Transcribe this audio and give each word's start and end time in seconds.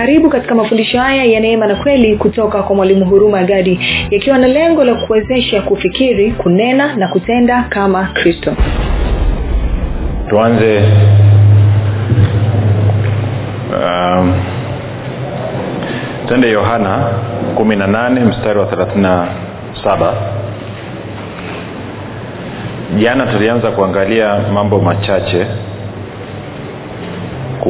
karibu 0.00 0.30
katika 0.30 0.54
mafundisho 0.54 0.98
haya 1.00 1.24
ya 1.24 1.40
neema 1.40 1.66
na 1.66 1.74
kweli 1.74 2.16
kutoka 2.16 2.62
kwa 2.62 2.76
mwalimu 2.76 3.04
huruma 3.04 3.42
gadi 3.44 3.80
yakiwa 4.10 4.38
na 4.38 4.46
lengo 4.46 4.84
la 4.84 4.94
kuwezesha 5.06 5.62
kufikiri 5.62 6.32
kunena 6.32 6.96
na 6.96 7.08
kutenda 7.08 7.62
kama 7.68 8.04
kristo. 8.14 8.56
Tuanze 10.28 10.82
um, 13.78 14.34
twende 16.28 16.50
yohana 16.50 17.14
kumi 17.54 17.76
na 17.76 17.86
nane 17.86 18.20
mstari 18.24 18.58
wa 18.58 18.66
thelathini 18.66 19.02
na 19.02 19.28
saba. 19.84 20.14
Jana 22.98 23.26
tulianza 23.32 23.70
kuangalia 23.70 24.30
mambo 24.54 24.80
machache 24.80 25.46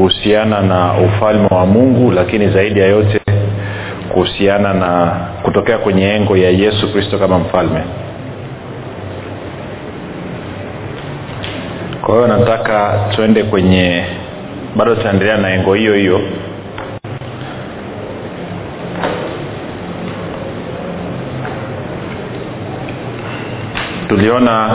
kuhusiana 0.00 0.60
na 0.60 0.95
ufalme 0.95 1.46
wa 1.50 1.66
mungu 1.66 2.10
lakini 2.10 2.54
zaidi 2.54 2.80
ya 2.80 2.86
yote 2.86 3.20
kuhusiana 4.12 4.74
na 4.74 5.20
kutokea 5.42 5.78
kwenye 5.78 6.06
engo 6.14 6.36
ya 6.36 6.50
yesu 6.50 6.92
kristo 6.92 7.18
kama 7.18 7.38
mfalme. 7.38 7.82
Kwa 12.02 12.14
hiyo 12.14 12.26
nataka 12.28 13.00
tuende 13.16 13.45
kwenye 13.45 14.04
bado 14.76 14.95
tutaendelea 14.95 15.36
na 15.36 15.54
engo 15.54 15.74
hiyo 15.74 15.95
hiyo. 15.95 16.20
Tuliona 24.09 24.70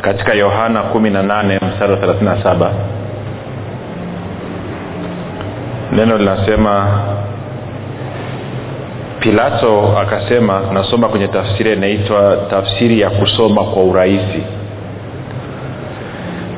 katika 0.00 0.38
yohana 0.38 0.82
kumi 0.82 1.10
na 1.10 1.22
nane 1.22 1.54
mstari 1.62 1.94
wa 1.94 2.00
thelathini 2.00 2.30
na 2.30 2.44
saba 2.44 2.74
neno 5.94 6.16
linasema 6.18 7.00
pilato 9.20 9.98
akasema 9.98 10.60
nasoma 10.72 11.08
kwenye 11.08 11.28
tafsiri 11.28 11.72
inaitwa 11.72 12.46
tafsiri 12.50 13.00
ya 13.00 13.10
kusoma 13.10 13.64
kwa 13.64 13.84
urahisi. 13.84 14.42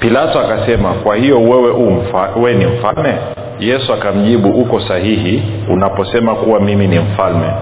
Pilato 0.01 0.41
akasema 0.41 0.95
kwa 0.95 1.17
hiyo 1.17 1.37
wewe 1.37 1.71
umfa, 1.71 2.31
we 2.43 2.53
ni 2.55 2.67
mfalme? 2.67 3.19
Yesu 3.61 3.93
akamjibu 3.95 4.49
uko 4.49 4.81
sahihi 4.89 5.43
unaposema 5.71 6.35
kuwa 6.37 6.61
mimi 6.61 6.85
ni 6.89 6.99
mfalme. 6.99 7.53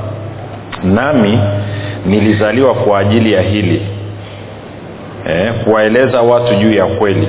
Nami 0.85 1.39
nilizaliwa 2.07 2.75
kwa 2.75 2.99
ajili 2.99 3.33
ya 3.33 3.43
hili 3.43 3.87
eh, 5.27 5.65
kuwaeleza 5.65 6.21
watu 6.23 6.57
juu 6.57 6.71
ya 6.79 6.87
kweli. 6.99 7.29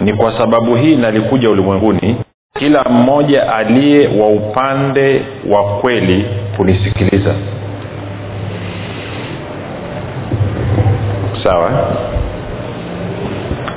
Ni 0.00 0.12
kwa 0.12 0.38
sababu 0.40 0.76
hii 0.76 0.96
nalikuja 0.96 1.50
ulimwenguni 1.50 2.16
kila 2.58 2.84
mmoja 2.84 3.52
aliye 3.54 4.08
wa 4.20 4.28
upande 4.28 5.22
wa 5.50 5.64
kweli 5.80 6.26
kunisikiliza. 6.56 7.34
Sawa? 11.44 11.96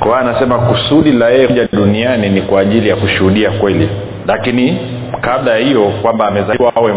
Kwa 0.00 0.18
anasema 0.20 0.58
kusudi 0.58 1.12
la 1.12 1.28
yeye 1.28 1.46
kuja 1.46 1.68
duniani 1.72 2.28
ni 2.28 2.42
kwa 2.42 2.60
ajili 2.60 2.88
ya 2.90 2.96
kushuhudia 2.96 3.50
kweli. 3.50 3.88
Lakini 4.28 4.78
kabla 5.20 5.52
ya 5.52 5.58
hiyo 5.60 5.92
kwamba 6.02 6.28
amezaliwa 6.28 6.72
awe 6.76 6.92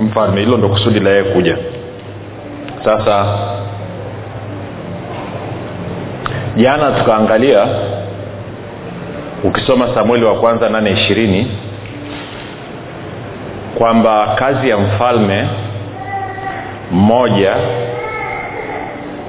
mfalme 0.00 0.40
hilo 0.40 0.58
ndo 0.58 0.68
kusudi 0.68 1.00
la 1.00 1.10
yeye 1.12 1.24
kuja. 1.34 1.58
Sasa 2.84 3.38
jana 6.56 6.98
tukaangalia 7.00 7.68
ukisoma 9.44 9.96
samueli 9.96 10.24
wa 10.26 10.40
kwanza 10.40 10.68
nane 10.70 10.90
ishirini 10.90 11.50
kwamba 13.78 14.34
kazi 14.38 14.68
ya 14.68 14.78
mfalme 14.78 15.48
mmoja 16.92 17.54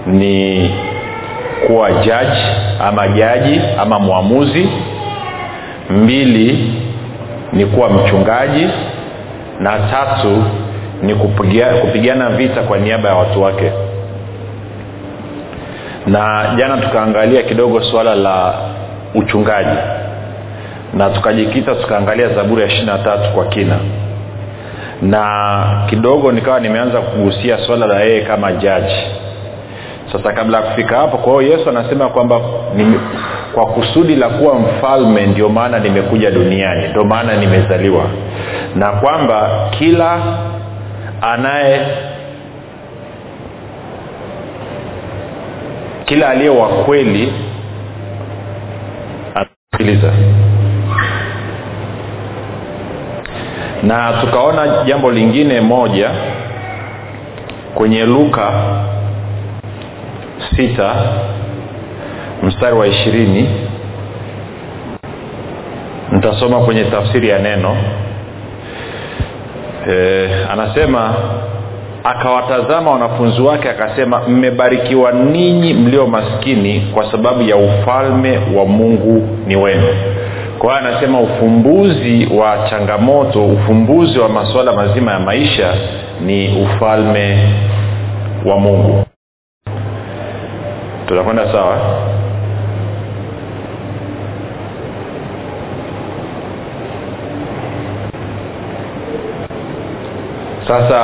ni 0.06 0.70
kuwa 1.68 1.92
jaji 1.92 2.42
ama 2.80 3.08
jaji 3.08 3.62
ama 3.80 4.00
mwamuzi. 4.00 4.70
Mbili 5.90 6.74
ni 7.54 7.66
kuwa 7.66 7.90
mchungaji. 7.90 8.68
Na 9.60 9.70
tatu 9.72 10.44
ni 11.02 11.16
kupigia, 11.16 11.66
kupigana 11.82 12.36
vita 12.38 12.64
kwa 12.64 12.78
niaba 12.80 13.10
ya 13.10 13.16
watu 13.16 13.42
wake. 13.42 13.72
Na 16.08 16.54
jana 16.56 16.78
tukaangalia 16.78 17.44
kidogo 17.44 17.84
suala 17.92 18.16
la 18.16 18.54
uchungaji 19.16 19.78
na 20.94 21.10
tukajikita 21.10 21.76
tukaangalia 21.76 22.36
zaburi 22.36 22.62
ya 22.62 22.68
ishiri 22.68 22.86
na 22.86 22.98
tatu 22.98 23.34
kwa 23.36 23.46
kina. 23.46 23.80
Na 25.02 25.86
kidogo 25.90 26.32
nikawa 26.32 26.60
nimeanza 26.60 27.02
kugusia 27.02 27.58
swala 27.68 27.86
la 27.88 28.00
yeye 28.00 28.26
kama 28.26 28.52
jaji. 28.52 28.96
Sasa 30.12 30.34
kabla 30.34 30.58
ya 30.58 30.64
kufika 30.64 31.00
hapo 31.00 31.18
kwa 31.18 31.42
hiyo 31.42 31.58
yesu 31.58 31.70
anasema 31.70 32.10
kwamba 32.10 32.42
kwa 33.54 33.66
kusudi 33.66 34.16
la 34.16 34.30
kuwa 34.30 34.60
mfalme 34.60 35.28
ndio 35.28 35.50
maana 35.50 35.80
nimekuja 35.80 36.32
duniani 36.32 36.88
ndio 36.88 37.04
maana 37.06 37.38
nimezaliwa. 37.38 38.06
Na 38.76 38.92
kwamba 38.92 39.70
kila 39.80 40.22
anaye 41.28 41.88
kila 46.06 46.30
aliye 46.30 46.50
wa 46.62 46.68
kweli 46.68 47.34
anasikiliza 49.36 50.12
na 53.84 54.22
tukaona 54.22 54.84
jambo 54.86 55.12
lingine 55.12 55.62
moja 55.62 56.12
kwenye 57.76 58.04
luka 58.04 58.52
sita 60.58 60.96
mstari 62.44 62.76
wa 62.78 62.88
ishirini. 62.88 63.50
Nitasoma 66.12 66.60
kwenye 66.66 66.84
tafsiri 66.84 67.30
ya 67.30 67.36
neno. 67.40 67.78
E, 69.90 70.30
anasema 70.52 71.16
akawatazama 72.04 72.92
wanafunzi 72.92 73.42
wake 73.42 73.70
akasema 73.70 74.22
mmebarikiwa 74.28 75.12
ninyi 75.12 75.74
mlio 75.74 76.08
maskini 76.08 76.92
kwa 76.94 77.12
sababu 77.12 77.46
ya 77.46 77.56
ufalme 77.56 78.40
wa 78.58 78.66
mungu 78.66 79.28
ni 79.48 79.58
wenu 79.58 79.88
kwa 80.60 80.74
hiyo 80.80 80.88
anasema 80.90 81.20
ufumbuzi 81.22 82.28
wa 82.38 82.70
changamoto 82.70 83.46
ufumbuzi 83.46 84.20
wa 84.20 84.30
masuala 84.30 84.74
mazima 84.74 85.12
ya 85.14 85.20
maisha 85.20 85.76
ni 86.22 86.62
ufalme 86.66 87.54
wa 88.46 88.60
mungu. 88.60 89.06
Tunakwenda 91.08 91.54
sawa? 91.54 92.00
Sasa 100.68 101.00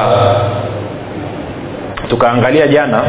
tukaangalia 2.10 2.68
jana 2.68 3.02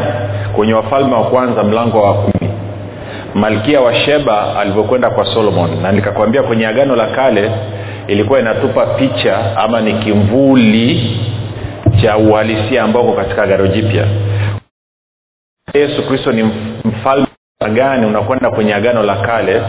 kwenye 0.55 0.73
wafalme 0.73 1.15
wa 1.15 1.29
kwanza 1.29 1.63
mlango 1.63 1.97
wa 1.97 2.13
malkia 3.37 3.79
wa 3.79 3.95
sheba 3.95 4.59
alivyokwenda 4.59 5.09
kwa 5.09 5.25
solomon. 5.35 5.81
Na 5.81 5.91
nikakwambia 5.91 6.43
kwenye 6.43 6.67
agano 6.67 6.95
la 6.95 7.15
kale 7.15 7.51
ilikuwa 8.07 8.39
inatupa 8.39 8.85
picha 8.85 9.57
ama 9.65 9.81
ni 9.81 9.93
kimvuli 9.93 11.17
cha 12.01 12.17
uhalisia 12.17 12.83
ambao 12.83 13.03
uko 13.03 13.13
katika 13.15 13.43
agano 13.43 13.67
jipya. 13.67 14.07
Yesu 15.73 16.07
kristo 16.07 16.33
ni 16.33 16.43
mfalme 16.85 17.27
gani 17.73 18.07
unakwenda 18.07 18.49
kwenye 18.49 18.73
agano 18.73 19.03
la 19.03 19.15
kale 19.21 19.61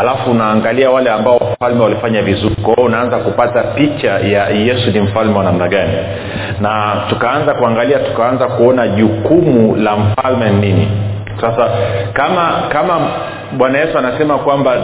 alafu 0.00 0.30
unaangalia 0.30 0.90
wale 0.90 1.10
ambao 1.10 1.36
wafalme 1.36 1.82
walifanya 1.82 2.22
vizuri. 2.22 2.54
Kwao 2.62 2.84
unaanza 2.86 3.18
kupata 3.18 3.62
picha 3.62 4.10
ya 4.18 4.48
yesu 4.48 4.90
ni 4.92 5.02
mfalme 5.02 5.38
wa 5.38 5.44
namna 5.44 5.68
gani. 5.68 5.92
Na 6.60 7.02
tukaanza 7.08 7.54
kuangalia 7.54 7.98
tukaanza 7.98 8.48
kuona 8.48 8.88
jukumu 8.88 9.76
la 9.76 9.96
mfalme 9.96 10.50
ni 10.50 10.58
nini 10.72 10.88
sasa 11.40 11.70
kama 12.12 12.62
kama 12.68 13.10
bwana 13.58 13.80
yesu 13.80 13.98
anasema 13.98 14.38
kwamba 14.38 14.76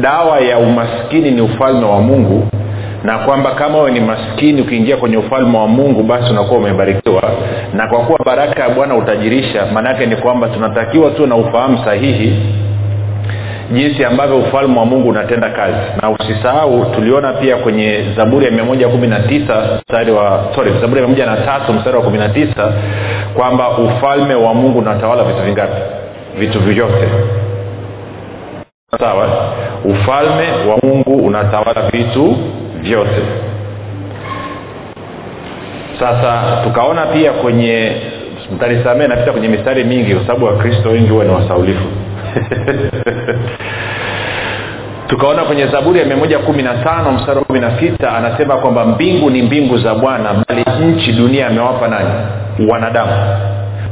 dawa 0.00 0.38
ya 0.38 0.58
umaskini 0.58 1.30
ni 1.30 1.42
ufalme 1.42 1.86
wa 1.86 2.00
mungu 2.00 2.48
na 3.04 3.18
kwamba 3.18 3.54
kama 3.54 3.78
wewe 3.78 3.92
ni 3.92 4.00
maskini 4.00 4.62
ukiingia 4.62 4.96
kwenye 4.96 5.16
ufalme 5.16 5.58
wa 5.58 5.68
mungu 5.68 6.02
basi 6.02 6.32
unakuwa 6.32 6.58
umebarikiwa. 6.60 7.22
Na 7.74 7.86
kwa 7.86 8.04
kuwa 8.04 8.18
baraka 8.26 8.62
ya 8.68 8.74
bwana 8.74 8.94
utajirisha 8.96 9.66
maanaake 9.66 10.06
ni 10.06 10.16
kwamba 10.16 10.48
tunatakiwa 10.48 11.10
tuwe 11.10 11.28
na 11.28 11.36
ufahamu 11.36 11.86
sahihi 11.86 12.36
jinsi 13.72 14.04
ambavyo 14.04 14.36
ufalme 14.36 14.78
wa 14.80 14.84
mungu 14.86 15.08
unatenda 15.10 15.50
kazi. 15.50 15.78
Na 16.02 16.10
usisahau 16.10 16.94
tuliona 16.94 17.32
pia 17.32 17.56
kwenye 17.56 18.14
zaburi 18.16 18.44
ya 18.46 18.50
mia 18.52 18.64
moja 18.64 18.88
kumi 18.88 19.06
na 19.06 19.20
tisa 19.20 19.80
mstari 19.88 20.12
wa 20.12 20.52
sorry 20.56 20.80
zaburi 20.80 21.02
ya 21.02 21.08
mia 21.08 21.16
moja 21.16 21.26
na 21.26 21.46
tatu 21.46 21.72
mstari 21.72 21.96
wa 21.96 22.02
kumi 22.04 22.18
na 22.18 22.28
tisa 22.28 22.72
kwamba 23.34 23.78
ufalme 23.78 24.34
wa 24.34 24.54
mungu 24.54 24.78
unatawala 24.78 25.24
vitu 25.24 25.42
vingapi? 25.44 25.80
Vitu 26.38 26.60
vyote. 26.60 27.08
Sawa? 29.00 29.52
Ufalme 29.84 30.50
wa 30.70 30.78
mungu 30.82 31.26
unatawala 31.26 31.90
vitu 31.90 32.36
vyote. 32.80 33.22
Sasa 36.00 36.60
tukaona 36.64 37.06
pia 37.06 37.32
kwenye 37.32 37.96
mtanisamee 38.54 39.06
napita 39.06 39.32
kwenye 39.32 39.48
mistari 39.48 39.84
mingi 39.84 40.14
kwa 40.14 40.26
sababu 40.26 40.44
wakristo 40.46 40.90
wengi 40.90 41.08
huwa 41.08 41.24
ni 41.24 41.34
wasaulifu 41.34 41.86
tukaona 45.08 45.44
kwenye 45.44 45.64
zaburi 45.64 46.00
ya 46.00 46.06
mia 46.06 46.16
moja 46.16 46.38
kumi 46.38 46.62
na 46.62 46.84
tano 46.84 47.12
mstari 47.12 47.40
kumi 47.44 47.60
na 47.60 47.80
sita 47.82 48.12
anasema 48.12 48.56
kwamba 48.56 48.84
mbingu 48.84 49.30
ni 49.30 49.42
mbingu 49.42 49.78
za 49.78 49.94
bwana 49.94 50.44
bali 50.48 50.64
nchi 50.86 51.12
dunia 51.12 51.46
amewapa 51.46 51.88
nani? 51.88 52.10
Wanadamu. 52.72 53.12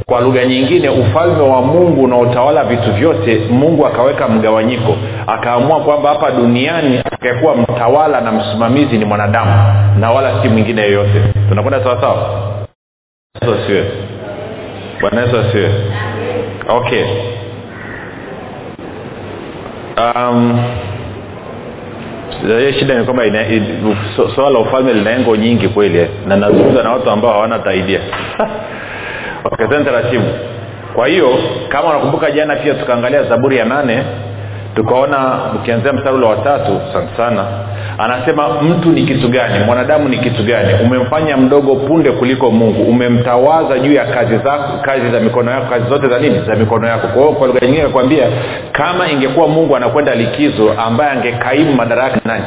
Kwa 0.05 0.21
lugha 0.21 0.45
nyingine 0.45 0.89
ufalme 0.89 1.43
wa 1.43 1.61
mungu 1.61 2.03
unaotawala 2.03 2.63
vitu 2.63 2.93
vyote 2.93 3.39
mungu 3.51 3.87
akaweka 3.87 4.27
mgawanyiko. 4.27 4.97
Akaamua 5.27 5.81
kwamba 5.83 6.09
hapa 6.13 6.31
duniani 6.31 6.97
atakayekuwa 6.99 7.55
mtawala 7.55 8.21
na 8.21 8.31
msimamizi 8.31 8.97
ni 8.97 9.05
mwanadamu 9.05 9.51
na 9.99 10.09
wala 10.09 10.43
si 10.43 10.49
mwingine 10.49 10.81
yoyote 10.81 11.21
tunakwenda 11.49 11.85
sawasawa 11.85 12.41
bwana 15.01 15.21
yesu 15.21 15.39
asiwe 15.41 15.71
okay 16.69 17.03
um, 20.01 20.59
shida 22.79 22.95
ni 22.95 23.03
kwamba 23.05 23.23
swala 24.35 24.49
la 24.51 24.59
ufalme 24.59 24.93
lina 24.93 25.11
engo 25.11 25.35
nyingi 25.35 25.67
kweli 25.67 26.09
na 26.27 26.35
nazungumza 26.35 26.83
na 26.83 26.91
watu 26.91 27.11
ambao 27.11 27.31
hawana 27.33 27.59
taidia 27.59 27.99
okay, 29.51 29.67
taratibu. 29.67 30.25
Kwa 30.95 31.07
hiyo 31.07 31.39
kama 31.69 31.89
unakumbuka 31.89 32.31
jana 32.31 32.55
pia 32.55 32.73
tukaangalia 32.73 33.29
zaburi 33.29 33.57
ya 33.57 33.65
nane 33.65 34.03
tukaona 34.75 35.35
ukianzia 35.55 35.93
mstari 35.93 36.23
wa 36.25 36.35
tatu 36.35 36.81
sana 36.93 37.07
sana 37.17 37.45
anasema 37.97 38.61
mtu 38.61 38.89
ni 38.89 39.01
kitu 39.03 39.29
gani? 39.29 39.65
Mwanadamu 39.65 40.09
ni 40.09 40.17
kitu 40.17 40.43
gani? 40.43 40.73
Umemfanya 40.85 41.37
mdogo 41.37 41.75
punde 41.75 42.11
kuliko 42.11 42.51
mungu. 42.51 42.83
Umemtawaza 42.83 43.79
juu 43.79 43.91
ya 43.91 44.05
kazi 44.05 44.33
zako 44.33 44.77
kazi 44.81 45.11
za 45.11 45.19
mikono 45.19 45.51
yako 45.51 45.65
kazi 45.69 45.89
zote 45.89 46.11
za 46.11 46.19
nini? 46.19 46.43
Za 46.51 46.57
mikono 46.57 46.87
yako. 46.89 47.07
Kwa 47.07 47.21
hiyo 47.21 47.33
kwa 47.35 47.47
lugha 47.47 47.59
nyingine 47.61 47.81
akakwambia 47.83 48.27
kama 48.71 49.11
ingekuwa 49.11 49.47
mungu 49.47 49.75
anakwenda 49.75 50.15
likizo 50.15 50.73
ambaye 50.73 51.11
angekaimu 51.11 51.73
madaraka 51.75 52.19
nani? 52.25 52.45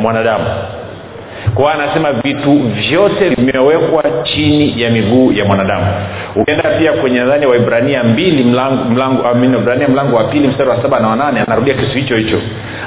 Mwanadamu 0.00 0.44
kwa 1.54 1.72
hiyo 1.72 1.82
anasema 1.84 2.20
vitu 2.22 2.50
vyote 2.68 3.28
vimewekwa 3.28 4.02
chini 4.24 4.82
ya 4.82 4.90
miguu 4.90 5.32
ya 5.32 5.44
mwanadamu. 5.44 5.86
Ukienda 6.36 6.70
pia 6.78 6.92
kwenye 7.00 7.18
nadhani 7.20 7.46
waibrania 7.46 8.04
mbili 8.04 8.44
mlango 8.44 8.84
mlango 8.84 9.22
ibrania 9.60 9.88
mlango 9.88 10.16
wa 10.16 10.24
pili 10.24 10.48
mstari 10.48 10.70
wa 10.70 10.82
saba 10.82 11.00
na 11.00 11.08
wanane 11.08 11.40
anarudia 11.40 11.74
kitu 11.74 11.98
hicho 11.98 12.16
hicho. 12.18 12.40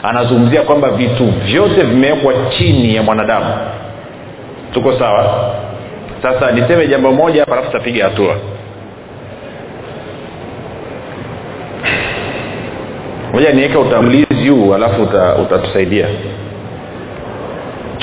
Anazungumzia 0.03 0.63
kwamba 0.63 0.91
vitu 0.91 1.33
vyote 1.45 1.87
vimewekwa 1.87 2.33
chini 2.57 2.95
ya 2.95 3.03
mwanadamu. 3.03 3.55
Tuko 4.73 4.99
sawa? 4.99 5.53
Sasa 6.23 6.51
niseme 6.51 6.87
jambo 6.87 7.11
moja 7.11 7.39
hapa 7.39 7.53
alafu 7.53 7.71
tutapiga 7.71 8.03
hatua. 8.05 8.35
Moja 13.33 13.53
niweke 13.53 13.77
utangulizi 13.77 14.49
huu 14.51 14.73
alafu 14.73 15.01
utatusaidia. 15.41 16.07
uta 16.07 16.42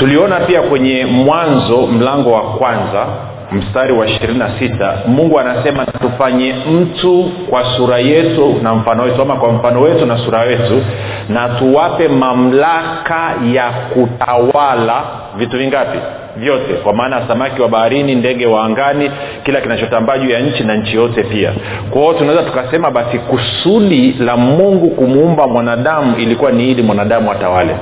tuliona 0.00 0.40
pia 0.40 0.62
kwenye 0.62 1.06
mwanzo 1.06 1.86
mlango 1.86 2.30
wa 2.30 2.42
kwanza 2.42 3.06
mstari 3.52 3.92
wa 3.92 4.08
ishirini 4.08 4.38
na 4.38 4.60
sita 4.60 4.98
mungu 5.06 5.40
anasema 5.40 5.86
tufanye 5.86 6.54
mtu 6.72 7.30
kwa 7.50 7.64
sura 7.76 7.96
yetu 7.96 8.56
na 8.62 8.74
mfano 8.74 9.02
wetu 9.04 9.22
ama 9.22 9.36
kwa 9.36 9.52
mfano 9.52 9.80
wetu 9.80 10.06
na 10.06 10.18
sura 10.24 10.42
wetu 10.48 10.82
na 11.28 11.48
tuwape 11.48 12.08
mamlaka 12.08 13.34
ya 13.52 13.70
kutawala 13.72 15.04
vitu 15.36 15.58
vingapi? 15.58 15.98
Vyote. 16.36 16.74
Kwa 16.82 16.94
maana 16.94 17.28
samaki 17.30 17.62
wa 17.62 17.68
baharini 17.68 18.14
ndege 18.14 18.46
wa 18.46 18.64
angani 18.64 19.10
kila 19.44 19.60
kinachotambaa 19.60 20.18
juu 20.18 20.30
ya 20.30 20.40
nchi 20.40 20.64
na 20.64 20.74
nchi 20.76 20.96
yote 20.96 21.24
pia. 21.24 21.52
Kwa 21.90 22.00
hiyo 22.02 22.14
tunaweza 22.14 22.42
tukasema 22.44 22.90
basi 22.90 23.20
kusudi 23.20 24.12
la 24.12 24.36
mungu 24.36 24.90
kumuumba 24.90 25.46
mwanadamu 25.48 26.16
ilikuwa 26.16 26.52
ni 26.52 26.64
ili 26.64 26.82
mwanadamu 26.82 27.32
atawale. 27.32 27.76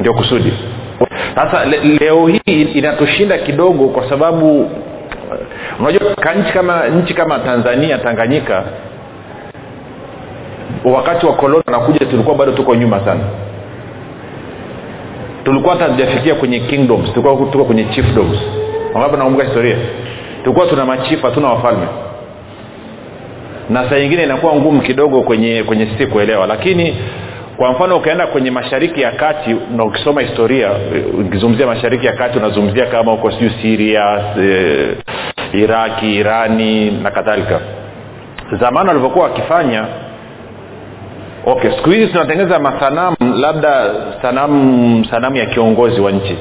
Ndio 0.00 0.14
kusudi 0.14 0.52
sasa 1.34 1.64
le, 1.64 1.78
leo 1.78 2.26
hii 2.26 2.60
inatushinda 2.74 3.38
kidogo 3.38 3.88
kwa 3.88 4.10
sababu 4.10 4.70
unajua 5.80 6.10
nchi 6.36 6.52
kama 6.52 6.88
nchi 6.88 7.14
kama 7.14 7.38
tanzania 7.38 7.98
tanganyika 7.98 8.64
wakati 10.84 11.26
wa 11.26 11.32
koloni 11.36 11.62
wanakuja 11.66 12.06
tulikuwa 12.06 12.36
bado 12.36 12.52
tuko 12.52 12.74
nyuma 12.74 12.96
sana. 13.06 13.20
Tulikuwa 15.44 15.74
hata 15.74 15.90
hatujafikia 15.90 16.34
kwenye 16.34 16.60
kingdoms 16.60 17.12
tulikuwa 17.12 17.50
tuko 17.52 17.64
kwenye 17.64 17.84
chiefdoms. 17.84 18.38
Wangapi 18.94 19.16
nakumbuka 19.18 19.44
historia? 19.46 19.78
Tulikuwa 20.42 20.66
tuna 20.66 20.84
machifu 20.84 21.26
hatuna 21.26 21.48
wafalme. 21.48 21.86
Na 23.70 23.90
saa 23.90 23.98
nyingine 23.98 24.22
inakuwa 24.22 24.54
ngumu 24.56 24.82
kidogo 24.82 25.22
kwenye 25.22 25.62
kwenye 25.62 25.82
sisi 25.82 26.08
kuelewa 26.10 26.46
lakini 26.46 26.96
kwa 27.60 27.72
mfano 27.72 27.96
ukaenda 27.96 28.26
kwenye 28.26 28.50
mashariki 28.50 29.00
ya 29.00 29.12
kati 29.12 29.54
na 29.76 29.84
ukisoma 29.84 30.22
historia 30.22 30.70
ukizungumzia 31.20 31.66
mashariki 31.66 32.06
ya 32.06 32.12
kati 32.12 32.38
unazungumzia 32.38 32.86
kama 32.86 33.10
huko 33.12 33.32
sijuu 33.32 33.52
siria 33.62 34.24
e, 34.38 34.96
iraki 35.52 36.14
irani 36.14 36.90
na 36.90 37.10
kadhalika. 37.10 37.60
Zamani 38.60 38.88
walivyokuwa 38.88 39.24
wakifanya 39.24 39.86
okay 41.46 41.70
siku 41.76 41.90
hizi 41.90 42.06
tunatengeneza 42.06 42.58
masanamu 42.60 43.16
labda 43.36 43.94
sanamu 44.22 45.04
sanamu 45.10 45.36
ya 45.36 45.46
kiongozi 45.46 46.00
wa 46.00 46.10
nchi. 46.12 46.38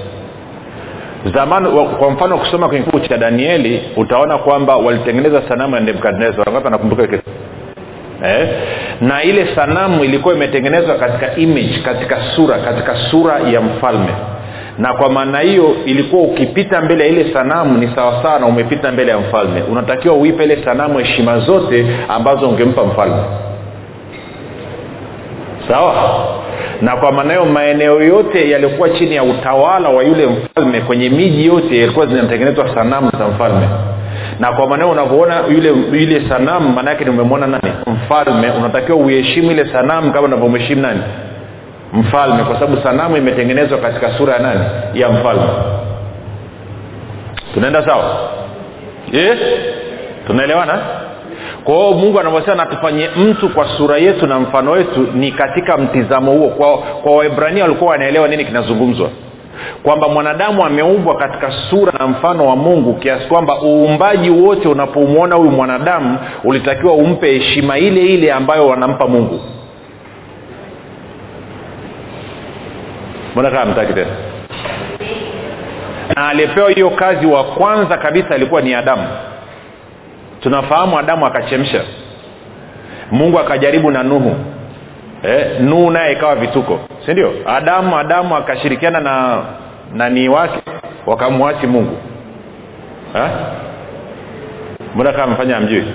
Zamani 1.35 1.69
kwa 1.99 2.11
mfano 2.11 2.35
ukisoma 2.35 2.67
kwenye 2.67 2.83
kitabu 2.85 3.07
cha 3.07 3.17
danieli 3.17 3.81
utaona 3.97 4.37
kwamba 4.37 4.75
walitengeneza 4.75 5.49
sanamu 5.49 5.75
ya 5.75 5.81
nebukadnezar. 5.81 6.43
Wangapi 6.47 6.67
anakumbuka 6.67 7.07
eh? 8.27 8.49
na 9.01 9.23
ile 9.23 9.55
sanamu 9.55 10.03
ilikuwa 10.03 10.35
imetengenezwa 10.35 10.95
katika 10.95 11.35
image 11.35 11.81
katika 11.85 12.17
sura 12.35 12.59
katika 12.59 12.95
sura 13.11 13.39
ya 13.39 13.61
mfalme. 13.61 14.13
Na 14.77 14.93
kwa 14.93 15.11
maana 15.13 15.39
hiyo 15.39 15.75
ilikuwa 15.85 16.23
ukipita 16.23 16.81
mbele 16.81 17.07
ya 17.07 17.11
ile 17.13 17.33
sanamu 17.35 17.77
ni 17.77 17.95
sawasawa 17.95 18.39
na 18.39 18.45
umepita 18.45 18.91
mbele 18.91 19.11
ya 19.11 19.17
mfalme. 19.19 19.61
Unatakiwa 19.61 20.15
uipe 20.15 20.43
ile 20.43 20.65
sanamu 20.65 20.99
heshima 20.99 21.39
zote 21.39 21.85
ambazo 22.09 22.49
ungempa 22.49 22.83
mfalme. 22.85 23.23
Sawa? 25.67 25.93
Na 26.81 26.95
kwa 26.97 27.11
maana 27.11 27.33
hiyo 27.33 27.45
maeneo 27.53 28.01
yote 28.01 28.49
yaliyokuwa 28.49 28.89
chini 28.89 29.15
ya 29.15 29.23
utawala 29.23 29.89
wa 29.89 30.03
yule 30.03 30.23
mfalme. 30.27 30.81
Kwenye 30.87 31.09
miji 31.09 31.45
yote 31.45 31.81
yalikuwa 31.81 32.05
zinatengenezwa 32.07 32.77
sanamu 32.77 33.11
za 33.19 33.27
mfalme 33.27 33.67
na 34.39 34.51
kwa 34.55 34.67
maneo 34.69 34.89
unavyoona 34.89 35.39
yule 35.47 35.69
yule 35.69 36.29
sanamu 36.31 36.69
maanaake 36.69 37.03
ni 37.03 37.09
umemwona 37.11 37.47
nani? 37.47 37.73
Mfalme. 37.87 38.51
Unatakiwa 38.57 38.97
uiheshimu 38.97 39.51
ile 39.51 39.73
sanamu 39.75 40.13
kama 40.13 40.27
unavyomheshimu 40.27 40.81
nani? 40.81 41.01
Mfalme. 41.93 42.43
Kwa 42.43 42.59
sababu 42.59 42.87
sanamu 42.87 43.17
imetengenezwa 43.17 43.77
katika 43.77 44.17
sura 44.17 44.33
ya 44.33 44.39
nani? 44.39 44.65
Ya 44.93 45.09
mfalme. 45.11 45.45
Tunaenda 47.53 47.87
sawa? 47.87 48.29
Yes? 49.11 49.37
tunaelewana? 50.27 50.81
Kwa 51.63 51.75
hiyo 51.75 51.97
mungu 51.97 52.19
anavyosema 52.19 52.55
natufanyie 52.63 53.09
mtu 53.17 53.49
kwa 53.53 53.67
sura 53.77 53.95
yetu 53.95 54.29
na 54.29 54.39
mfano 54.39 54.71
wetu 54.71 54.99
ni 55.13 55.31
katika 55.31 55.77
mtizamo 55.77 56.31
huo. 56.31 56.49
Kwa 57.03 57.15
waibrania 57.17 57.63
walikuwa 57.63 57.91
wanaelewa 57.91 58.27
nini 58.27 58.45
kinazungumzwa 58.45 59.09
kwamba 59.83 60.09
mwanadamu 60.09 60.65
ameumbwa 60.65 61.15
katika 61.17 61.53
sura 61.69 61.99
na 61.99 62.07
mfano 62.07 62.43
wa 62.43 62.55
mungu 62.55 62.93
kiasi 62.93 63.25
kwamba 63.27 63.61
uumbaji 63.63 64.29
wote 64.29 64.67
unapomwona 64.67 65.35
huyu 65.35 65.51
mwanadamu 65.51 66.19
ulitakiwa 66.43 66.93
umpe 66.93 67.29
heshima 67.31 67.77
ile 67.77 68.01
ile 68.01 68.31
ambayo 68.31 68.67
wanampa 68.67 69.07
mungu. 69.07 69.39
Mbona 73.35 73.65
mtaki 73.65 73.93
tena? 73.93 74.11
Na 76.15 76.27
aliyepewa 76.27 76.69
hiyo 76.75 76.89
kazi 76.89 77.25
wa 77.25 77.43
kwanza 77.43 77.97
kabisa 77.97 78.29
alikuwa 78.35 78.61
ni 78.61 78.73
adamu. 78.73 79.07
Tunafahamu 80.41 80.99
adamu 80.99 81.25
akachemsha. 81.25 81.81
Mungu 83.11 83.39
akajaribu 83.39 83.91
na 83.91 84.03
nuhu 84.03 84.35
eh, 85.23 85.61
nuhu 85.61 85.91
naye 85.91 86.11
ikawa 86.13 86.35
vituko. 86.35 86.79
Si 87.05 87.11
ndio? 87.11 87.33
Adamu 87.45 87.97
adamu 87.97 88.35
akashirikiana 88.35 88.99
na 88.99 89.43
nanii 89.93 90.29
wake 90.29 90.59
wakamwasi 91.05 91.67
mungu. 91.67 91.97
Mbona 94.95 95.11
kama 95.13 95.23
amefanya 95.23 95.57
amjui 95.57 95.93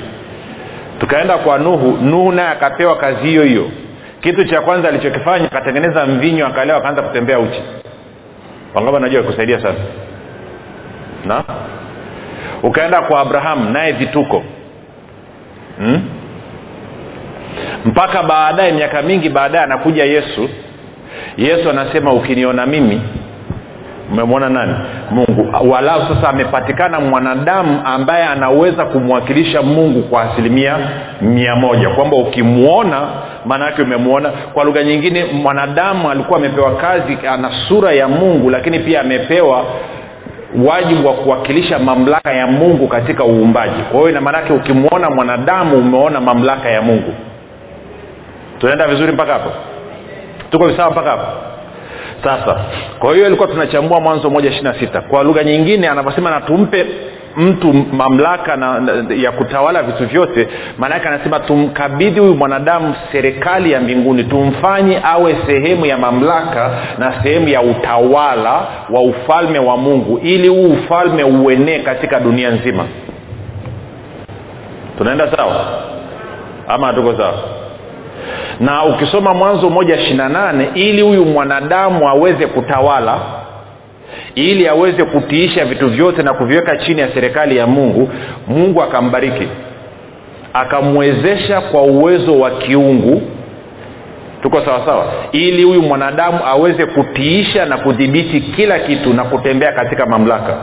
tukaenda 0.99 1.39
kwa 1.39 1.59
nuhu 1.59 1.93
nuhu 2.03 2.33
naye 2.33 2.49
akapewa 2.49 2.97
kazi 2.97 3.21
hiyo 3.29 3.43
hiyo. 3.45 3.71
Kitu 4.21 4.47
cha 4.49 4.63
kwanza 4.63 4.91
alichokifanya 4.91 5.47
akatengeneza 5.53 6.07
mvinyo 6.07 6.47
akalewa 6.47 6.79
akaanza 6.79 7.05
kutembea 7.07 7.39
uchi. 7.39 7.63
Wangaba 8.75 9.01
najua 9.01 9.23
kusaidia 9.23 9.65
sana? 9.67 9.79
Na? 11.25 11.45
Ukaenda 12.63 13.01
kwa 13.01 13.21
abrahamu 13.21 13.71
naye 13.71 13.93
vituko. 13.93 14.43
Hmm? 15.79 16.03
Mpaka 17.85 18.23
baadaye 18.23 18.73
miaka 18.73 19.03
mingi 19.03 19.29
baadaye 19.29 19.65
anakuja 19.65 20.05
yesu. 20.05 20.49
Yesu 21.37 21.71
anasema 21.71 22.13
ukiniona 22.13 22.67
mimi 22.67 23.01
umemwona 24.13 24.49
nani? 24.49 24.75
Mungu. 25.11 25.71
Walau 25.73 26.01
sasa 26.15 26.31
amepatikana 26.33 27.01
mwanadamu 27.01 27.81
ambaye 27.85 28.25
anaweza 28.25 28.87
kumwakilisha 28.87 29.63
mungu 29.63 30.03
kwa 30.03 30.33
asilimia 30.33 30.79
mia 31.21 31.57
moja. 31.57 31.89
Kwamba 31.95 32.17
ukimwona 32.17 33.09
maana 33.47 33.65
yake 33.67 33.83
umemwona. 33.83 34.31
Kwa 34.53 34.65
lugha 34.65 34.85
nyingine 34.85 35.25
mwanadamu 35.25 36.11
alikuwa 36.11 36.39
amepewa 36.39 36.77
kazi 36.77 37.19
ana 37.29 37.51
sura 37.69 37.93
ya 37.93 38.09
mungu 38.09 38.51
lakini 38.51 38.81
pia 38.81 39.01
amepewa 39.01 39.65
wajibu 40.71 41.09
wa 41.09 41.15
kuwakilisha 41.15 41.79
mamlaka 41.79 42.35
ya 42.35 42.47
mungu 42.47 42.89
katika 42.89 43.27
uumbaji. 43.27 43.83
Kwa 43.83 43.99
hiyo 43.99 44.09
inamaanake 44.11 44.53
ukimwona 44.53 45.11
mwanadamu 45.17 45.79
umeona 45.79 46.21
mamlaka 46.21 46.71
ya 46.71 46.83
mungu 46.83 47.15
tunaenda 48.65 48.89
vizuri 48.95 49.13
mpaka 49.15 49.33
hapo? 49.33 49.51
Tuko 50.51 50.67
visawa 50.69 50.91
mpaka 50.91 51.11
hapo? 51.11 51.27
Sasa 52.25 52.61
kwa 52.99 53.13
hiyo 53.15 53.27
ilikuwa 53.27 53.49
tunachambua 53.49 54.01
mwanzo 54.01 54.31
moja 54.31 54.51
ishiri 54.51 54.65
na 54.65 54.81
sita. 54.81 55.03
Kwa 55.03 55.23
lugha 55.25 55.45
nyingine 55.45 55.89
anavyosema 55.89 56.31
na 56.31 56.41
tumpe 56.41 56.87
mtu 57.37 57.75
mamlaka 57.93 58.57
na, 58.57 58.81
na, 58.81 58.93
ya 59.25 59.33
kutawala 59.33 59.83
vitu 59.83 60.07
vyote 60.09 60.49
maanake 60.79 61.09
anasema 61.09 61.39
tumkabidhi 61.39 62.21
huyu 62.21 62.37
mwanadamu 62.37 62.95
serikali 63.13 63.73
ya 63.73 63.81
mbinguni 63.81 64.25
tumfanye 64.25 65.01
awe 65.13 65.37
sehemu 65.51 65.87
ya 65.87 65.99
mamlaka 65.99 66.71
na 66.99 67.25
sehemu 67.25 67.49
ya 67.49 67.61
utawala 67.63 68.53
wa 68.91 69.01
ufalme 69.03 69.59
wa 69.59 69.77
mungu 69.77 70.19
ili 70.19 70.49
huu 70.49 70.73
ufalme 70.73 71.25
uenee 71.25 71.83
katika 71.83 72.21
dunia 72.21 72.51
nzima. 72.51 72.87
Tunaenda 74.99 75.33
sawa? 75.33 75.65
Ama 76.75 76.87
hatuko 76.87 77.21
sawa 77.21 77.35
na 78.61 78.85
ukisoma 78.85 79.31
mwanzo 79.35 79.71
moja 79.71 79.97
ishirina 80.01 80.29
nane 80.29 80.71
ili 80.75 81.03
huyu 81.03 81.27
mwanadamu 81.27 82.09
aweze 82.09 82.47
kutawala 82.47 83.21
ili 84.35 84.69
aweze 84.69 85.05
kutiisha 85.07 85.65
vitu 85.65 85.91
vyote 85.91 86.23
na 86.23 86.33
kuviweka 86.35 86.77
chini 86.79 87.01
ya 87.01 87.15
serikali 87.15 87.57
ya 87.59 87.67
mungu 87.67 88.11
mungu 88.49 88.83
akambariki. 88.83 89.49
Akamwezesha 90.55 91.61
kwa 91.61 91.83
uwezo 91.83 92.31
wa 92.41 92.51
kiungu. 92.51 93.23
Tuko 94.43 94.57
sawasawa 94.57 94.89
sawa. 94.89 95.13
ili 95.33 95.63
huyu 95.67 95.83
mwanadamu 95.83 96.39
aweze 96.47 96.87
kutiisha 96.87 97.67
na 97.67 97.77
kudhibiti 97.77 98.41
kila 98.41 98.79
kitu 98.79 99.15
na 99.15 99.25
kutembea 99.25 99.73
katika 99.73 100.07
mamlaka. 100.07 100.57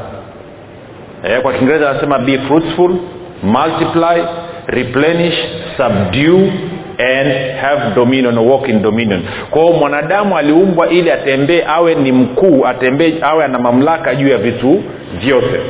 E, 1.23 1.41
kwa 1.41 1.53
kiingereza 1.53 1.89
anasema 1.91 2.19
be 2.25 2.39
fruitful 2.47 2.95
multiply 3.43 4.23
replenish 4.67 5.37
subdue 5.77 6.53
and 7.01 7.31
have 7.61 7.95
dominion 7.95 8.37
walk 8.49 8.67
in 8.69 8.81
dominion. 8.81 9.23
Kwao 9.49 9.73
mwanadamu 9.73 10.37
aliumbwa 10.37 10.89
ili 10.89 11.11
atembee 11.11 11.63
awe 11.67 11.95
ni 11.95 12.11
mkuu 12.11 12.65
atembee 12.67 13.13
awe 13.31 13.45
ana 13.45 13.59
mamlaka 13.59 14.15
juu 14.15 14.31
ya 14.31 14.37
vitu 14.37 14.83
vyote. 15.19 15.61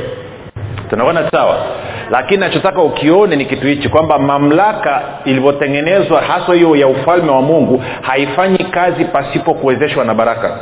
Tunakwenda 0.90 1.30
sawa? 1.32 1.66
Lakini 2.10 2.40
nachotaka 2.40 2.82
ukione 2.82 3.36
ni 3.36 3.44
kitu 3.44 3.66
hichi 3.66 3.88
kwamba 3.88 4.18
mamlaka 4.18 5.02
ilivyotengenezwa 5.24 6.22
haswa 6.22 6.54
hiyo 6.54 6.76
ya 6.76 6.86
ufalme 6.88 7.32
wa 7.32 7.42
mungu 7.42 7.82
haifanyi 8.02 8.58
kazi 8.64 9.04
pasipo 9.06 9.54
kuwezeshwa 9.54 10.04
na 10.04 10.14
baraka. 10.14 10.58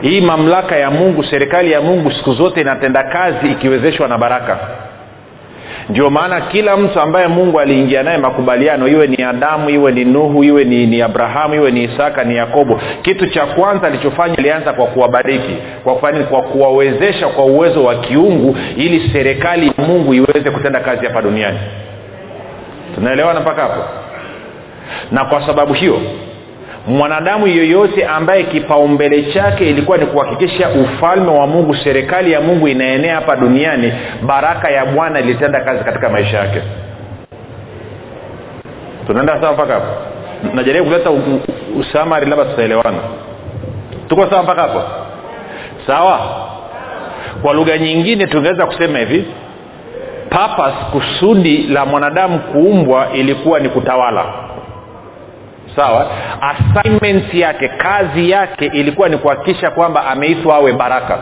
Hii 0.00 0.20
mamlaka 0.20 0.76
ya 0.76 0.90
mungu 0.90 1.24
serikali 1.30 1.72
ya 1.72 1.80
mungu 1.80 2.12
siku 2.12 2.30
zote 2.30 2.60
inatenda 2.60 3.02
kazi 3.02 3.52
ikiwezeshwa 3.52 4.08
na 4.08 4.18
baraka 4.18 4.58
ndio 5.88 6.10
maana 6.10 6.40
kila 6.40 6.76
mtu 6.76 7.00
ambaye 7.00 7.26
mungu 7.28 7.60
aliingia 7.60 8.02
naye 8.02 8.18
makubaliano 8.18 8.86
iwe 8.88 9.06
ni 9.06 9.24
adamu 9.24 9.70
iwe 9.70 9.92
ni 9.92 10.04
nuhu 10.04 10.44
iwe 10.44 10.64
ni, 10.64 10.86
ni 10.86 11.02
abrahamu 11.02 11.54
iwe 11.54 11.70
ni 11.70 11.82
isaka 11.84 12.24
ni 12.24 12.34
yakobo 12.36 12.80
kitu 13.02 13.30
cha 13.30 13.46
kwanza 13.46 13.88
alichofanya 13.88 14.36
ilianza 14.36 14.74
kwa 14.74 14.86
kuwabariki 14.86 15.56
kwa 15.84 15.94
kwa 16.30 16.42
kuwawezesha 16.42 17.28
kwa 17.28 17.44
uwezo 17.44 17.80
wa 17.84 17.94
kiungu 17.94 18.56
ili 18.76 19.10
serikali 19.14 19.66
ya 19.66 19.84
mungu 19.86 20.14
iweze 20.14 20.52
kutenda 20.52 20.80
kazi 20.80 21.06
hapa 21.06 21.22
duniani. 21.22 21.58
Tunaelewana 22.94 23.40
mpaka 23.40 23.62
hapo? 23.62 23.82
Na 25.10 25.24
kwa 25.24 25.46
sababu 25.46 25.74
hiyo 25.74 26.00
mwanadamu 26.86 27.46
yeyote 27.48 28.06
ambaye 28.06 28.42
kipaumbele 28.42 29.32
chake 29.32 29.64
ilikuwa 29.68 29.98
ni 29.98 30.06
kuhakikisha 30.06 30.68
ufalme 30.70 31.38
wa 31.38 31.46
mungu 31.46 31.76
serikali 31.84 32.32
ya 32.32 32.40
mungu 32.40 32.68
inaenea 32.68 33.14
hapa 33.14 33.36
duniani 33.36 33.92
baraka 34.26 34.72
ya 34.72 34.86
bwana 34.86 35.20
ilitenda 35.20 35.64
kazi 35.64 35.84
katika 35.84 36.10
maisha 36.10 36.36
yake. 36.36 36.62
Tunaenda 39.06 39.42
sawa 39.42 39.54
mpaka 39.54 39.74
hapo? 39.74 39.92
Najaribu 40.54 40.84
kuleta 40.84 41.10
usamari 41.80 42.26
labda 42.30 42.44
tutaelewana. 42.44 42.98
Tuko 44.08 44.30
sawa 44.30 44.42
mpaka 44.44 44.66
hapo? 44.66 44.82
Sawa? 45.86 46.20
Kwa 47.42 47.54
lugha 47.54 47.78
nyingine 47.78 48.26
tungeweza 48.26 48.66
kusema 48.66 48.98
hivi 48.98 49.26
papas 50.30 50.74
kusudi 50.92 51.62
la 51.62 51.84
mwanadamu 51.86 52.38
kuumbwa 52.38 53.12
ilikuwa 53.14 53.60
ni 53.60 53.68
kutawala 53.68 54.24
sawa 55.76 56.10
assignment 56.40 57.34
yake 57.34 57.68
kazi 57.68 58.30
yake 58.30 58.64
ilikuwa 58.64 59.08
ni 59.08 59.18
kuhakikisha 59.18 59.70
kwamba 59.70 60.06
ameitwa 60.06 60.56
awe 60.56 60.72
baraka. 60.72 61.18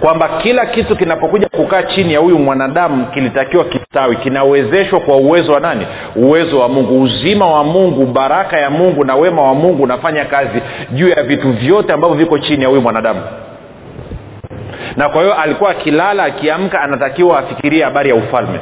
Kwamba 0.00 0.28
kila 0.42 0.66
kitu 0.66 0.96
kinapokuja 0.96 1.48
kukaa 1.48 1.82
chini 1.82 2.12
ya 2.14 2.20
huyu 2.20 2.38
mwanadamu 2.38 3.06
kilitakiwa 3.06 3.64
kistawi 3.64 4.16
kinawezeshwa 4.16 5.00
kwa 5.00 5.16
uwezo 5.16 5.52
wa 5.52 5.60
nani? 5.60 5.86
Uwezo 6.16 6.56
wa 6.56 6.68
mungu. 6.68 7.02
Uzima 7.02 7.46
wa 7.46 7.64
mungu 7.64 8.06
baraka 8.06 8.62
ya 8.62 8.70
mungu 8.70 9.04
na 9.04 9.14
wema 9.16 9.42
wa 9.42 9.54
mungu 9.54 9.82
unafanya 9.82 10.24
kazi 10.24 10.62
juu 10.92 11.08
ya 11.08 11.22
vitu 11.24 11.48
vyote 11.52 11.94
ambavyo 11.94 12.16
viko 12.18 12.38
chini 12.38 12.62
ya 12.62 12.68
huyu 12.68 12.82
mwanadamu. 12.82 13.20
Na 14.96 15.08
kwa 15.08 15.22
hiyo 15.22 15.34
alikuwa 15.34 15.70
akilala 15.70 16.24
akiamka 16.24 16.82
anatakiwa 16.82 17.38
afikirie 17.38 17.84
habari 17.84 18.10
ya 18.10 18.16
ufalme 18.16 18.60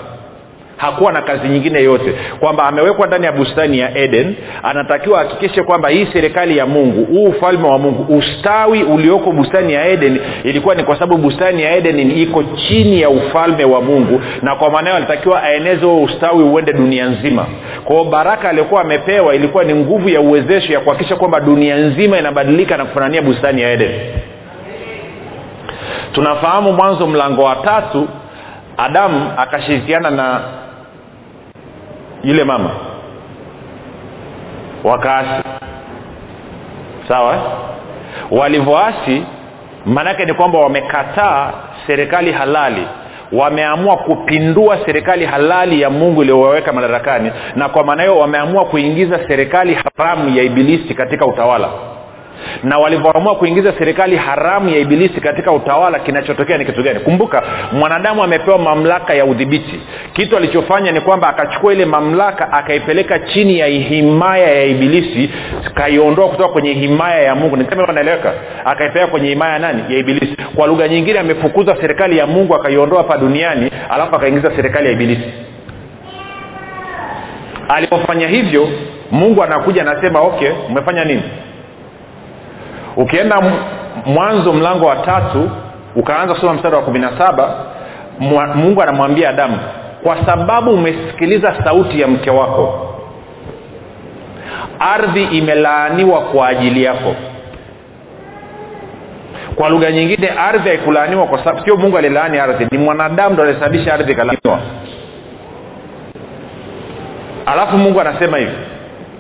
hakuwa 0.77 1.13
na 1.13 1.23
kazi 1.23 1.49
nyingine 1.49 1.83
yote. 1.83 2.15
Kwamba 2.41 2.65
amewekwa 2.69 3.07
ndani 3.07 3.27
ya 3.27 3.33
bustani 3.33 3.79
ya 3.79 3.99
eden 3.99 4.37
anatakiwa 4.63 5.21
ahakikishe 5.21 5.65
kwamba 5.65 5.89
hii 5.91 6.09
serikali 6.13 6.57
ya 6.59 6.67
mungu 6.67 7.05
huu 7.05 7.23
ufalme 7.25 7.69
wa 7.69 7.79
mungu 7.79 8.19
ustawi 8.19 8.83
ulioko 8.83 9.33
bustani 9.33 9.73
ya 9.73 9.91
eden 9.93 10.19
ilikuwa 10.45 10.75
ni 10.75 10.85
kwa 10.85 11.01
sababu 11.01 11.23
bustani 11.23 11.63
ya 11.63 11.79
eden 11.79 12.19
iko 12.19 12.43
chini 12.43 13.01
ya 13.01 13.09
ufalme 13.09 13.65
wa 13.65 13.81
mungu 13.83 14.21
na 14.43 14.57
kwa 14.57 14.71
maana 14.71 14.87
hiyo 14.87 14.97
alitakiwa 14.97 15.43
aeneze 15.43 15.87
huo 15.87 16.05
ustawi 16.05 16.43
uende 16.45 16.73
dunia 16.73 17.07
nzima. 17.07 17.47
Kwao 17.85 18.05
baraka 18.05 18.49
aliyokuwa 18.49 18.81
amepewa 18.81 19.35
ilikuwa 19.35 19.65
ni 19.65 19.75
nguvu 19.85 20.13
ya 20.13 20.21
uwezesho 20.21 20.73
ya 20.73 20.81
kuhakikisha 20.81 21.17
kwamba 21.17 21.41
dunia 21.41 21.77
nzima 21.77 22.19
inabadilika 22.19 22.77
na 22.77 22.85
kufanania 22.85 23.23
bustani 23.23 23.63
ya 23.63 23.73
eden. 23.73 23.91
Tunafahamu 26.13 26.73
mwanzo 26.73 27.07
mlango 27.07 27.43
wa 27.43 27.57
tatu 27.57 28.09
adamu 28.79 29.33
akashirikiana 29.37 30.11
na 30.11 30.41
yule 32.25 32.45
mama. 32.45 32.71
Wakaasi. 34.85 35.49
Sawa? 37.09 37.43
Walivyoasi 38.41 39.27
maanaake 39.87 40.25
ni 40.25 40.35
kwamba 40.35 40.61
wamekataa 40.61 41.53
serikali 41.87 42.33
halali. 42.33 42.87
Wameamua 43.33 43.97
kupindua 43.97 44.79
serikali 44.87 45.27
halali 45.27 45.81
ya 45.83 45.91
mungu 45.91 46.23
iliyowaweka 46.23 46.73
madarakani. 46.75 47.33
Na 47.57 47.69
kwa 47.69 47.85
maana 47.85 48.03
hiyo 48.03 48.17
wameamua 48.17 48.65
kuingiza 48.65 49.21
serikali 49.29 49.75
haramu 49.99 50.29
ya 50.39 50.45
ibilisi 50.45 50.95
katika 50.95 51.27
utawala 51.27 51.69
na 52.63 52.77
walivyoamua 52.77 53.37
kuingiza 53.37 53.75
serikali 53.79 54.17
haramu 54.17 54.69
ya 54.69 54.77
ibilisi 54.77 55.21
katika 55.21 55.53
utawala 55.53 55.99
kinachotokea 55.99 56.59
ni 56.59 56.65
kitu 56.65 56.83
gani? 56.83 57.01
Kumbuka 57.01 57.43
mwanadamu 57.73 58.25
amepewa 58.25 58.59
mamlaka 58.59 59.15
ya 59.15 59.25
udhibiti. 59.25 59.81
Kitu 60.13 60.37
alichofanya 60.37 60.93
ni 60.93 61.01
kwamba 61.01 61.29
akachukua 61.29 61.73
ile 61.73 61.87
mamlaka 61.87 62.53
akaipeleka 62.53 63.19
chini 63.19 63.59
ya 63.59 63.67
himaya 63.67 64.49
ya 64.51 64.63
ibilisi 64.63 65.31
kaiondoa 65.75 66.29
kutoka 66.29 66.49
kwenye 66.53 66.73
himaya 66.73 67.21
ya 67.21 67.35
mungu. 67.35 67.57
Naeleweka 67.57 68.33
akaipeleka 68.65 69.11
kwenye 69.11 69.29
himaya 69.29 69.53
ya 69.53 69.59
nani? 69.59 69.83
Ya 69.89 69.99
ibilisi. 70.01 70.37
Kwa 70.55 70.67
lugha 70.67 70.89
nyingine 70.89 71.21
amefukuza 71.21 71.77
serikali 71.83 72.19
ya 72.19 72.27
mungu 72.27 72.55
akaiondoa 72.55 72.99
hapa 73.03 73.19
duniani 73.19 73.71
alafu 73.91 74.15
akaingiza 74.17 74.53
serikali 74.57 74.89
ya 74.89 74.93
ibilisi. 74.95 75.33
Alipofanya 77.77 78.29
hivyo 78.29 78.69
mungu 79.11 79.43
anakuja 79.43 79.83
anasema 79.83 80.21
okay 80.21 80.49
umefanya 80.69 81.05
nini 81.05 81.23
ukienda 82.97 83.37
mwanzo 84.07 84.53
mlango 84.53 84.87
wa 84.87 84.97
tatu 84.97 85.51
ukaanza 85.97 86.35
kusoma 86.35 86.55
mstari 86.55 86.77
wa 86.77 86.83
kumi 86.83 86.99
na 86.99 87.21
saba 87.21 87.55
mungu 88.55 88.83
anamwambia 88.83 89.29
adamu 89.29 89.59
kwa 90.03 90.27
sababu 90.27 90.71
umesikiliza 90.71 91.55
sauti 91.65 92.01
ya 92.01 92.09
mke 92.09 92.31
wako 92.31 92.91
ardhi 94.79 95.23
imelaaniwa 95.25 96.21
kwa 96.21 96.49
ajili 96.49 96.87
yako. 96.87 97.15
Kwa 99.55 99.69
lugha 99.69 99.91
nyingine 99.91 100.29
ardhi 100.39 100.71
haikulaaniwa 100.71 101.27
kwa 101.27 101.45
sababu 101.45 101.67
sio 101.67 101.77
mungu 101.77 101.99
alilaani 101.99 102.39
ardhi 102.39 102.67
ni 102.73 102.85
mwanadamu 102.85 103.35
ndo 103.35 103.43
alisababisha 103.43 103.95
ardhi 103.95 104.13
ikalaaniwa. 104.13 104.61
Alafu 107.53 107.79
mungu 107.79 108.01
anasema 108.01 108.39
hivi 108.39 108.57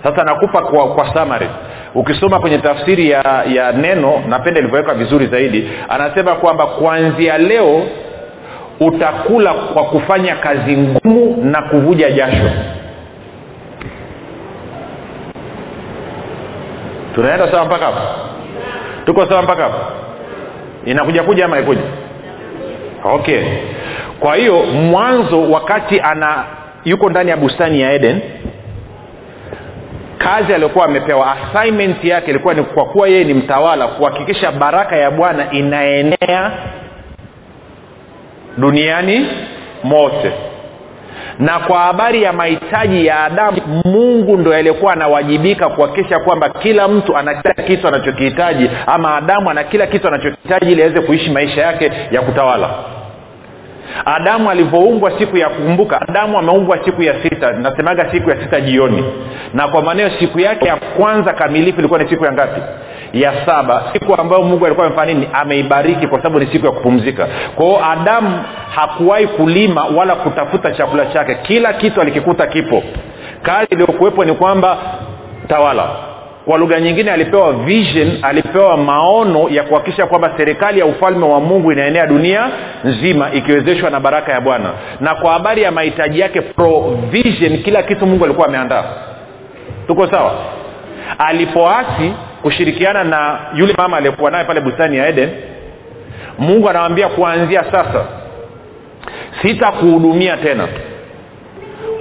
sasa 0.04 0.25
nakupa 0.25 0.64
kwa, 0.64 0.95
kwa 0.95 1.14
summary 1.14 1.49
ukisoma 1.95 2.39
kwenye 2.41 2.59
tafsiri 2.59 3.11
ya 3.11 3.45
ya 3.55 3.73
neno 3.73 4.23
napenda 4.29 4.61
ilivyoweka 4.61 4.95
vizuri 4.95 5.29
zaidi 5.33 5.71
anasema 5.89 6.35
kwamba 6.37 6.67
kuanzia 6.67 7.39
leo 7.39 7.83
utakula 8.81 9.55
kwa 9.55 9.85
kufanya 9.85 10.37
kazi 10.37 10.77
ngumu 10.79 11.37
na 11.45 11.63
kuvuja 11.63 12.09
jasho. 12.09 12.51
Tunaenda 17.15 17.53
sawa 17.53 17.65
mpaka 17.67 17.87
hapo? 17.87 18.01
Tuko 19.05 19.31
sawa 19.31 19.43
mpaka 19.43 19.63
hapo? 19.63 19.79
Inakuja 20.85 21.23
kuja 21.23 21.45
ama 21.45 21.59
ikuja 21.61 21.83
okay. 23.05 23.43
Kwa 24.21 24.35
hiyo 24.37 24.63
mwanzo 24.67 25.51
wakati 25.51 26.01
ana 26.01 26.45
yuko 26.85 27.11
ndani 27.11 27.31
ya 27.31 27.37
bustani 27.37 27.81
ya 27.81 27.93
eden 27.95 28.21
kazi 30.18 30.54
aliyokuwa 30.54 30.85
amepewa 30.87 31.37
assignment 31.37 32.04
yake 32.04 32.30
ilikuwa 32.30 32.54
ni 32.54 32.62
kwa 32.62 32.85
kuwa 32.85 33.09
yeye 33.09 33.25
ni 33.25 33.35
mtawala 33.35 33.88
kuhakikisha 33.88 34.52
baraka 34.52 34.97
ya 34.97 35.11
bwana 35.11 35.52
inaenea 35.52 36.52
duniani 38.59 39.26
mote. 39.85 40.33
Na 41.38 41.59
kwa 41.59 41.78
habari 41.80 42.23
ya 42.23 42.33
mahitaji 42.33 43.06
ya 43.06 43.25
adamu 43.25 43.61
mungu 43.85 44.38
ndo 44.38 44.50
aliyekuwa 44.56 44.92
anawajibika 44.92 45.68
kuhakikisha 45.68 46.21
kwamba 46.21 46.49
kila 46.49 46.88
mtu 46.88 47.16
ana 47.16 47.35
kila 47.42 47.64
kitu 47.68 47.88
anachokihitaji 47.88 48.71
ama 48.87 49.16
adamu 49.16 49.50
ana 49.50 49.64
kila 49.64 49.87
kitu 49.87 50.09
anachokihitaji 50.09 50.73
ili 50.73 50.83
aweze 50.83 51.02
kuishi 51.06 51.30
maisha 51.30 51.61
yake 51.62 51.85
ya 52.11 52.23
kutawala 52.23 52.71
adamu 54.05 54.50
alivyoumbwa 54.50 55.12
siku 55.21 55.37
ya 55.37 55.49
kumbuka 55.49 56.00
adamu 56.09 56.38
ameumbwa 56.38 56.79
siku 56.85 57.03
ya 57.03 57.25
sita 57.25 57.53
nasemaga 57.53 58.14
siku 58.14 58.31
ya 58.31 58.43
sita 58.43 58.61
jioni. 58.61 59.05
Na 59.55 59.69
kwa 59.69 59.83
maanao 59.83 60.11
siku 60.21 60.41
yake 60.41 60.69
ya 60.69 60.76
kwanza 60.76 61.35
kamilifu 61.35 61.79
ilikuwa 61.79 62.00
ni 62.00 62.11
siku 62.11 62.25
ya 62.25 62.33
ngapi? 62.33 62.61
Ya 63.12 63.47
saba. 63.47 63.83
Siku 63.93 64.21
ambayo 64.21 64.43
mungu 64.43 64.67
alikuwa 64.67 64.87
amefanya 64.87 65.14
nini? 65.14 65.29
Ameibariki 65.43 66.09
kwa 66.09 66.23
sababu 66.23 66.41
ni 66.47 66.53
siku 66.55 66.67
ya 66.67 66.73
kupumzika. 66.73 67.29
Kwa 67.55 67.91
adamu 67.91 68.45
hakuwahi 68.76 69.26
kulima 69.26 69.85
wala 69.97 70.17
kutafuta 70.17 70.73
chakula 70.75 71.07
chake. 71.07 71.35
Kila 71.35 71.73
kitu 71.73 72.00
alikikuta 72.00 72.47
kipo. 72.47 72.83
Kazi 73.43 73.67
iliyokuwepo 73.71 74.25
ni 74.25 74.35
kwamba 74.35 74.79
tawala 75.49 75.88
kwa 76.47 76.59
lugha 76.59 76.81
nyingine 76.81 77.11
alipewa 77.13 77.53
vision 77.53 78.19
alipewa 78.23 78.77
maono 78.79 79.49
ya 79.49 79.63
kuhakikisha 79.65 80.07
kwamba 80.07 80.35
serikali 80.39 80.79
ya 80.81 80.87
ufalme 80.87 81.27
wa 81.27 81.41
mungu 81.41 81.73
inaenea 81.73 82.07
dunia 82.07 82.51
nzima 82.85 83.33
ikiwezeshwa 83.33 83.91
na 83.91 84.01
baraka 84.01 84.33
ya 84.35 84.41
bwana. 84.41 84.73
Na 85.01 85.15
kwa 85.15 85.33
habari 85.33 85.63
ya 85.63 85.71
mahitaji 85.73 86.21
yake 86.21 86.41
provision 86.41 87.63
kila 87.63 87.83
kitu 87.83 88.07
mungu 88.07 88.25
alikuwa 88.25 88.49
ameandaa. 88.49 88.85
Tuko 89.87 90.13
sawa? 90.13 90.35
Alipoasi 91.27 92.13
kushirikiana 92.43 93.05
na 93.05 93.39
yule 93.55 93.75
mama 93.79 93.97
aliyekuwa 93.97 94.31
naye 94.31 94.45
pale 94.45 94.61
bustani 94.61 94.97
ya 94.97 95.09
eden 95.09 95.31
mungu 96.39 96.71
anawambia 96.71 97.09
kuanzia 97.09 97.61
sasa 97.73 98.05
sitakuhudumia 99.43 100.37
tena. 100.37 100.69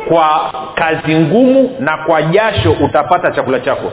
Kwa 0.08 0.52
kazi 0.76 1.16
ngumu 1.16 1.76
na 1.80 1.98
kwa 2.06 2.22
jasho 2.22 2.72
utapata 2.84 3.32
chakula 3.34 3.60
chako 3.60 3.92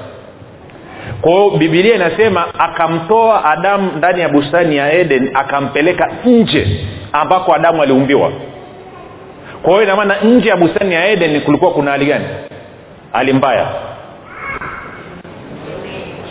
kwa 1.21 1.33
hiyo 1.33 1.50
bibilia 1.50 1.95
inasema 1.95 2.54
akamtoa 2.59 3.45
adamu 3.45 3.92
ndani 3.97 4.21
ya 4.21 4.28
bustani 4.28 4.76
ya 4.76 4.92
eden 5.00 5.30
akampeleka 5.35 6.11
nje 6.25 6.87
ambako 7.23 7.54
adamu 7.54 7.83
aliumbiwa. 7.83 8.33
Kwa 9.63 9.73
hiyo 9.73 9.82
inamaana 9.84 10.21
nje 10.23 10.49
ya 10.49 10.56
bustani 10.56 10.95
ya 10.95 11.10
eden 11.10 11.41
kulikuwa 11.41 11.71
kuna 11.73 11.91
hali 11.91 12.06
gani? 12.06 12.25
Hali 13.13 13.32
mbaya. 13.32 13.67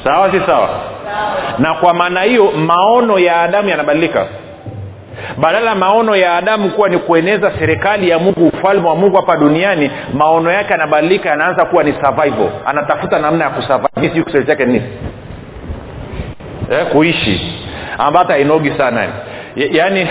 Sawa 0.03 0.25
si 0.35 0.41
sawa. 0.47 0.69
Na 1.59 1.73
kwa 1.73 1.93
maana 1.93 2.21
hiyo 2.21 2.51
maono 2.51 3.19
ya 3.19 3.41
adamu 3.41 3.69
yanabadilika 3.69 4.27
badala 5.37 5.75
maono 5.75 6.15
ya 6.15 6.33
adamu 6.35 6.71
kuwa 6.71 6.89
ni 6.89 6.97
kueneza 6.99 7.51
serikali 7.59 8.09
ya 8.09 8.19
mungu 8.19 8.47
ufalme 8.53 8.89
wa 8.89 8.95
mungu 8.95 9.15
hapa 9.15 9.37
duniani 9.37 9.91
maono 10.13 10.51
yake 10.51 10.71
yanabadilika 10.73 11.29
yanaanza 11.29 11.65
kuwa 11.65 11.83
ni 11.83 11.89
survival. 12.03 12.49
Anatafuta 12.65 13.19
namna 13.19 13.45
ya 13.45 13.51
kusurvive. 13.51 13.89
Sijui 14.01 14.23
kiswahili 14.23 14.51
chake 14.51 14.65
nini. 14.65 14.85
Eh, 16.71 16.87
kuishi. 16.91 17.41
Ambayo 18.07 18.25
hata 18.27 18.37
inogi 18.39 18.73
sana 18.79 19.07
yaani 19.55 20.07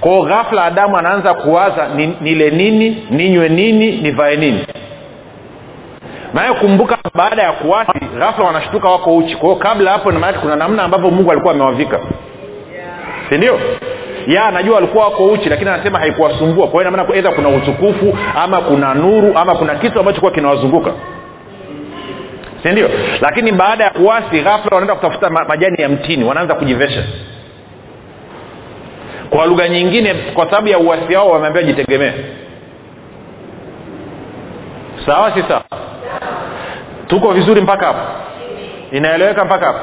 kwao 0.00 0.22
ghafla 0.22 0.64
adamu 0.64 0.96
anaanza 0.98 1.34
kuwaza 1.34 1.88
ni, 1.88 2.16
nile 2.20 2.50
nini 2.50 3.06
ninywe 3.10 3.48
nini 3.48 3.96
nivae 4.00 4.36
nini. 4.36 4.66
Maana 6.34 6.54
kumbuka 6.54 6.98
baada 7.14 7.46
ya 7.46 7.52
kuwasi 7.52 7.98
ghafla 8.18 8.46
wanashtuka 8.46 8.92
wako 8.92 9.16
uchi. 9.16 9.36
Kwao 9.36 9.56
kabla 9.56 9.92
hapo 9.92 10.12
maanake 10.12 10.38
kuna 10.38 10.54
namna 10.56 10.82
ambavyo 10.82 11.10
mungu 11.10 11.30
alikuwa 11.32 11.54
amewavika. 11.54 12.00
Sindio 13.30 13.60
ya 14.26 14.50
najua 14.50 14.74
walikuwa 14.74 15.04
wako 15.04 15.24
uchi 15.26 15.48
lakini 15.48 15.70
anasema 15.70 16.00
haikuwasumbua. 16.00 16.68
Kwa 16.68 16.80
hiyo 16.80 16.90
namaana 16.90 17.16
edha 17.16 17.32
kuna 17.34 17.48
utukufu 17.48 18.18
ama 18.42 18.60
kuna 18.60 18.94
nuru 18.94 19.32
ama 19.42 19.58
kuna 19.58 19.74
kitu 19.74 19.98
ambacho 20.00 20.20
kuwa 20.20 20.32
kinawazunguka. 20.32 20.92
Sindio 22.62 22.88
lakini 23.22 23.52
baada 23.52 23.84
ya 23.84 23.90
kuwasi 23.90 24.42
ghafla 24.42 24.68
wanaenda 24.76 24.94
kutafuta 24.94 25.30
majani 25.30 25.82
ya 25.82 25.88
mtini 25.88 26.24
wanaanza 26.24 26.56
kujivesha. 26.56 27.04
Kwa 29.30 29.46
lugha 29.46 29.68
nyingine 29.68 30.14
kwa 30.34 30.50
sababu 30.50 30.68
ya 30.68 30.78
uwasi 30.78 31.14
wao 31.14 31.26
wameambia 31.26 31.62
jitegemee. 31.66 32.12
Sawa 35.06 35.32
si 35.36 35.44
sawa? 35.48 35.64
Tuko 37.06 37.32
vizuri 37.32 37.62
mpaka 37.62 37.88
hapo? 37.88 38.00
Inaeleweka 38.92 39.44
mpaka 39.44 39.66
hapo 39.66 39.80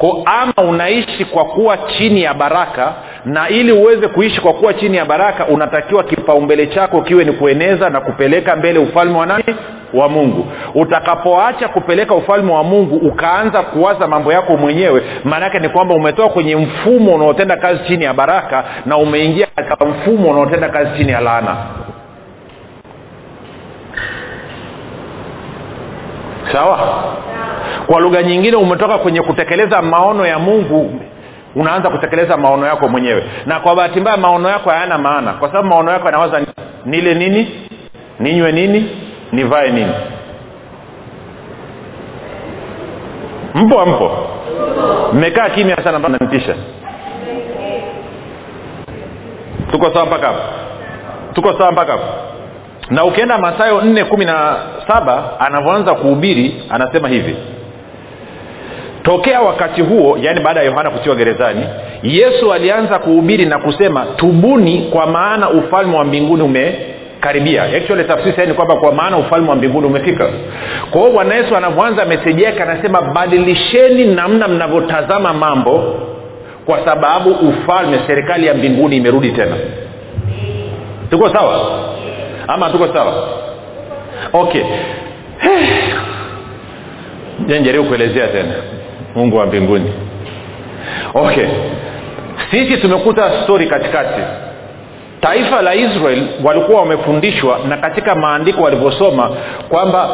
ko 0.00 0.24
ama 0.34 0.68
unaishi 0.70 1.24
kwa 1.24 1.44
kuwa 1.44 1.78
chini 1.78 2.22
ya 2.22 2.34
baraka 2.34 2.94
na 3.24 3.48
ili 3.48 3.72
uweze 3.72 4.08
kuishi 4.08 4.40
kwa 4.40 4.52
kuwa 4.52 4.74
chini 4.74 4.96
ya 4.96 5.04
baraka 5.04 5.46
unatakiwa 5.46 6.02
kipaumbele 6.04 6.66
chako 6.66 7.02
kiwe 7.02 7.24
ni 7.24 7.32
kueneza 7.32 7.90
na 7.90 8.00
kupeleka 8.00 8.56
mbele 8.56 8.80
ufalme 8.80 9.18
wa 9.18 9.26
nani? 9.26 9.44
Wa 9.94 10.08
mungu. 10.08 10.46
Utakapoacha 10.74 11.68
kupeleka 11.68 12.14
ufalme 12.14 12.52
wa 12.52 12.64
mungu 12.64 12.96
ukaanza 12.96 13.62
kuwaza 13.62 14.08
mambo 14.08 14.32
yako 14.32 14.56
mwenyewe 14.56 15.02
maanaake 15.24 15.58
ni 15.60 15.68
kwamba 15.68 15.94
umetoka 15.94 16.28
kwenye 16.28 16.56
mfumo 16.56 17.12
unaotenda 17.14 17.56
kazi 17.56 17.80
chini 17.88 18.04
ya 18.04 18.14
baraka 18.14 18.64
na 18.86 18.96
umeingia 18.96 19.46
katika 19.54 19.86
mfumo 19.90 20.28
unaotenda 20.30 20.68
kazi 20.68 20.90
chini 20.98 21.12
ya 21.12 21.20
laana. 21.20 21.56
Sawa 26.52 27.04
kwa 27.90 28.00
lugha 28.00 28.22
nyingine 28.22 28.56
umetoka 28.56 28.98
kwenye 28.98 29.20
kutekeleza 29.22 29.82
maono 29.82 30.26
ya 30.26 30.38
mungu 30.38 31.00
unaanza 31.54 31.90
kutekeleza 31.90 32.36
maono 32.38 32.66
yako 32.66 32.88
mwenyewe. 32.88 33.20
Na 33.46 33.60
kwa 33.60 33.74
bahati 33.76 34.00
mbaya 34.00 34.16
maono 34.16 34.48
yako 34.50 34.70
hayana 34.70 34.98
maana. 34.98 35.32
Kwa 35.32 35.48
sababu 35.48 35.68
maono 35.68 35.92
yako 35.92 36.06
yanawaza 36.06 36.46
nile 36.84 37.14
nini 37.14 37.68
ninywe 38.18 38.52
nini 38.52 38.90
nivae 39.32 39.70
nini. 39.72 39.92
Mpo 43.54 43.82
mpo? 43.86 44.26
Mmekaa 45.12 45.48
kimya 45.50 45.76
sana 45.86 45.98
nanitisha 45.98 46.54
tuko 49.72 49.94
sawa 49.94 50.06
mpaka 50.06 50.32
hapo? 50.32 50.42
Tuko 51.34 51.58
sawa 51.60 51.72
mpaka 51.72 51.92
hapo? 51.92 52.04
Na 52.90 53.04
ukienda 53.04 53.38
masayo 53.38 53.82
nne 53.82 54.04
kumi 54.04 54.24
na 54.24 54.56
saba 54.88 55.40
anavyoanza 55.40 55.94
kuhubiri 55.94 56.62
anasema 56.70 57.08
hivi 57.08 57.36
tokea 59.02 59.40
wakati 59.40 59.82
huo 59.82 60.18
yaani 60.22 60.40
baada 60.44 60.60
ya 60.60 60.66
yohana 60.66 60.90
kutiwa 60.90 61.16
gerezani 61.16 61.66
yesu 62.02 62.52
alianza 62.52 62.98
kuhubiri 62.98 63.44
na 63.44 63.58
kusema 63.58 64.06
tubuni 64.16 64.90
kwa 64.92 65.06
maana 65.06 65.50
ufalme 65.50 65.96
wa 65.96 66.04
mbinguni 66.04 66.42
umekaribia. 66.42 67.62
Actually 67.62 68.04
tafsiri 68.04 68.46
ni 68.46 68.54
kwamba 68.54 68.76
kwa 68.76 68.94
maana 68.94 69.16
ufalme 69.16 69.48
wa 69.50 69.56
mbinguni 69.56 69.86
umefika. 69.86 70.28
Kwa 70.90 71.00
hiyo 71.00 71.12
bwana 71.14 71.34
yesu 71.34 71.56
anavyoanza 71.56 72.04
meseji 72.04 72.42
yake 72.42 72.62
anasema 72.62 73.12
badilisheni 73.14 74.14
namna 74.14 74.48
mnavyotazama 74.48 75.32
mambo 75.34 75.94
kwa 76.66 76.86
sababu 76.86 77.30
ufalme 77.30 78.00
serikali 78.08 78.46
ya 78.46 78.54
mbinguni 78.54 78.96
imerudi 78.96 79.32
tena. 79.32 79.56
Tuko 81.10 81.34
sawa? 81.34 81.80
Ama 82.48 82.70
tuko 82.70 82.96
sawa? 82.98 83.28
Okay. 84.32 84.64
Jaribu 87.64 87.84
kuelezea 87.88 88.28
tena 88.28 88.54
mungu 89.14 89.36
wa 89.36 89.46
mbinguni. 89.46 89.92
Okay. 91.14 91.48
Sisi 92.50 92.78
tumekuta 92.80 93.42
stori 93.44 93.68
katikati. 93.68 94.20
Taifa 95.20 95.62
la 95.62 95.74
israel 95.74 96.28
walikuwa 96.44 96.80
wamefundishwa 96.80 97.58
na 97.68 97.76
katika 97.76 98.14
maandiko 98.14 98.62
walivyosoma 98.62 99.36
kwamba 99.68 100.08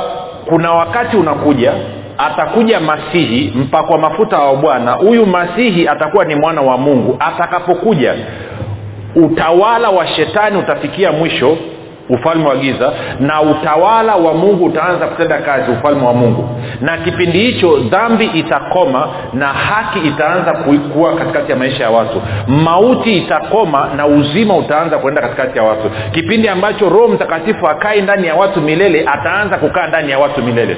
kuna 0.49 0.73
wakati 0.73 1.17
unakuja 1.17 1.73
atakuja 2.19 2.81
masihi 2.81 3.53
mpakwa 3.57 3.99
mafuta 3.99 4.39
wa 4.39 4.57
bwana. 4.57 4.93
Huyu 4.93 5.27
masihi 5.27 5.87
atakuwa 5.87 6.25
ni 6.25 6.37
mwana 6.41 6.61
wa 6.63 6.79
mungu. 6.79 7.17
Atakapokuja 7.21 8.15
utawala 9.17 9.89
wa 9.89 10.07
shetani 10.09 10.59
utafikia 10.59 11.13
mwisho 11.13 11.57
ufalme 12.11 12.45
wa 12.45 12.57
giza 12.57 12.93
na 13.21 13.41
utawala 13.41 14.17
wa 14.17 14.35
mungu 14.35 14.65
utaanza 14.65 15.07
kutenda 15.07 15.39
kazi 15.39 15.71
ufalme 15.71 16.07
wa 16.07 16.15
mungu. 16.15 16.49
Na 16.81 16.99
kipindi 16.99 17.41
hicho 17.41 17.69
dhambi 17.91 18.25
itakoma 18.25 19.09
na 19.33 19.47
haki 19.47 19.99
itaanza 19.99 20.57
kuwa 20.93 21.17
katikati 21.17 21.53
ya 21.53 21.59
maisha 21.59 21.85
ya 21.85 21.91
watu. 21.91 22.23
Mauti 22.47 23.13
itakoma 23.13 23.91
na 23.97 24.07
uzima 24.07 24.57
utaanza 24.57 24.99
kuenda 24.99 25.23
katikati 25.23 25.65
ya 25.65 25.71
watu. 25.71 25.91
Kipindi 26.13 26.49
ambacho 26.49 26.89
roho 26.89 27.09
mtakatifu 27.09 27.67
akai 27.67 28.01
ndani 28.03 28.27
ya 28.27 28.35
watu 28.35 28.61
milele 28.61 29.05
ataanza 29.15 29.59
kukaa 29.59 29.87
ndani 29.87 30.11
ya 30.11 30.19
watu 30.19 30.43
milele 30.43 30.77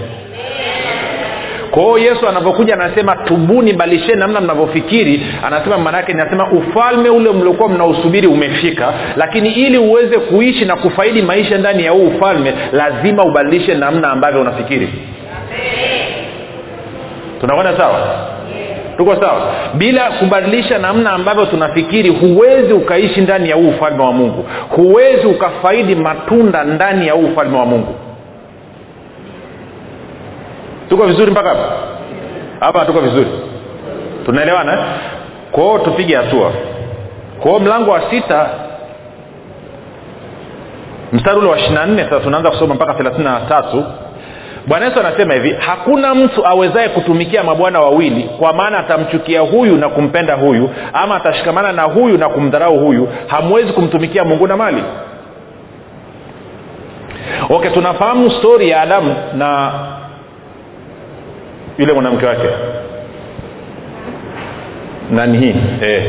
kwa 1.70 1.82
hiyo 1.82 1.98
yesu 1.98 2.28
anavyokuja 2.28 2.74
anasema 2.74 3.14
tubuni 3.24 3.72
balisheni 3.72 4.20
namna 4.20 4.40
mnavyofikiri. 4.40 5.26
Anasema 5.46 5.78
maanaake 5.78 6.12
nasema 6.12 6.50
ufalme 6.52 7.08
ule 7.10 7.32
mliokuwa 7.32 7.68
mnausubiri 7.68 8.26
umefika. 8.26 8.94
Lakini 9.16 9.48
ili 9.52 9.78
uweze 9.78 10.20
kuishi 10.20 10.64
na 10.66 10.76
kufaidi 10.76 11.22
maisha 11.24 11.58
ndani 11.58 11.84
ya 11.84 11.92
huu 11.92 12.08
ufalme 12.16 12.50
lazima 12.72 13.24
ubadilishe 13.24 13.74
namna 13.74 14.10
ambavyo 14.10 14.40
unafikiri. 14.40 14.88
Tunakwenda 17.40 17.78
sawa? 17.80 18.28
Tuko 18.96 19.22
sawa? 19.22 19.54
Bila 19.74 20.10
kubadilisha 20.18 20.78
namna 20.78 21.10
ambavyo 21.12 21.44
tunafikiri 21.44 22.10
huwezi 22.18 22.72
ukaishi 22.72 23.20
ndani 23.20 23.48
ya 23.50 23.56
huu 23.56 23.66
ufalme 23.76 24.04
wa 24.04 24.12
mungu. 24.12 24.44
Huwezi 24.76 25.26
ukafaidi 25.26 25.96
matunda 25.96 26.64
ndani 26.64 27.06
ya 27.06 27.14
huu 27.14 27.26
ufalme 27.32 27.58
wa 27.58 27.66
mungu 27.66 27.94
tuko 30.88 31.06
vizuri 31.06 31.32
mpaka 31.32 31.48
hapo 31.54 31.72
hapa 32.60 32.84
tuko 32.84 33.00
vizuri. 33.02 33.30
Tunaelewana 34.26 34.84
kwao 35.52 35.78
tupige 35.78 36.16
hatua. 36.16 36.52
Kwao 37.40 37.58
mlango 37.58 37.90
wa 37.90 38.10
sita 38.10 38.50
mstari 41.12 41.38
ule 41.38 41.48
wa 41.50 41.58
ishiri 41.58 41.74
na 41.74 41.86
nne 41.86 42.04
sasa 42.04 42.20
tunaanza 42.20 42.50
kusoma 42.50 42.74
mpaka 42.74 42.94
thelathini 42.94 43.24
na 43.24 43.40
tatu. 43.40 43.84
Bwana 44.66 44.86
yesu 44.86 45.00
anasema 45.06 45.34
hivi 45.34 45.56
hakuna 45.66 46.14
mtu 46.14 46.42
awezaye 46.52 46.88
kutumikia 46.88 47.42
mabwana 47.44 47.80
wawili 47.80 48.30
kwa 48.38 48.52
maana 48.52 48.78
atamchukia 48.78 49.40
huyu 49.40 49.76
na 49.78 49.88
kumpenda 49.88 50.36
huyu 50.36 50.70
ama 50.92 51.16
atashikamana 51.16 51.72
na 51.72 51.82
huyu 51.82 52.18
na 52.18 52.28
kumdharau 52.28 52.78
huyu. 52.78 53.08
Hamwezi 53.26 53.72
kumtumikia 53.72 54.24
mungu 54.24 54.46
na 54.46 54.56
mali. 54.56 54.82
Okay 57.50 57.70
tunafahamu 57.70 58.30
stori 58.30 58.68
ya 58.70 58.80
adamu 58.82 59.14
na 59.34 59.72
yule 61.78 61.92
mwanamke 61.92 62.26
wake 62.26 62.50
nani 65.10 65.38
hii 65.38 65.54
eh. 65.82 66.04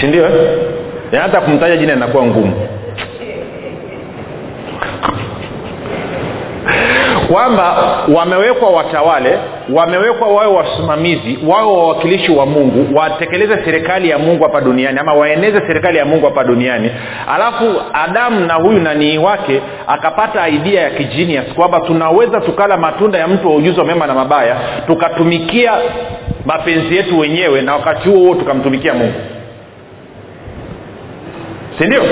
sindio 0.00 0.26
eh? 1.12 1.20
hata 1.20 1.40
kumtaja 1.40 1.76
jina 1.76 1.94
inakuwa 1.96 2.26
ngumu 2.26 2.68
kwamba 7.32 7.76
wamewekwa 8.16 8.70
watawale 8.70 9.38
wamewekwa 9.76 10.28
wawe 10.28 10.54
wasimamizi 10.56 11.38
wawe 11.48 11.72
wawakilishi 11.78 12.32
wa 12.32 12.46
mungu 12.46 12.98
watekeleze 12.98 13.58
serikali 13.66 14.10
ya 14.10 14.18
mungu 14.18 14.42
hapa 14.42 14.60
duniani 14.60 14.98
ama 14.98 15.12
waeneze 15.12 15.56
serikali 15.56 15.98
ya 15.98 16.04
mungu 16.04 16.24
hapa 16.24 16.44
duniani. 16.44 16.90
Alafu 17.34 17.82
adamu 17.92 18.40
na 18.40 18.54
huyu 18.54 18.82
nanii 18.82 19.18
wake 19.18 19.62
akapata 19.86 20.48
idea 20.48 20.82
ya 20.82 20.90
kijinias 20.90 21.54
kwamba 21.54 21.80
tunaweza 21.80 22.40
tukala 22.40 22.76
matunda 22.76 23.18
ya 23.20 23.28
mtu 23.28 23.48
wa 23.48 23.56
ujuzi 23.56 23.80
wa 23.80 23.86
mema 23.86 24.06
na 24.06 24.14
mabaya 24.14 24.56
tukatumikia 24.86 25.72
mapenzi 26.46 26.98
yetu 26.98 27.16
wenyewe 27.18 27.62
na 27.62 27.74
wakati 27.74 28.08
huo 28.08 28.18
huo 28.26 28.34
tukamtumikia 28.34 28.94
mungu 28.94 29.14
sindio 31.78 32.04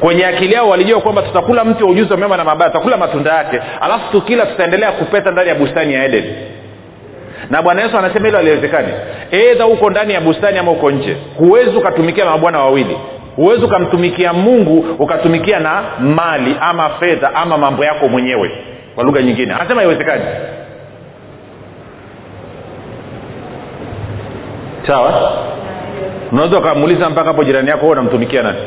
kwenye 0.00 0.24
akili 0.26 0.54
yao 0.54 0.66
walijua 0.66 1.00
kwamba 1.00 1.22
tutakula 1.22 1.64
mti 1.64 1.82
wa 1.84 1.90
ujuzi 1.90 2.12
wa 2.12 2.18
mema 2.18 2.36
na 2.36 2.44
mabaya 2.44 2.70
tutakula 2.70 2.96
matunda 2.96 3.34
yake. 3.34 3.60
Alafu 3.80 4.12
tukila 4.12 4.46
tutaendelea 4.46 4.92
kupeta 4.92 5.32
ndani 5.32 5.48
ya 5.48 5.54
bustani 5.54 5.94
ya 5.94 6.04
eden. 6.04 6.34
Na 7.50 7.62
bwana 7.62 7.82
yesu 7.84 7.96
anasema 7.98 8.26
hilo 8.26 8.38
aliwezekani 8.38 8.92
edha 9.30 9.64
huko 9.64 9.90
ndani 9.90 10.12
ya 10.14 10.20
bustani 10.20 10.58
ama 10.58 10.70
huko 10.70 10.90
nje. 10.92 11.16
Huwezi 11.38 11.76
ukatumikia 11.76 12.24
na 12.24 12.30
mabwana 12.30 12.62
wawili. 12.64 12.98
Huwezi 13.36 13.64
ukamtumikia 13.64 14.32
mungu 14.32 14.96
ukatumikia 14.98 15.58
na 15.60 15.82
mali 16.00 16.56
ama 16.60 16.90
fedha 17.00 17.34
ama 17.34 17.58
mambo 17.58 17.84
yako 17.84 18.08
mwenyewe. 18.08 18.50
Kwa 18.94 19.04
lugha 19.04 19.22
nyingine. 19.22 19.54
Anasema 19.54 19.80
haiwezekani. 19.80 20.24
Sawa? 24.86 25.32
Unaweza 26.32 26.58
ukamuuliza 26.58 27.10
mpaka 27.10 27.28
hapo 27.28 27.44
jirani 27.44 27.68
yako 27.70 27.86
unamtumikia 27.86 28.42
nani 28.42 28.58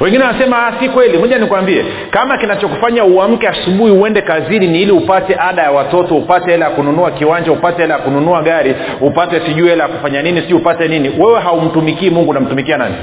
wengine 0.00 0.24
wanasema 0.24 0.72
si 0.80 0.88
kweli. 0.88 1.18
Moja 1.18 1.38
nikwambie 1.38 1.84
kama 2.10 2.36
kinachokufanya 2.38 3.04
uamke 3.04 3.46
asubuhi 3.48 3.92
uende 3.92 4.20
kazini 4.20 4.66
ni 4.66 4.78
ili 4.78 4.92
upate 4.92 5.36
ada 5.38 5.62
ya 5.62 5.70
watoto 5.70 6.14
upate 6.14 6.50
hela 6.52 6.64
ya 6.64 6.70
kununua 6.70 7.10
kiwanja 7.10 7.52
upate 7.52 7.82
hela 7.82 7.94
ya 7.94 8.00
kununua 8.00 8.42
gari 8.42 8.76
upate 9.00 9.36
sijui 9.46 9.68
hela 9.70 9.84
ya 9.84 9.88
kufanya 9.90 10.22
nini 10.22 10.42
si 10.48 10.54
upate 10.54 10.88
nini. 10.88 11.08
Wewe 11.08 11.40
haumtumikii 11.40 12.10
mungu 12.10 12.30
unamtumikia 12.30 12.76
nani? 12.76 12.94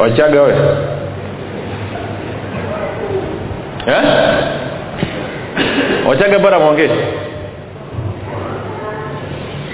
Wachaga 0.00 0.42
we 0.42 0.54
eh? 3.86 4.02
wachaga 6.08 6.38
bora 6.38 6.58
mwongezi 6.60 6.94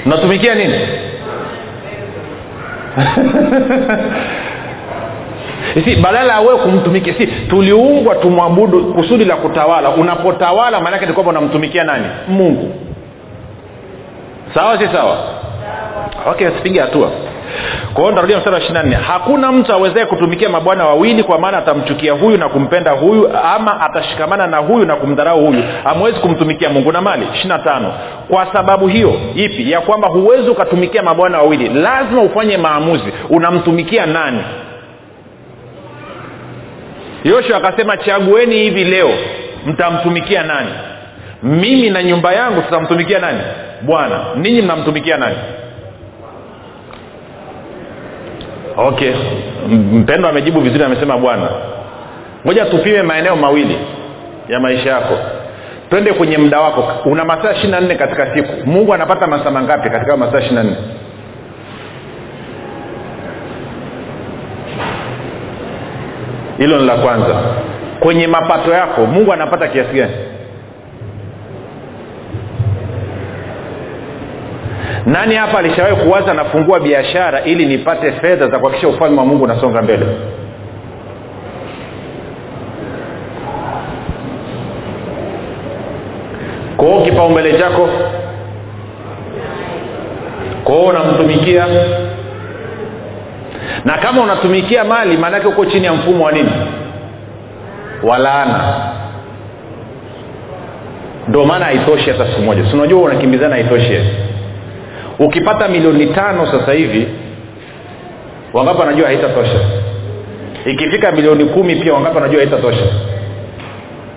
unatumikia 0.06 0.54
nini? 0.54 0.80
Si 5.84 5.96
badala 5.96 6.32
ya 6.32 6.40
wewe 6.40 6.56
kumtumikia 6.56 7.14
si 7.20 7.26
tuliumbwa 7.26 8.14
tumwabudu 8.14 8.94
kusudi 8.94 9.24
la 9.24 9.36
kutawala. 9.36 9.90
Unapotawala 9.96 10.80
maanake 10.80 11.06
ni 11.06 11.12
kwamba 11.12 11.30
unamtumikia 11.32 11.82
nani? 11.84 12.06
Mungu. 12.28 12.74
Sawa 14.54 14.82
si 14.82 14.88
sawa? 14.94 15.18
Okay 16.26 16.48
sipige 16.48 16.80
hatua 16.80 17.10
kwa 17.96 18.04
hiyo 18.04 18.12
ntarudia 18.12 18.38
mstari 18.38 18.56
wa 18.56 18.62
ishiri 18.62 18.88
nne. 18.88 18.96
Hakuna 18.96 19.52
mtu 19.52 19.76
awezae 19.76 20.06
kutumikia 20.06 20.48
mabwana 20.50 20.84
wawili 20.86 21.22
kwa 21.24 21.38
maana 21.40 21.58
atamchukia 21.58 22.12
huyu 22.12 22.38
na 22.38 22.48
kumpenda 22.48 22.90
huyu 23.00 23.28
ama 23.44 23.80
atashikamana 23.80 24.46
na 24.46 24.58
huyu 24.58 24.86
na 24.86 24.96
kumdharau 24.96 25.46
huyu. 25.46 25.64
Hamwezi 25.84 26.20
kumtumikia 26.20 26.70
mungu 26.70 26.92
na 26.92 27.00
mali. 27.00 27.26
Ishiri 27.34 27.48
na 27.48 27.58
tano. 27.58 27.94
Kwa 28.28 28.54
sababu 28.56 28.86
hiyo 28.88 29.20
ipi? 29.34 29.70
Ya 29.70 29.80
kwamba 29.80 30.08
huwezi 30.08 30.50
ukatumikia 30.50 31.02
mabwana 31.02 31.38
wawili. 31.38 31.68
Lazima 31.68 32.22
ufanye 32.22 32.56
maamuzi. 32.56 33.12
Unamtumikia 33.30 34.06
nani? 34.06 34.40
Yoshua 37.24 37.58
akasema 37.58 37.96
chagueni 38.04 38.56
hivi 38.60 38.84
leo 38.84 39.08
mtamtumikia 39.66 40.42
nani? 40.42 40.70
Mimi 41.42 41.90
na 41.90 42.02
nyumba 42.02 42.32
yangu 42.32 42.62
tutamtumikia 42.62 43.18
nani? 43.20 43.40
Bwana. 43.82 44.24
Ninyi 44.34 44.62
mnamtumikia 44.62 45.16
nani 45.16 45.36
okay. 48.76 49.14
Mpendo 49.72 50.28
amejibu 50.30 50.60
vizuri 50.60 50.84
amesema 50.84 51.18
bwana 51.18 51.50
ngoja 52.46 52.64
tupime 52.64 53.02
maeneo 53.02 53.36
mawili 53.36 53.78
ya 54.48 54.60
maisha 54.60 54.90
yako. 54.90 55.18
Twende 55.90 56.12
kwenye 56.14 56.38
muda 56.38 56.58
wako. 56.60 57.08
Una 57.10 57.24
masaa 57.24 57.52
ishiri 57.52 57.70
na 57.70 57.80
nne 57.80 57.94
katika 57.94 58.36
siku. 58.36 58.66
Mungu 58.70 58.94
anapata 58.94 59.26
masaa 59.38 59.50
mangapi 59.50 59.90
katika 59.90 60.16
masaa 60.16 60.38
ishiri 60.38 60.54
na 60.54 60.62
nne? 60.62 60.76
Hilo 66.58 66.78
ni 66.78 66.86
la 66.86 66.96
kwanza. 66.96 67.36
Kwenye 68.00 68.26
mapato 68.26 68.76
yako 68.76 69.06
mungu 69.06 69.32
anapata 69.32 69.68
kiasi 69.68 69.94
gani 69.98 70.12
nani 75.06 75.36
hapa 75.36 75.58
alishawahi 75.58 75.96
kuwaza 75.96 76.34
nafungua 76.34 76.80
biashara 76.80 77.44
ili 77.44 77.66
nipate 77.66 78.12
fedha 78.12 78.48
za 78.50 78.58
kuhakikisha 78.60 78.88
ufalme 78.88 79.18
wa 79.18 79.24
mungu 79.24 79.44
unasonga 79.44 79.82
mbele? 79.82 80.06
Kwao 86.76 87.02
kipaumbele 87.02 87.52
chako? 87.54 87.88
Kwao 90.64 90.80
unamtumikia? 90.80 91.66
Na 93.84 93.98
kama 93.98 94.22
unatumikia 94.22 94.84
mali 94.84 95.18
maanake 95.18 95.46
uko 95.48 95.66
chini 95.66 95.86
ya 95.86 95.92
mfumo 95.94 96.24
wa 96.24 96.32
nini? 96.32 96.50
Wa 98.02 98.18
laana. 98.18 98.74
Ndio 101.28 101.44
maana 101.44 101.64
haitoshi 101.64 102.10
hata 102.10 102.26
siku 102.26 102.42
moja. 102.42 102.70
Si 102.70 102.76
unajua 102.76 103.00
unakimbizana 103.02 103.54
haitoshi 103.54 104.00
ukipata 105.18 105.68
milioni 105.68 106.06
tano 106.06 106.52
sasa 106.52 106.74
hivi 106.74 107.08
wangapi 108.52 108.80
wanajua 108.80 109.06
haitatosha? 109.06 109.60
Ikifika 110.66 111.12
milioni 111.12 111.44
kumi 111.44 111.76
pia 111.76 111.94
wangapi 111.94 112.16
wanajua 112.16 112.38
haitatosha? 112.40 112.86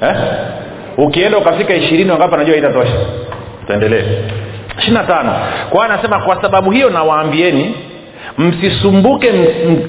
Eh? 0.02 0.22
ukienda 0.98 1.38
ukafika 1.38 1.76
ishirini 1.76 2.12
wangapi 2.12 2.32
wanajua 2.32 2.56
haitatosha? 2.56 2.94
Tuendelee. 3.68 4.06
Ishirina 4.78 5.04
tano. 5.04 5.36
Kwa 5.70 5.86
anasema 5.86 6.20
kwa 6.26 6.44
sababu 6.44 6.72
hiyo 6.72 6.90
nawaambieni 6.90 7.76
msisumbuke 8.38 9.32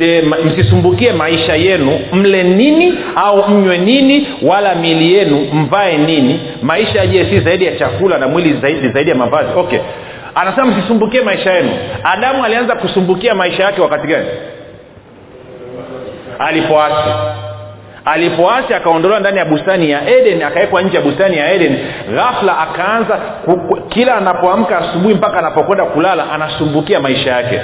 e, 0.01 0.23
ma- 0.23 0.37
msisumbukie 0.45 1.13
maisha 1.13 1.57
yenu 1.57 1.93
mle 2.13 2.43
nini 2.43 2.99
au 3.25 3.49
mnywe 3.51 3.79
nini 3.79 4.29
wala 4.43 4.75
mili 4.75 5.15
yenu 5.19 5.39
mvae 5.53 5.97
nini. 6.07 6.41
Maisha 6.63 7.07
je 7.07 7.17
si 7.33 7.45
zaidi 7.45 7.67
ya 7.67 7.77
chakula 7.79 8.19
na 8.19 8.29
mwili 8.29 8.61
zaidi, 8.63 8.93
zaidi 8.95 9.11
ya 9.11 9.17
mavazi. 9.17 9.49
Okay 9.57 9.79
anasema 10.43 10.77
msisumbukie 10.77 11.23
maisha 11.25 11.53
yenu. 11.55 11.71
Adamu 12.17 12.45
alianza 12.45 12.79
kusumbukia 12.79 13.35
maisha 13.35 13.67
yake 13.67 13.81
wakati 13.83 14.07
gani? 14.07 14.27
Alipoasi. 16.39 17.11
Alipoasi 18.15 18.75
akaondolewa 18.75 19.21
ndani 19.21 19.39
ya 19.39 19.45
bustani 19.45 19.91
ya 19.91 20.09
eden 20.09 20.43
akawekwa 20.43 20.83
nje 20.83 20.97
ya 20.99 21.05
bustani 21.05 21.37
ya 21.39 21.53
eden. 21.55 21.79
Ghafla 22.15 22.59
akaanza 22.59 23.21
kila 23.89 24.13
anapoamka 24.17 24.79
asubuhi 24.79 25.15
mpaka 25.17 25.39
anapokwenda 25.39 25.85
kulala 25.85 26.33
anasumbukia 26.33 26.99
maisha 27.01 27.35
yake. 27.37 27.61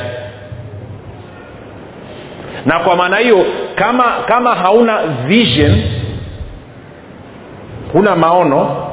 Na 2.66 2.78
kwa 2.78 2.96
maana 2.96 3.18
hiyo 3.20 3.46
kama 3.74 4.04
kama 4.26 4.54
hauna 4.54 5.06
vision 5.06 5.82
huna 7.92 8.16
maono 8.16 8.86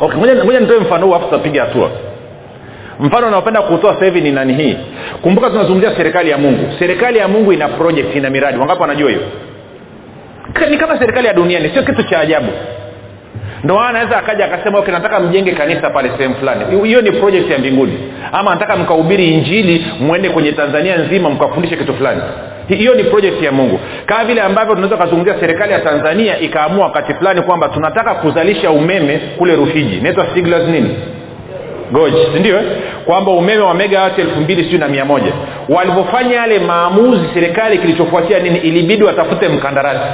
okay, 0.00 0.18
ngoja 0.44 0.60
nitoe 0.60 0.80
mfano 0.80 1.06
huu 1.06 1.14
afu 1.14 1.24
tutapiga 1.24 1.64
hatua 1.64 1.90
mfano 3.00 3.26
unaopenda 3.28 3.62
kutoa 3.62 3.94
sasa 3.94 4.06
hivi 4.06 4.20
ni 4.20 4.30
nani 4.34 4.54
hii? 4.64 4.76
Kumbuka 5.22 5.50
tunazungumzia 5.50 5.98
serikali 5.98 6.30
ya 6.30 6.38
mungu. 6.38 6.68
Serikali 6.78 7.20
ya 7.20 7.28
mungu 7.28 7.52
ina 7.52 7.68
project 7.68 8.18
ina 8.18 8.30
miradi. 8.30 8.58
Wangapi 8.58 8.80
wanajua 8.80 9.10
hiyo? 9.10 9.22
Ni 10.70 10.78
kama 10.78 11.00
serikali 11.00 11.26
ya 11.28 11.34
duniani 11.34 11.70
sio 11.74 11.82
kitu 11.86 12.02
cha 12.10 12.20
ajabu. 12.20 12.48
Ndo 13.64 13.74
maana 13.74 13.88
anaweza 13.88 14.18
akaja 14.18 14.44
akasema 14.44 14.78
okay 14.78 14.92
nataka 14.94 15.20
mjenge 15.20 15.52
kanisa 15.54 15.90
pale 15.90 16.10
sehemu 16.18 16.34
fulani. 16.34 16.64
Hiyo 16.88 17.00
ni 17.00 17.20
project 17.20 17.50
ya 17.50 17.58
mbinguni. 17.58 17.98
Ama 18.32 18.50
nataka 18.54 18.76
mkahubiri 18.76 19.24
injili 19.24 19.86
mwende 20.00 20.30
kwenye 20.30 20.52
tanzania 20.52 20.96
nzima 20.96 21.30
mkafundishe 21.30 21.76
kitu 21.76 21.96
fulani. 21.96 22.22
Hiyo 22.78 22.92
ni 22.94 23.04
project 23.04 23.42
ya 23.42 23.52
mungu. 23.52 23.80
Kama 24.06 24.24
vile 24.24 24.42
ambavyo 24.42 24.70
tunaweza 24.74 24.96
ukazungumzia 24.96 25.40
serikali 25.40 25.72
ya 25.72 25.80
tanzania 25.80 26.38
ikaamua 26.40 26.84
wakati 26.86 27.16
fulani 27.16 27.42
kwamba 27.42 27.68
tunataka 27.68 28.14
kuzalisha 28.14 28.70
umeme 28.70 29.20
kule 29.38 29.54
rufiji 29.56 29.96
inaitwa 29.96 30.26
nini 30.66 30.96
goj 31.92 32.12
sindio 32.34 32.54
eh? 32.60 32.66
kwamba 33.04 33.32
umeme 33.32 33.62
wa 33.62 33.74
megawati 33.74 34.20
elfu 34.20 34.40
mbili 34.40 34.60
sijui 34.60 34.78
na 34.78 34.88
mia 34.88 35.04
moja. 35.04 35.32
Walivyofanya 35.76 36.36
yale 36.36 36.58
maamuzi 36.58 37.28
serikali 37.34 37.78
kilichofuatia 37.78 38.42
nini? 38.42 38.58
Ilibidi 38.58 39.04
watafute 39.04 39.48
mkandarasi. 39.48 40.10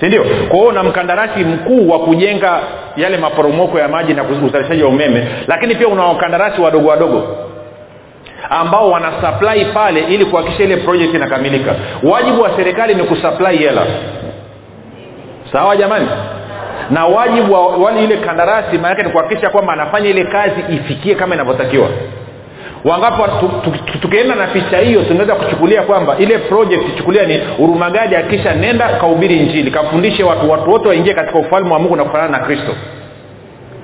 Sindio? 0.00 0.24
Kwa 0.48 0.58
hiyo 0.58 0.72
na 0.72 0.82
mkandarasi 0.82 1.44
mkuu 1.44 1.88
wa 1.88 1.98
kujenga 1.98 2.62
yale 2.96 3.16
maporomoko 3.16 3.78
ya 3.78 3.88
maji 3.88 4.14
na 4.14 4.22
uzalishaji 4.22 4.82
wa 4.82 4.88
umeme 4.88 5.28
lakini 5.48 5.74
pia 5.76 5.88
una 5.92 6.04
wakandarasi 6.04 6.60
wadogo 6.60 6.88
wadogo 6.88 7.36
ambao 8.58 8.86
wana 8.86 9.12
supply 9.22 9.64
pale 9.64 10.00
ili 10.00 10.24
kuhakikisha 10.24 10.64
ile 10.66 10.76
project 10.76 11.16
inakamilika. 11.16 11.74
Wajibu 12.12 12.40
wa 12.42 12.56
serikali 12.58 12.94
ni 12.94 13.02
kusupply 13.04 13.56
hela. 13.58 13.86
Sawa 15.52 15.76
jamani 15.76 16.08
na 16.90 17.04
wajibu 17.06 17.52
wa 17.54 17.60
wale 17.76 18.04
ile 18.04 18.16
kandarasi 18.16 18.78
maanake 18.78 19.06
ni 19.06 19.12
kuhakikisha 19.12 19.52
kwamba 19.52 19.72
anafanya 19.72 20.08
ile 20.08 20.24
kazi 20.24 20.60
ifikie 20.76 21.14
kama 21.14 21.34
inavyotakiwa. 21.34 21.88
Wangapo 22.84 23.26
tu- 23.40 23.60
tu- 23.64 23.78
tu- 23.92 23.98
tukienda 23.98 24.34
na 24.34 24.46
picha 24.46 24.80
hiyo 24.86 25.02
tunaweza 25.04 25.34
kuchukulia 25.34 25.82
kwamba 25.82 26.16
ile 26.18 26.38
project 26.38 26.96
chukulia 26.98 27.22
ni 27.22 27.40
urumagadi 27.64 28.16
akisha 28.16 28.54
nenda 28.54 28.88
kahubiri 28.88 29.40
njili 29.42 29.70
kafundishe 29.70 30.24
watu 30.24 30.50
watu 30.50 30.70
wote 30.70 30.88
waingie 30.88 31.14
katika 31.14 31.38
ufalme 31.38 31.70
wa 31.74 31.78
mungu 31.80 31.96
na 31.96 32.04
kufanana 32.04 32.38
na 32.38 32.44
kristo. 32.46 32.74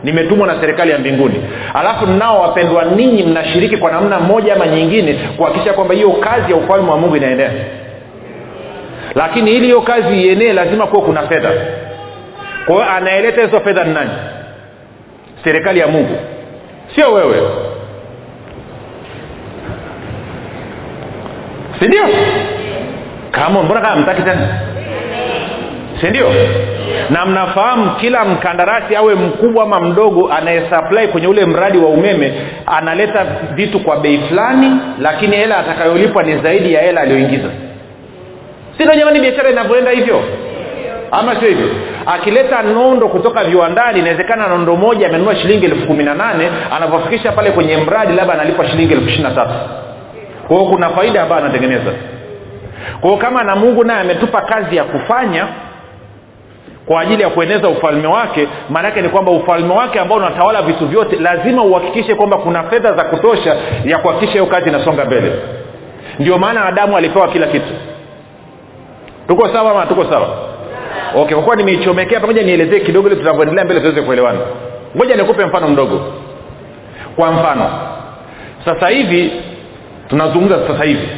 Nimetumwa 0.02 0.46
na 0.46 0.62
serikali 0.62 0.90
ya 0.92 0.98
mbinguni. 0.98 1.44
Alafu 1.80 2.08
mnao 2.08 2.36
wapendwa 2.36 2.84
ninyi 2.84 3.26
mnashiriki 3.26 3.78
kwa 3.80 3.92
namna 3.92 4.20
moja 4.20 4.54
ama 4.56 4.66
nyingine 4.66 5.28
kuhakikisha 5.36 5.72
kwamba 5.74 5.94
hiyo 5.94 6.10
kazi 6.10 6.52
ya 6.52 6.58
ufalme 6.58 6.90
wa 6.90 6.96
mungu 6.98 7.16
inaendea 7.16 7.50
lakini 9.14 9.50
ili 9.50 9.64
hiyo 9.66 9.80
kazi 9.80 10.16
ienee 10.16 10.52
lazima 10.52 10.86
kuwa 10.86 11.02
kuna 11.06 11.28
fedha 11.28 11.50
kwa 12.66 12.74
hiyo 12.74 12.90
anayeleta 12.96 13.44
hizo 13.44 13.64
fedha 13.64 13.84
ni 13.84 13.94
nani? 13.94 14.10
Serikali 15.44 15.80
ya 15.80 15.86
mungu. 15.88 16.16
Sio 16.96 17.08
wewe. 17.14 17.50
Sindio 21.80 22.02
kama 23.30 23.62
mbona 23.62 23.80
kama 23.80 24.00
mtaki 24.00 24.22
tena? 24.22 24.60
Sindio 26.02 26.28
na 27.10 27.26
mnafahamu 27.26 27.96
kila 28.00 28.24
mkandarasi 28.24 28.96
awe 28.96 29.14
mkubwa 29.14 29.64
ama 29.64 29.80
mdogo 29.80 30.32
anayesupply 30.32 31.08
kwenye 31.08 31.26
ule 31.26 31.46
mradi 31.46 31.78
wa 31.78 31.88
umeme 31.88 32.34
analeta 32.80 33.24
vitu 33.54 33.80
kwa 33.84 33.96
bei 34.00 34.18
fulani 34.28 34.80
lakini 34.98 35.36
hela 35.36 35.56
atakayolipwa 35.58 36.22
ni 36.22 36.42
zaidi 36.44 36.72
ya 36.72 36.82
hela 36.82 37.00
aliyoingiza. 37.00 37.50
Sindo 38.78 38.92
jamani 38.98 39.20
biashara 39.20 39.50
inavyoenda 39.50 39.90
hivyo 39.92 40.24
ama 41.18 41.40
sio 41.40 41.50
hivyo. 41.50 41.70
Akileta 42.06 42.62
nondo 42.62 43.08
kutoka 43.08 43.44
viwandani 43.44 43.98
inawezekana 43.98 44.48
nondo 44.48 44.72
moja 44.76 45.08
amenunua 45.08 45.36
shilingi 45.36 45.66
elfu 45.70 45.86
kumi 45.86 46.04
na 46.04 46.14
nane 46.14 46.50
anavyofikisha 46.70 47.32
pale 47.32 47.50
kwenye 47.52 47.76
mradi 47.76 48.12
labda 48.12 48.34
analipwa 48.34 48.68
shilingi 48.70 48.92
elfu 48.94 49.08
ishiri 49.08 49.22
na 49.22 49.30
tatu. 49.34 49.54
Kwa 50.48 50.56
kuna 50.70 50.96
faida 50.96 51.22
ambayo 51.22 51.44
anatengeneza. 51.44 51.92
Kwahio 53.00 53.18
kama 53.18 53.40
na 53.42 53.56
mungu 53.56 53.84
naye 53.84 54.00
ametupa 54.00 54.40
kazi 54.42 54.76
ya 54.76 54.84
kufanya 54.84 55.48
kwa 56.86 57.00
ajili 57.00 57.22
ya 57.22 57.30
kueneza 57.30 57.68
ufalme 57.70 58.06
wake 58.08 58.48
maanaake 58.70 59.02
ni 59.02 59.08
kwamba 59.08 59.32
ufalme 59.32 59.74
wake 59.74 60.00
ambao 60.00 60.18
unatawala 60.18 60.62
vitu 60.62 60.86
vyote 60.88 61.16
lazima 61.16 61.64
uhakikishe 61.64 62.16
kwamba 62.16 62.38
kuna 62.38 62.62
fedha 62.62 62.96
za 62.96 63.04
kutosha 63.08 63.56
ya 63.84 63.98
kuhakikisha 63.98 64.32
hiyo 64.32 64.46
kazi 64.46 64.72
inasonga 64.74 65.04
mbele. 65.04 65.32
Ndio 66.18 66.38
maana 66.38 66.64
adamu 66.64 66.96
alipewa 66.96 67.28
kila 67.28 67.46
kitu. 67.46 67.72
Tuko 69.28 69.48
sawa 69.52 69.70
ama 69.70 69.86
tuko 69.86 70.12
sawa 70.12 70.28
okay 71.14 71.34
kwa 71.34 71.42
kuwa 71.42 71.56
nimeichomekea 71.56 72.20
pamoja 72.20 72.42
nielezee 72.42 72.80
kidogo 72.80 73.06
ili 73.08 73.16
tunavyoendelea 73.16 73.64
mbele 73.64 73.80
tuweze 73.80 74.02
kuelewana. 74.02 74.40
Ngoja 74.96 75.16
nikupe 75.16 75.48
mfano 75.48 75.68
mdogo. 75.68 76.12
Kwa 77.16 77.32
mfano 77.32 77.70
sasa 78.64 78.88
hivi 78.96 79.32
tunazungumza 80.08 80.68
sasa 80.68 80.88
hivi. 80.88 81.08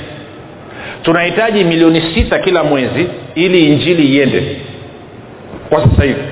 Tunahitaji 1.02 1.64
milioni 1.64 2.14
sita 2.14 2.38
kila 2.42 2.64
mwezi 2.64 3.09
ili 3.35 3.59
injili 3.61 4.12
iende. 4.16 4.61
Kwa 5.68 5.85
sasa 5.90 6.04
hivi. 6.04 6.22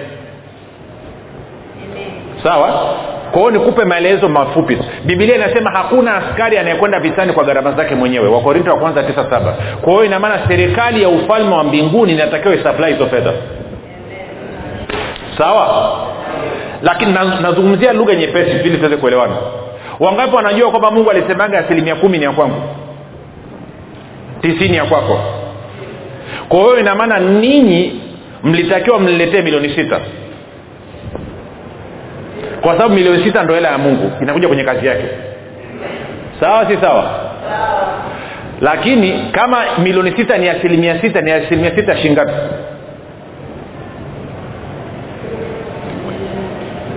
Sawa 2.44 2.96
kwa 3.34 3.50
nikupe 3.52 3.84
maelezo 3.84 4.28
mafupi 4.28 4.78
bibilia 5.04 5.36
inasema 5.36 5.70
hakuna 5.76 6.16
askari 6.16 6.58
anayekwenda 6.58 7.00
vitani 7.00 7.32
kwa 7.32 7.44
gharama 7.44 7.72
zake 7.72 7.94
mwenyewe. 7.96 8.28
Wakorinto 8.28 8.72
wa 8.74 8.80
kwanza 8.80 9.02
tisa 9.02 9.30
saba. 9.32 9.56
Kwa 9.80 9.92
hiyo 9.92 10.04
inamaana 10.04 10.48
serikali 10.50 11.02
ya 11.02 11.08
ufalme 11.08 11.54
wa 11.54 11.64
mbinguni 11.64 12.12
inatakiwa 12.12 12.54
isupply 12.54 12.92
hizo 12.94 13.08
fedha. 13.08 13.32
Sawa? 15.38 15.96
Lakini 16.82 17.12
na- 17.12 17.40
nazungumzia 17.40 17.92
lugha 17.92 18.14
nyepesi 18.14 18.50
ili 18.50 18.76
tuweze 18.78 18.96
kuelewana. 18.96 19.36
Wangapi 20.00 20.36
wanajua 20.36 20.70
kwamba 20.70 20.90
mungu 20.90 21.10
alisemaga 21.10 21.58
asilimia 21.58 21.96
kumi 21.96 22.18
ni 22.18 22.24
ya 22.24 22.32
kwangu? 22.32 22.62
Tisini 24.40 24.76
ya 24.76 24.84
kwako. 24.84 25.18
Kwa 26.48 26.58
hiyo 26.60 26.76
inamaana 26.80 27.18
ninyi 27.40 28.00
mlitakiwa 28.42 29.00
mniletee 29.00 29.42
milioni 29.42 29.78
sita 29.78 30.00
kwa 32.64 32.72
sababu 32.78 32.94
milioni 32.94 33.26
sita 33.26 33.42
ndo 33.44 33.54
hela 33.54 33.68
ya 33.70 33.78
mungu 33.78 34.12
inakuja 34.22 34.48
kwenye 34.48 34.64
kazi 34.64 34.86
yake. 34.86 35.04
Sawa 36.40 36.70
si 36.70 36.78
sawa? 36.82 37.20
Lakini 38.60 39.30
kama 39.32 39.78
milioni 39.86 40.18
sita 40.18 40.38
ni 40.38 40.48
asilimia 40.48 41.02
sita 41.02 41.20
ni 41.20 41.32
asilimia 41.32 41.76
sita 41.78 41.96
shingapi 42.02 42.32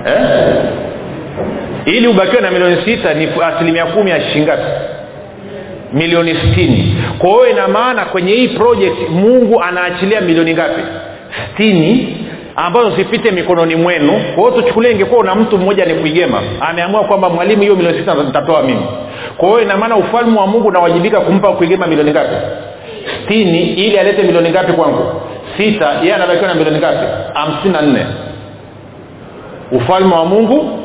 eh? 0.05 0.63
ili 1.85 2.07
ubakiwe 2.07 2.41
na 2.41 2.51
milioni 2.51 2.85
sita 2.91 3.13
ni 3.13 3.27
asilimia 3.41 3.85
kumi 3.85 4.09
ya 4.11 4.21
shingapi 4.31 4.63
milioni 5.93 6.35
stini 6.35 6.97
kwa 7.17 7.29
hiyo 7.29 7.45
ina 7.51 7.67
maana 7.67 8.05
kwenye 8.05 8.31
hii 8.33 8.47
project 8.47 9.09
mungu 9.09 9.61
anaachilia 9.63 10.21
milioni 10.21 10.53
ngapi? 10.53 10.81
Stini 11.53 12.17
ambazo 12.65 12.95
zipite 12.97 13.31
mikononi 13.33 13.75
mwenu. 13.75 14.11
Kwa 14.35 14.43
hiyo 14.43 14.51
tuchukulie 14.61 14.91
ingekuwa 14.91 15.19
una 15.21 15.35
mtu 15.35 15.59
mmoja 15.59 15.85
ni 15.85 15.93
kuigema 15.99 16.41
ameamua 16.59 17.03
kwamba 17.03 17.29
mwalimu 17.29 17.61
hiyo 17.61 17.75
milioni 17.75 17.99
sita 17.99 18.23
nitatoa 18.23 18.63
mimi. 18.63 18.85
Kwa 19.37 19.47
hiyo 19.49 19.61
inamaana 19.61 19.95
ufalme 19.95 20.39
wa 20.39 20.47
mungu 20.47 20.67
unawajibika 20.67 21.21
kumpa 21.21 21.51
kuigema 21.53 21.87
milioni 21.87 22.11
ngapi? 22.11 22.35
Stini 23.25 23.57
ili 23.57 23.99
alete 23.99 24.23
milioni 24.25 24.49
ngapi 24.49 24.73
kwangu? 24.73 25.03
Sita 25.57 25.89
yeye 26.01 26.15
anabakiwa 26.15 26.47
na 26.47 26.55
milioni 26.55 26.79
ngapi? 26.79 27.05
Hamsini 27.33 27.73
na 27.73 27.81
nne. 27.81 28.05
Ufalme 29.71 30.15
wa 30.15 30.25
mungu 30.25 30.79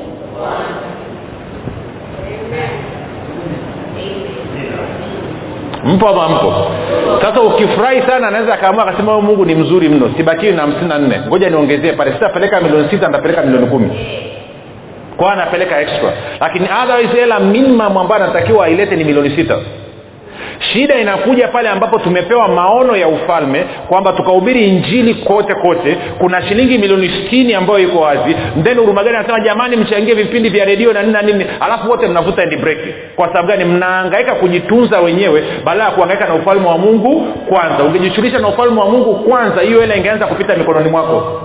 mpo 5.85 6.09
ama 6.09 6.29
mpo? 6.29 6.55
Sasa 7.23 7.43
ukifurahi 7.43 8.09
sana 8.09 8.29
anaweza 8.29 8.55
akaamua 8.55 8.83
akasema 8.85 9.21
mungu 9.21 9.45
ni 9.45 9.55
mzuri 9.57 9.89
mno 9.89 10.11
sibakiwi 10.17 10.53
na 10.53 10.63
hamsini 10.63 10.89
na 10.89 10.99
nne. 10.99 11.21
Ngoja 11.29 11.51
niongezee 11.51 11.93
pale. 11.93 12.13
Sitapeleka 12.13 12.61
milioni 12.61 12.91
sita 12.91 13.07
nitapeleka 13.09 13.43
milioni 13.43 13.67
kumi. 13.67 13.91
Kwa 15.17 15.33
anapeleka 15.33 15.83
extra. 15.83 16.13
Lakini 16.41 16.69
otherwise 16.83 17.21
hela 17.23 17.41
minimum 17.41 17.99
ambayo 17.99 18.25
anatakiwa 18.25 18.67
ailete 18.67 18.97
ni 18.97 19.05
milioni 19.05 19.39
sita 19.39 19.59
shida 20.59 20.99
inakuja 21.01 21.49
pale 21.49 21.69
ambapo 21.69 21.99
tumepewa 22.01 22.49
maono 22.49 22.97
ya 22.97 23.07
ufalme 23.07 23.65
kwamba 23.89 24.13
tukahubiri 24.13 24.61
injili 24.65 25.15
kote 25.15 25.57
kote. 25.61 25.99
Kuna 26.19 26.49
shilingi 26.49 26.79
milioni 26.79 27.11
stini 27.27 27.55
ambayo 27.55 27.81
iko 27.81 28.05
wazi. 28.05 28.37
Then 28.63 28.79
urumagani 28.79 29.17
anasema 29.19 29.45
jamani 29.47 29.77
mchangie 29.77 30.15
vipindi 30.15 30.51
vya 30.51 30.65
redio 30.65 30.93
na 30.93 31.03
nini 31.03 31.13
na 31.13 31.23
nini. 31.23 31.47
Alafu 31.61 31.89
wote 31.91 32.09
mnavuta 32.09 32.43
end 32.43 32.79
kwa 33.17 33.27
sababu 33.27 33.49
gani? 33.49 33.65
Mnaangaika 33.65 34.35
kujitunza 34.35 35.01
wenyewe 35.01 35.45
badala 35.65 35.85
ya 35.85 35.91
kuangaika 35.91 36.29
na 36.29 36.43
ufalme 36.43 36.69
wa 36.69 36.79
mungu 36.79 37.27
kwanza. 37.49 37.87
Ungejishughulisha 37.87 38.43
na 38.43 38.49
ufalme 38.49 38.81
wa 38.81 38.91
mungu 38.91 39.15
kwanza 39.15 39.63
hiyo 39.69 39.81
hela 39.81 39.97
ingeanza 39.97 40.27
kupita 40.27 40.57
mikononi 40.59 40.91
mwako. 40.91 41.43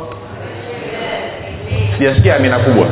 Sijasikia 1.97 2.35
amina 2.35 2.59
kubwa. 2.59 2.85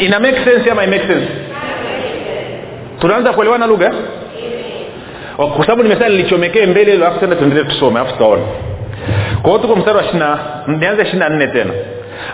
Ina 0.00 0.18
make 0.18 0.50
sense 0.50 0.72
ama 0.72 0.82
make 0.82 1.10
sense? 1.10 1.28
Tunaanza 3.00 3.32
kuelewana 3.32 3.66
lugha 3.66 3.94
kwa 5.36 5.66
sababu 5.66 5.82
nimesema 5.82 6.08
nilichomekee 6.08 6.66
mbele 6.66 6.92
hilo 6.92 7.06
alafu 7.06 7.20
tena 7.20 7.36
tuendelee 7.36 7.64
tusome 7.64 8.00
alafu 8.00 8.16
tutaona. 8.16 8.42
Kwa 9.42 9.50
hiyo 9.50 9.62
tuko 9.62 9.76
mstari 9.76 9.98
wa 9.98 10.12
nianze 10.66 11.06
ishiri 11.06 11.18
na 11.18 11.28
nne 11.36 11.46
tena 11.58 11.72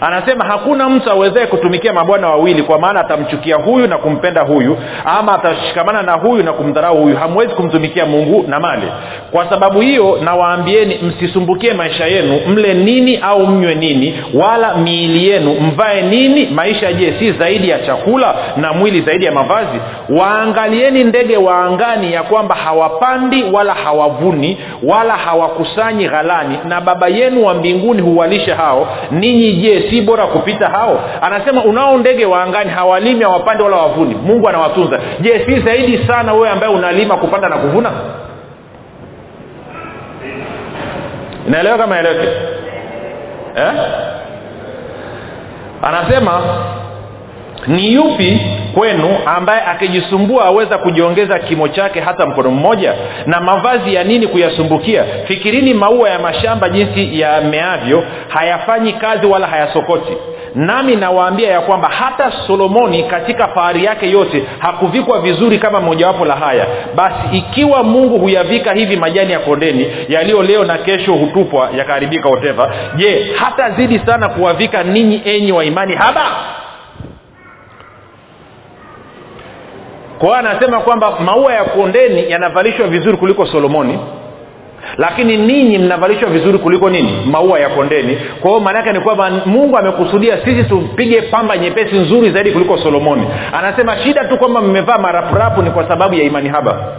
anasema 0.01 0.41
hakuna 0.51 0.89
mtu 0.89 1.13
awezae 1.13 1.47
kutumikia 1.47 1.93
mabwana 1.95 2.29
wawili 2.29 2.63
kwa 2.63 2.79
maana 2.79 3.01
atamchukia 3.01 3.57
huyu 3.65 3.87
na 3.89 3.99
kumpenda 3.99 4.43
huyu 4.43 4.77
ama 5.05 5.33
atashikamana 5.35 6.03
na 6.03 6.13
huyu 6.23 6.45
na 6.45 6.53
kumdharau 6.53 7.03
huyu. 7.03 7.17
Hamwezi 7.17 7.55
kumtumikia 7.55 8.07
mungu 8.07 8.45
na 8.49 8.61
mali. 8.61 8.93
Kwa 9.31 9.53
sababu 9.53 9.81
hiyo 9.81 10.19
nawaambieni 10.25 10.99
msisumbukie 10.99 11.75
maisha 11.75 12.05
yenu 12.07 12.41
mle 12.49 12.75
nini 12.75 13.17
au 13.17 13.47
mnywe 13.47 13.75
nini 13.75 14.23
wala 14.35 14.75
miili 14.77 15.31
yenu 15.33 15.55
mvae 15.61 16.01
nini 16.03 16.47
maisha 16.47 16.93
je 16.93 17.15
si 17.21 17.39
zaidi 17.41 17.69
ya 17.69 17.79
chakula 17.87 18.35
na 18.57 18.73
mwili 18.73 19.03
zaidi 19.07 19.25
ya 19.27 19.33
mavazi. 19.33 19.81
Waangalieni 20.21 21.05
ndege 21.05 21.37
wa 21.37 21.59
angani 21.65 22.13
ya 22.13 22.23
kwamba 22.23 22.57
hawapandi 22.57 23.45
wala 23.53 23.75
hawavuni 23.75 24.59
wala 24.83 25.17
hawakusanyi 25.17 26.05
ghalani. 26.09 26.59
Na 26.65 26.81
baba 26.81 27.09
yenu 27.09 27.45
wa 27.45 27.55
mbinguni 27.55 28.03
huwalisha 28.03 28.57
hao. 28.57 28.89
Ninyi 29.11 29.53
je 29.57 29.80
si 29.91 30.03
bora 30.03 30.27
kupita 30.27 30.73
hao? 30.73 31.01
Anasema 31.27 31.65
unao 31.65 31.99
ndege 31.99 32.27
wa 32.27 32.43
angani 32.43 32.71
hawalimi 32.71 33.25
hawapande 33.25 33.65
wala 33.65 33.77
wavuni 33.83 34.15
mungu 34.15 34.49
anawatunza. 34.49 35.01
Je 35.21 35.31
si 35.31 35.65
zaidi 35.65 36.09
sana 36.09 36.33
wewe 36.33 36.49
ambaye 36.51 36.75
unalima 36.75 37.17
kupanda 37.17 37.49
na 37.49 37.59
kuvuna? 37.63 37.93
Inaelewa 41.47 41.79
kama 41.79 41.99
eleweke 41.99 42.29
eh? 43.57 43.73
anasema 45.89 46.33
ni 47.67 47.93
yupi 47.95 48.41
kwenu 48.75 49.09
ambaye 49.37 49.63
akijisumbua 49.67 50.45
aweza 50.45 50.79
kujiongeza 50.79 51.39
kimo 51.49 51.69
chake 51.69 52.01
hata 52.01 52.27
mkono 52.31 52.51
mmoja? 52.51 52.95
Na 53.27 53.41
mavazi 53.41 53.95
ya 53.95 54.05
nini 54.05 54.27
kuyasumbukia? 54.27 55.05
Fikirini 55.29 55.75
maua 55.75 56.09
ya 56.13 56.19
mashamba 56.19 56.69
jinsi 56.69 57.21
yameavyo 57.21 58.05
hayafanyi 58.29 58.93
kazi 58.93 59.31
wala 59.31 59.47
hayasokoti. 59.47 60.13
Nami 60.55 60.97
nawaambia 60.97 61.49
ya 61.51 61.61
kwamba 61.61 61.89
hata 61.93 62.33
solomoni 62.47 63.03
katika 63.03 63.55
fahari 63.55 63.85
yake 63.85 64.11
yote 64.11 64.45
hakuvikwa 64.59 65.21
vizuri 65.21 65.59
kama 65.59 65.81
mojawapo 65.81 66.25
la 66.25 66.37
haya. 66.37 66.67
Basi 66.97 67.37
ikiwa 67.37 67.85
mungu 67.85 68.21
huyavika 68.21 68.77
hivi 68.77 68.97
majani 68.99 69.33
ya 69.33 69.39
kondeni 69.39 69.87
yaliyo 70.09 70.43
leo 70.43 70.65
na 70.65 70.79
kesho 70.79 71.13
hutupwa 71.13 71.71
yakaharibika 71.79 72.29
oteva 72.29 72.75
je 72.97 73.33
hata 73.37 73.71
zidi 73.71 74.01
sana 74.07 74.29
kuwavika 74.35 74.83
ninyi 74.83 75.23
enyi 75.25 75.53
wa 75.53 75.65
imani 75.65 75.95
haba 75.95 76.27
kwa 80.21 80.29
hiyo 80.29 80.39
anasema 80.51 80.81
kwamba 80.81 81.21
maua 81.21 81.53
ya 81.55 81.65
kondeni 81.65 82.31
yanavalishwa 82.31 82.89
vizuri 82.89 83.17
kuliko 83.19 83.47
solomoni 83.47 83.99
lakini 84.99 85.37
ninyi 85.37 85.79
mnavalishwa 85.79 86.31
vizuri 86.33 86.59
kuliko 86.59 86.89
nini? 86.91 87.27
Maua 87.33 87.59
ya 87.61 87.69
kondeni. 87.69 88.17
Kwa 88.41 88.51
hiyo 88.51 88.61
maanaake 88.63 88.93
ni 88.93 89.01
kwamba 89.01 89.31
mungu 89.31 89.77
amekusudia 89.79 90.35
sisi 90.45 90.65
tupige 90.65 91.23
pamba 91.23 91.57
nyepesi 91.59 92.01
nzuri 92.03 92.35
zaidi 92.35 92.53
kuliko 92.53 92.79
solomoni. 92.79 93.27
Anasema 93.53 94.03
shida 94.05 94.29
tu 94.29 94.39
kwamba 94.39 94.61
mmevaa 94.61 95.03
marapurapu 95.03 95.65
ni 95.65 95.71
kwa 95.71 95.91
sababu 95.91 96.15
ya 96.15 96.23
imani 96.23 96.51
haba. 96.57 96.93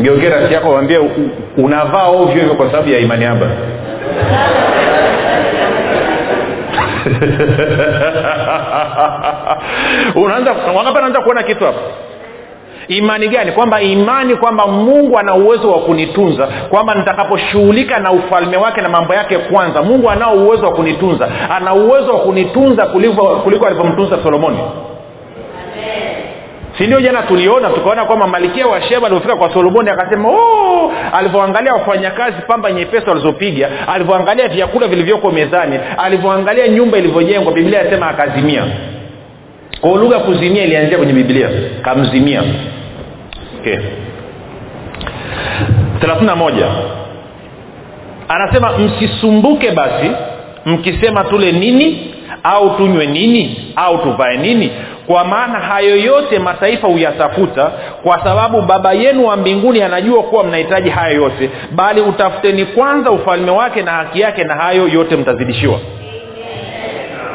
Geukee 0.00 0.28
rafiki 0.28 0.54
yako 0.54 0.72
wambie 0.72 0.98
unavaa 1.56 2.06
ovyo 2.06 2.34
hivyo 2.34 2.54
kwa 2.56 2.70
sababu 2.70 2.88
ya 2.88 2.98
imani 2.98 3.24
haba 3.26 3.50
unaanza 10.24 10.52
wangapi 10.76 11.22
kuona 11.24 11.42
kitu 11.46 11.64
hapo 11.64 11.80
imani 12.88 13.28
gani? 13.28 13.52
Kwamba 13.52 13.80
imani 13.82 14.36
kwamba 14.36 14.64
mungu 14.66 15.18
ana 15.18 15.34
uwezo 15.44 15.68
wa 15.70 15.80
kunitunza 15.80 16.48
kwamba 16.70 16.94
nitakaposhughulika 16.94 18.00
na 18.00 18.10
ufalme 18.12 18.56
wake 18.56 18.80
na 18.80 18.90
mambo 18.92 19.14
yake 19.14 19.38
kwanza 19.38 19.82
mungu 19.82 20.10
anao 20.10 20.32
uwezo 20.34 20.66
wa 20.66 20.72
kunitunza. 20.72 21.30
Ana 21.50 21.72
uwezo 21.74 22.12
wa 22.12 22.20
kunitunza 22.20 22.86
kuliko 22.86 23.66
alivyomtunza 23.66 24.24
solomoni 24.24 24.58
si 26.78 26.86
ndio 26.86 27.00
jana 27.00 27.22
tuliona 27.22 27.70
tukaona 27.70 28.04
kwamba 28.04 28.26
malikia 28.26 28.64
wa 28.66 28.82
sheba 28.82 29.06
alivyofika 29.06 29.36
kwa 29.36 29.54
solomoni 29.54 29.88
akasema 29.90 30.28
oh! 30.28 30.92
alivyoangalia 31.18 31.74
wafanyakazi 31.74 32.36
pamba 32.48 32.72
nyepesi 32.72 33.10
walizopiga 33.10 33.88
alivyoangalia 33.88 34.48
vyakula 34.48 34.88
vilivyoko 34.88 35.32
mezani 35.32 35.80
alivyoangalia 35.98 36.68
nyumba 36.68 36.98
ilivyojengwa 36.98 37.52
biblia 37.52 37.80
inasema 37.82 38.08
akazimia. 38.08 38.62
Kwa 39.80 39.90
lugha 39.90 40.20
kuzimia 40.20 40.64
ilianzia 40.64 40.98
kwenye 40.98 41.12
biblia. 41.14 41.50
Kamzimia. 41.82 42.44
Okay. 43.60 43.74
thelathini 46.00 46.32
moja. 46.44 46.66
Anasema 48.28 48.78
msisumbuke 48.78 49.70
basi 49.70 50.10
mkisema 50.64 51.24
tule 51.24 51.52
nini 51.52 52.14
au 52.44 52.76
tunywe 52.76 53.06
nini 53.06 53.72
au 53.76 53.98
tuvae 53.98 54.36
nini 54.36 54.72
kwa 55.12 55.24
maana 55.24 55.58
hayo 55.58 55.94
yote 55.96 56.40
mataifa 56.40 56.88
huyatafuta 56.88 57.72
kwa 58.02 58.24
sababu 58.26 58.62
baba 58.62 58.92
yenu 58.92 59.26
wa 59.26 59.36
mbinguni 59.36 59.82
anajua 59.82 60.22
kuwa 60.22 60.44
mnahitaji 60.44 60.90
hayo 60.90 61.14
yote. 61.22 61.50
Bali 61.70 62.02
utafuteni 62.02 62.66
kwanza 62.66 63.10
ufalme 63.10 63.50
wake 63.50 63.82
na 63.82 63.92
haki 63.92 64.20
yake 64.20 64.42
na 64.42 64.62
hayo 64.62 64.88
yote 64.88 65.20
mtazidishiwa. 65.20 65.80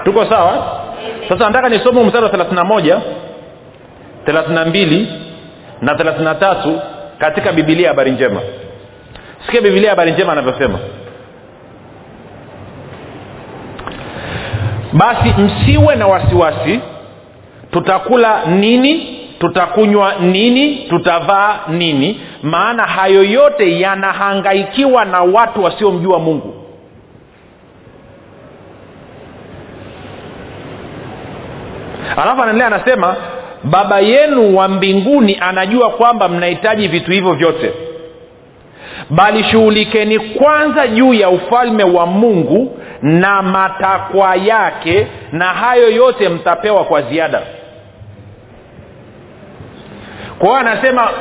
Tuko 0.04 0.32
sawa? 0.32 0.80
Sasa 1.30 1.48
nataka 1.48 1.70
nisome 1.70 2.04
mstari 2.04 2.26
wa 2.26 2.32
thelathina 2.32 2.64
moja 2.64 3.02
thelathina 4.26 4.66
mbili 4.66 5.08
na 5.82 5.96
thelathina 5.98 6.36
tatu 6.36 6.82
katika 7.18 7.54
bibilia 7.54 7.88
habari 7.90 8.12
njema. 8.12 8.42
Sikia 9.46 9.62
bibilia 9.62 9.90
habari 9.90 10.12
njema 10.12 10.32
anavyosema 10.32 10.80
basi 14.94 15.36
msiwe 15.44 15.96
na 15.96 16.06
wasiwasi 16.06 16.80
tutakula 17.74 18.46
nini? 18.46 19.20
Tutakunywa 19.40 20.16
nini? 20.16 20.76
Tutavaa 20.90 21.60
nini? 21.68 22.22
Maana 22.44 22.84
hayo 22.84 23.22
yote 23.24 23.80
yanahangaikiwa 23.80 25.06
na 25.06 25.20
watu 25.20 25.62
wasiomjua 25.64 26.20
mungu. 26.20 26.54
Alafu 32.18 32.44
anaendelea 32.44 32.68
anasema 32.68 33.16
baba 33.64 33.98
yenu 34.00 34.56
wa 34.56 34.68
mbinguni 34.68 35.38
anajua 35.42 35.90
kwamba 35.90 36.28
mnahitaji 36.30 36.88
vitu 36.88 37.12
hivyo 37.12 37.34
vyote. 37.36 37.74
Bali 39.10 39.44
shughulikeni 39.44 40.20
kwanza 40.20 40.88
juu 40.88 41.14
ya 41.14 41.28
ufalme 41.30 41.84
wa 41.84 42.06
mungu 42.06 42.80
na 43.02 43.42
matakwa 43.42 44.36
yake 44.36 45.08
na 45.32 45.54
hayo 45.54 45.92
yote 45.92 46.30
mtapewa 46.30 46.86
kwa 46.86 47.02
ziada 47.02 47.42
kwa 50.44 50.60
hiyo 50.60 50.72
anasema 50.72 51.12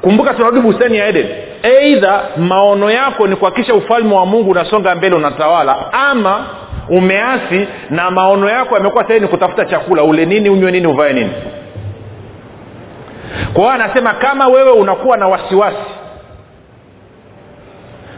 kumbuka 0.00 0.34
tunarudi 0.34 0.60
bustani 0.60 0.98
ya 0.98 1.06
eden. 1.08 1.28
Eidha 1.62 2.22
maono 2.36 2.90
yako 2.90 3.26
ni 3.26 3.36
kuhakikisha 3.36 3.76
ufalme 3.78 4.14
wa 4.14 4.26
mungu 4.26 4.50
unasonga 4.50 4.94
mbele 4.94 5.16
unatawala. 5.16 5.92
Ama 5.92 6.46
umeasi 6.88 7.68
na 7.90 8.10
maono 8.10 8.50
yako 8.52 8.76
yamekuwa 8.76 9.08
sahii 9.08 9.20
ni 9.22 9.28
kutafuta 9.28 9.64
chakula. 9.64 10.02
Ule 10.02 10.24
nini 10.24 10.50
unywe 10.50 10.70
nini 10.70 10.88
uvae 10.92 11.12
nini. 11.12 11.32
Kwa 13.52 13.62
hiyo 13.62 13.70
anasema 13.70 14.12
kama 14.20 14.44
wewe 14.46 14.70
unakuwa 14.80 15.16
na 15.16 15.26
wasiwasi 15.28 15.90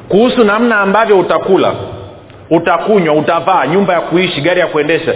kuhusu 0.08 0.46
namna 0.46 0.80
ambavyo 0.80 1.16
utakula 1.16 1.74
utakunywa 2.50 3.14
utavaa 3.14 3.66
nyumba 3.66 3.94
ya 3.94 4.00
kuishi 4.00 4.40
gari 4.40 4.60
ya 4.60 4.66
kuendesha 4.66 5.14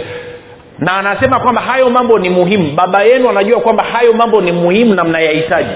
na 0.79 0.97
anasema 0.97 1.39
kwamba 1.39 1.61
hayo 1.61 1.89
mambo 1.89 2.19
ni 2.19 2.29
muhimu. 2.29 2.75
Baba 2.75 3.03
yenu 3.03 3.29
anajua 3.29 3.61
kwamba 3.61 3.85
hayo 3.87 4.13
mambo 4.13 4.41
ni 4.41 4.51
muhimu 4.51 4.93
na 4.95 5.03
mnayahitaji. 5.03 5.69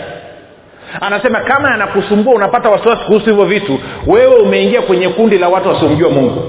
Anasema 1.01 1.39
kama 1.39 1.71
yanakusumbua 1.71 2.33
unapata 2.35 2.69
wasiwasi 2.69 3.05
kuhusu 3.05 3.25
hivyo 3.25 3.45
vitu 3.49 3.79
wewe 4.07 4.35
umeingia 4.43 4.81
kwenye 4.81 5.09
kundi 5.09 5.37
la 5.37 5.49
watu 5.49 5.69
wasiomjua 5.69 6.09
mungu. 6.11 6.43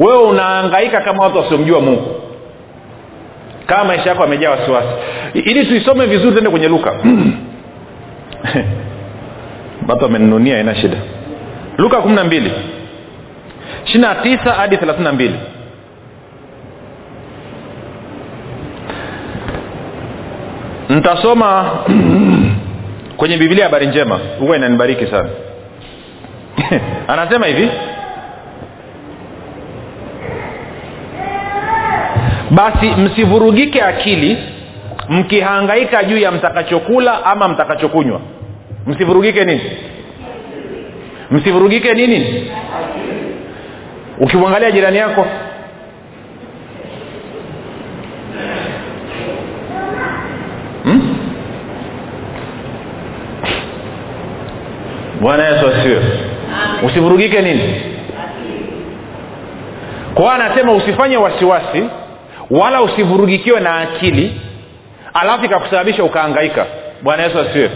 Wewe 0.00 0.22
unaangaika 0.30 1.04
kama 1.04 1.24
watu 1.24 1.38
wasiomjua 1.42 1.80
mungu. 1.80 2.14
Kama 3.66 3.84
maisha 3.84 4.10
yako 4.10 4.24
amejaa 4.24 4.50
wasiwasi. 4.50 4.88
Ili 5.34 5.66
tuisome 5.66 6.06
vizuri 6.06 6.34
tende 6.34 6.50
kwenye 6.50 6.68
luka. 6.68 6.92
Watu 9.88 10.04
wamenunia 10.04 10.60
ina 10.60 10.74
shida. 10.76 10.96
Luka 11.78 12.02
kumi 12.02 12.14
na 12.14 12.24
mbili 12.24 12.52
ishiri 13.96 14.00
na 14.08 14.14
tisa 14.14 14.54
hadi 14.54 14.76
thelathini 14.76 15.04
na 15.04 15.12
mbili 15.12 15.34
ntasoma 20.88 21.70
kwenye 23.16 23.36
biblia 23.36 23.64
habari 23.64 23.86
njema. 23.86 24.20
Huwa 24.38 24.56
inanibariki 24.56 25.06
sana. 25.14 25.30
Anasema 27.12 27.46
hivi. 27.46 27.70
Basi 32.50 32.90
msivurugike 32.90 33.82
akili 33.82 34.38
mkihangaika 35.08 36.04
juu 36.04 36.18
ya 36.18 36.30
mtakachokula 36.32 37.26
ama 37.26 37.48
mtakachokunywa. 37.48 38.20
Msivurugike 38.86 39.44
nini? 39.44 39.70
Msivurugike 41.30 41.92
nini? 41.92 42.50
Ukimwangalia 44.20 44.70
jirani 44.70 44.98
yako 44.98 45.26
hmm? 50.84 51.16
Bwana 55.26 55.48
yesu 55.48 55.68
asiwe 55.68 56.02
usivurugike 56.86 57.38
nini? 57.42 57.82
Kwa 60.14 60.34
anasema 60.34 60.72
usifanye 60.72 61.16
wasiwasi 61.16 61.82
wala 62.50 62.82
usivurugikiwe 62.82 63.60
na 63.60 63.78
akili 63.78 64.40
alafu 65.22 65.44
ikakusababisha 65.44 66.04
ukaangaika 66.04 66.66
bwana 67.02 67.22
yesu 67.22 67.38
asiwe 67.38 67.70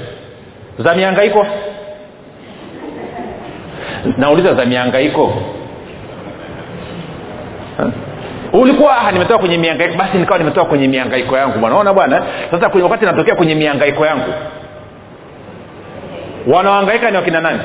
za 0.79 0.95
miangaiko 0.97 1.47
nauliza 4.17 4.55
za 4.55 4.65
miangaiko 4.67 5.43
ulikuwa 8.53 8.99
ah, 8.99 9.13
nimetoka 9.13 9.39
kwenye 9.39 9.59
miangaiko 9.59 9.95
basi 9.99 10.19
nikawa 10.19 10.39
nimetoka 10.39 10.69
kwenye 10.69 10.89
miangaiko 10.89 11.39
yangu 11.39 11.59
bwana. 11.59 11.77
Ona 11.77 11.93
bwana 11.93 12.27
sasa 12.51 12.83
wakati 12.83 13.05
natokea 13.07 13.37
kwenye 13.37 13.55
miangaiko 13.55 14.07
yangu 14.07 14.33
wanaoangaika 16.55 17.11
ni 17.11 17.17
wakina 17.19 17.39
nani? 17.41 17.61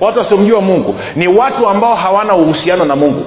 Watu 0.00 0.18
wasiomjua 0.18 0.60
mungu. 0.60 0.94
Ni 1.16 1.28
watu 1.38 1.68
ambao 1.68 1.94
hawana 1.94 2.34
uhusiano 2.36 2.84
na 2.84 2.96
mungu. 2.96 3.24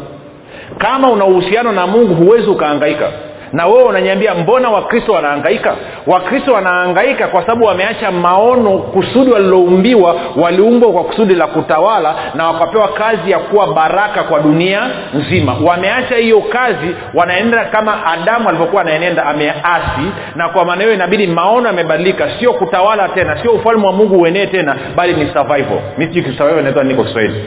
Kama 0.77 1.09
una 1.09 1.25
uhusiano 1.25 1.71
na 1.71 1.87
mungu 1.87 2.13
huwezi 2.15 2.47
ukaangaika 2.49 3.11
na 3.53 3.65
wewe 3.67 3.83
unaniambia 3.83 4.35
mbona 4.35 4.69
wakristo 4.69 5.11
wanaangaika 5.13 5.75
wakristo 6.07 6.55
wanaangaika 6.55 7.27
kwa 7.27 7.41
sababu 7.47 7.65
wameacha 7.67 8.11
maono 8.11 8.77
kusudi 8.77 9.31
waliloumbiwa 9.31 10.15
waliumbwa 10.35 10.93
kwa 10.93 11.03
kusudi 11.03 11.35
la 11.35 11.47
kutawala 11.47 12.15
na 12.35 12.47
wakapewa 12.47 12.87
kazi 12.93 13.31
ya 13.31 13.39
kuwa 13.39 13.73
baraka 13.73 14.23
kwa 14.23 14.39
dunia 14.39 14.89
nzima. 15.13 15.55
Wameacha 15.71 16.15
hiyo 16.15 16.41
kazi 16.41 16.95
wanaenda 17.13 17.65
kama 17.65 18.05
adamu 18.13 18.49
alivyokuwa 18.49 18.81
anaenenda 18.81 19.25
ameasi 19.25 20.11
na 20.35 20.49
kwa 20.49 20.65
maana 20.65 20.83
hiyo 20.83 20.95
inabidi 20.95 21.27
maono 21.27 21.67
yamebadilika. 21.67 22.29
Sio 22.39 22.53
kutawala 22.53 23.09
tena 23.09 23.41
sio 23.41 23.51
ufalme 23.51 23.85
wa 23.85 23.93
mungu 23.93 24.15
uenee 24.23 24.45
tena 24.45 24.73
bali 24.97 25.13
ni 25.13 25.21
survival. 25.35 25.79
Mi 25.97 26.03
sijui 26.03 26.37
survival 26.37 26.59
inaitwa 26.59 26.83
niko 26.83 27.03
kiswahili. 27.03 27.43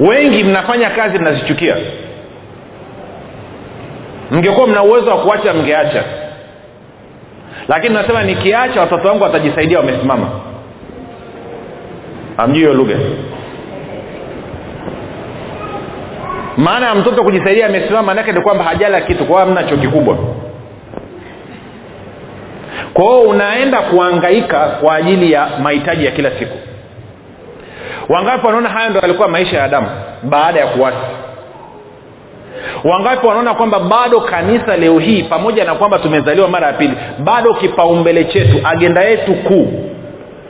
Wengi 0.00 0.44
mnafanya 0.44 0.90
kazi 0.90 1.18
mnazichukia 1.18 1.76
mngekuwa 4.30 4.68
mna 4.68 4.82
uwezo 4.82 5.06
wa 5.14 5.18
kuacha 5.24 5.52
mngeacha. 5.54 6.04
Lakini 7.68 7.94
nasema 7.94 8.22
nikiacha 8.22 8.80
watoto 8.80 9.08
wangu 9.08 9.24
watajisaidia 9.24 9.78
wamesimama. 9.78 10.30
Amjui 12.38 12.60
hiyo 12.60 12.72
lugha. 12.74 12.96
Maana 16.56 16.88
ya 16.88 16.94
mtoto 16.94 17.24
kujisaidia 17.24 17.66
amesimama 17.66 18.02
maanaake 18.02 18.32
ni 18.32 18.42
kwamba 18.42 18.64
hajala 18.64 19.00
kitu 19.00 19.26
kwa 19.26 19.40
hamna 19.40 19.64
cho 19.64 19.76
kikubwa. 19.76 20.18
Kwa 22.94 23.04
hiyo 23.04 23.20
unaenda 23.30 23.82
kuangaika 23.82 24.68
kwa 24.68 24.96
ajili 24.96 25.32
ya 25.32 25.48
mahitaji 25.64 26.04
ya 26.04 26.12
kila 26.12 26.38
siku. 26.38 26.58
Wangapi 28.08 28.46
wanaona 28.46 28.72
hayo 28.72 28.90
ndo 28.90 29.00
alikuwa 29.00 29.28
maisha 29.28 29.56
ya 29.56 29.64
adamu 29.64 29.88
baada 30.22 30.60
ya 30.60 30.66
kuwasi 30.66 30.98
wangapi 32.84 33.28
wanaona 33.28 33.54
kwamba 33.54 33.80
bado 33.80 34.20
kanisa 34.20 34.76
leo 34.76 34.98
hii 34.98 35.22
pamoja 35.22 35.64
na 35.64 35.74
kwamba 35.74 35.98
tumezaliwa 35.98 36.48
mara 36.48 36.66
ya 36.66 36.72
pili 36.72 36.96
bado 37.18 37.54
kipaumbele 37.54 38.24
chetu 38.24 38.56
agenda 38.74 39.02
yetu 39.04 39.34
kuu 39.34 39.68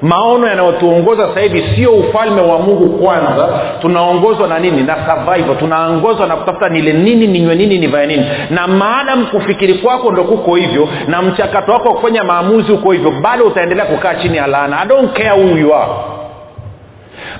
maono 0.02 0.46
yanayotuongoza 0.48 1.24
sasa 1.24 1.40
hivi 1.40 1.64
sio 1.76 1.92
ufalme 1.94 2.40
wa 2.42 2.58
mungu 2.58 2.98
kwanza 3.04 3.60
tunaongozwa 3.80 4.48
na 4.48 4.58
nini? 4.58 4.82
Na 4.82 5.08
survival. 5.08 5.58
Tunaongozwa 5.58 6.26
na 6.26 6.36
kutafuta 6.36 6.68
nile 6.70 6.92
nini 6.92 7.26
ninywe 7.26 7.54
nini 7.54 7.78
nivae 7.78 8.06
nini. 8.06 8.26
Na 8.50 8.66
maadam 8.66 9.26
kufikiri 9.26 9.78
kwako 9.78 10.12
ndo 10.12 10.24
kuko 10.24 10.54
hivyo 10.56 10.88
na 11.06 11.22
mchakato 11.22 11.72
wako 11.72 11.88
wa 11.88 11.94
kufanya 11.94 12.24
maamuzi 12.24 12.72
uko 12.72 12.92
hivyo 12.92 13.12
bado 13.24 13.44
utaendelea 13.46 13.86
kukaa 13.86 14.14
chini 14.14 14.36
ya 14.36 14.46
laana. 14.46 14.80
I 14.80 14.86
don't 14.88 15.12
care 15.18 15.42
who 15.42 15.58
you 15.58 15.74
are 15.74 15.92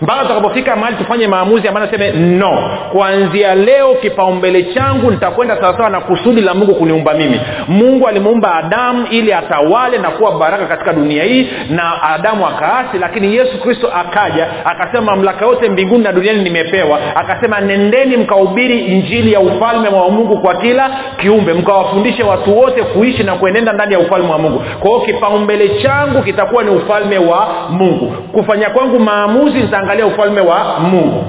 mpaka 0.01 0.23
tutakapofika 0.23 0.77
mahali 0.77 0.97
tufanye 0.97 1.27
maamuzi 1.29 1.69
ambayo 1.69 1.87
naseme 1.87 2.11
no. 2.13 2.71
Kuanzia 2.93 3.55
leo 3.55 3.95
kipaumbele 4.03 4.75
changu 4.75 5.11
nitakwenda 5.11 5.63
sawasawa 5.63 5.91
na 5.91 6.01
kusudi 6.01 6.43
la 6.43 6.55
mungu 6.55 6.75
kuniumba 6.75 7.15
mimi. 7.15 7.41
Mungu 7.69 8.09
alimuumba 8.09 8.55
adamu 8.55 9.07
ili 9.11 9.33
atawale 9.33 9.99
na 9.99 10.11
kuwa 10.11 10.39
baraka 10.39 10.67
katika 10.67 10.95
dunia 10.95 11.23
hii 11.23 11.49
na 11.71 12.03
adamu 12.03 12.47
akaasi 12.47 12.99
lakini 12.99 13.35
yesu 13.35 13.61
kristo 13.61 13.89
akaja 13.95 14.47
akasema 14.65 15.07
mamlaka 15.13 15.45
yote 15.47 15.71
mbinguni 15.71 16.05
na 16.05 16.13
duniani 16.13 16.43
nimepewa. 16.43 17.01
Akasema 17.17 17.61
nendeni 17.61 18.19
mkahubiri 18.25 18.81
injili 18.81 19.33
ya 19.33 19.41
ufalme 19.41 19.89
wa 20.01 20.11
mungu 20.11 20.41
kwa 20.41 20.55
kila 20.55 20.91
kiumbe 21.17 21.55
mkawafundishe 21.55 22.27
watu 22.27 22.57
wote 22.57 22.85
kuishi 22.85 23.23
na 23.23 23.37
kuenenda 23.37 23.73
ndani 23.73 23.95
ya 23.95 24.01
ufalme 24.01 24.33
wa 24.33 24.39
mungu. 24.39 24.59
Kwa 24.81 24.91
hiyo 24.91 25.01
kipaumbele 25.07 25.83
changu 25.83 26.23
kitakuwa 26.23 26.65
ni 26.65 26.71
ufalme 26.77 27.19
wa 27.19 27.69
mungu. 27.71 28.13
Kufanya 28.33 28.71
kwangu 28.71 29.01
maamuzi 29.01 29.63
nitaangalia 29.91 30.07
ufalme 30.07 30.41
wa 30.41 30.81
mungu. 30.81 31.25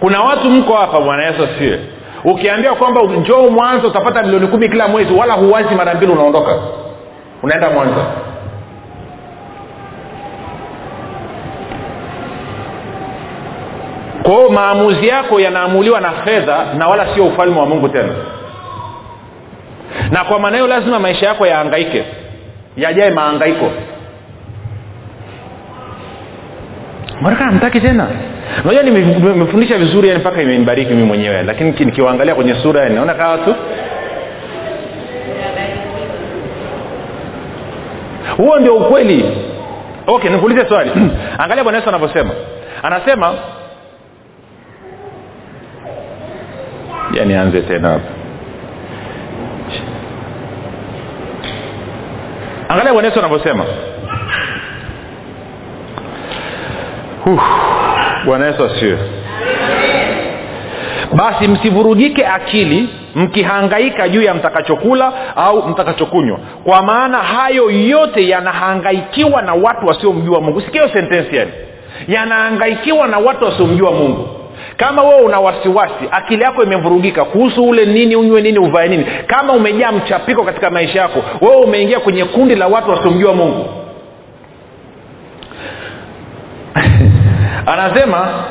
Kuna 0.00 0.20
watu 0.20 0.50
mko 0.50 0.76
hapa 0.76 1.00
bwana 1.02 1.26
yesu 1.26 1.46
asiwe 1.48 1.80
ukiambia 2.24 2.74
kwamba 2.74 3.02
njoo 3.02 3.48
mwanza 3.50 3.88
utapata 3.88 4.24
milioni 4.26 4.46
kumi 4.46 4.68
kila 4.68 4.88
mwezi 4.88 5.12
wala 5.14 5.34
huwazi 5.34 5.74
mara 5.74 5.94
mbili 5.94 6.12
unaondoka. 6.12 6.54
Unaenda 7.42 7.70
mwanza 7.70 8.06
kwa 14.22 14.32
hiyo 14.34 14.48
maamuzi 14.50 15.08
yako 15.08 15.40
yanaamuliwa 15.40 16.00
na 16.00 16.12
fedha 16.24 16.66
na 16.78 16.86
wala 16.86 17.14
sio 17.14 17.24
ufalme 17.24 17.60
wa 17.60 17.66
mungu 17.66 17.88
tena. 17.88 18.14
Na 20.10 20.24
kwa 20.24 20.38
maana 20.40 20.56
hiyo 20.56 20.68
lazima 20.68 20.98
maisha 20.98 21.26
yako 21.28 21.46
yaangaike 21.46 22.04
yajae 22.76 23.10
maangaiko 23.14 23.70
mbona 27.22 27.52
mtaki 27.52 27.80
tena? 27.80 28.08
Unajua 28.64 28.82
nimefundisha 28.82 29.78
vizuri 29.78 30.08
yani 30.08 30.20
mpaka 30.20 30.42
imenibariki 30.42 30.94
mimi 30.94 31.06
mwenyewe. 31.06 31.42
Lakini 31.42 31.70
nikiwaangalia 31.70 32.34
kwenye 32.34 32.54
sura 32.62 32.88
naona 32.88 33.14
kawa 33.14 33.38
tu 33.38 33.54
huo 38.36 38.58
ndio 38.60 38.74
ukweli. 38.76 39.24
Okay 40.06 40.30
nikuulize 40.30 40.68
swali. 40.68 40.90
Angalia 41.44 41.64
bwana 41.64 41.78
yesu 41.78 41.88
anavyosema. 41.88 42.34
Anasema 42.82 43.34
ja 47.12 47.24
nianze 47.24 47.60
tena 47.60 47.88
hapa. 47.88 48.04
Angalia 52.68 52.92
bwana 52.92 53.08
yesu 53.08 53.18
anavyosema 53.18 53.66
bwana 58.26 58.46
yesu 58.46 58.64
asiwe 58.64 58.98
basi 61.12 61.48
msivurugike 61.48 62.26
akili 62.26 62.88
mkihangaika 63.14 64.08
juu 64.08 64.22
ya 64.22 64.34
mtakachokula 64.34 65.12
au 65.36 65.68
mtakachokunywa. 65.68 66.38
Kwa 66.64 66.82
maana 66.82 67.22
hayo 67.22 67.70
yote 67.70 68.28
yanahangaikiwa 68.28 69.42
na 69.42 69.54
watu 69.54 69.86
wasiomjua 69.86 70.40
mungu. 70.40 70.60
Sikio 70.60 70.82
sentensi 70.94 71.36
yani. 71.36 71.52
Yanahangaikiwa 72.08 73.08
na 73.08 73.18
watu 73.18 73.48
wasiomjua 73.48 73.92
mungu. 73.92 74.28
Kama 74.76 75.02
wewe 75.02 75.22
una 75.22 75.40
wasiwasi 75.40 76.08
akili 76.10 76.42
yako 76.42 76.64
imevurugika 76.64 77.24
kuhusu 77.24 77.62
ule 77.62 77.84
nini 77.84 78.16
unywe 78.16 78.40
nini 78.40 78.58
uvae 78.58 78.88
nini. 78.88 79.06
Kama 79.26 79.54
umejaa 79.54 79.92
mchapiko 79.92 80.44
katika 80.44 80.70
maisha 80.70 81.02
yako 81.02 81.22
wewe 81.40 81.56
umeingia 81.64 82.00
kwenye 82.00 82.24
kundi 82.24 82.54
la 82.54 82.66
watu 82.66 82.90
wasiomjua 82.90 83.34
mungu 83.34 83.68
anasema 87.66 88.44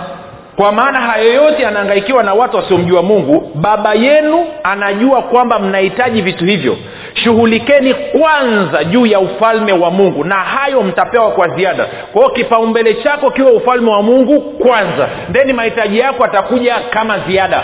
kwa 0.56 0.72
maana 0.72 1.12
hayo 1.12 1.34
yote 1.34 1.64
yanaangaikiwa 1.64 2.24
na 2.24 2.34
watu 2.34 2.58
wasiomjua 2.58 3.04
mungu 3.04 3.52
baba 3.56 3.94
yenu 3.94 4.46
anajua 4.64 5.22
kwamba 5.22 5.60
mnahitaji 5.60 6.22
vitu 6.22 6.46
hivyo. 6.46 6.78
Shughulikeni 7.14 7.94
kwanza 7.94 8.84
juu 8.84 9.06
ya 9.06 9.20
ufalme 9.20 9.74
wa 9.74 9.92
mungu 9.92 10.24
na 10.24 10.40
hayo 10.40 10.84
mtapewa 10.84 11.32
kwa 11.32 11.56
ziada. 11.58 11.86
Kwa 11.86 12.22
hiyo 12.22 12.34
kipaumbele 12.36 12.94
chako 13.04 13.32
kiwe 13.32 13.52
ufalme 13.52 13.92
wa 13.92 14.02
mungu 14.04 14.42
kwanza. 14.42 15.10
Theni 15.32 15.54
mahitaji 15.54 15.98
yako 15.98 16.24
atakuja 16.26 16.76
kama 16.90 17.20
ziada. 17.30 17.64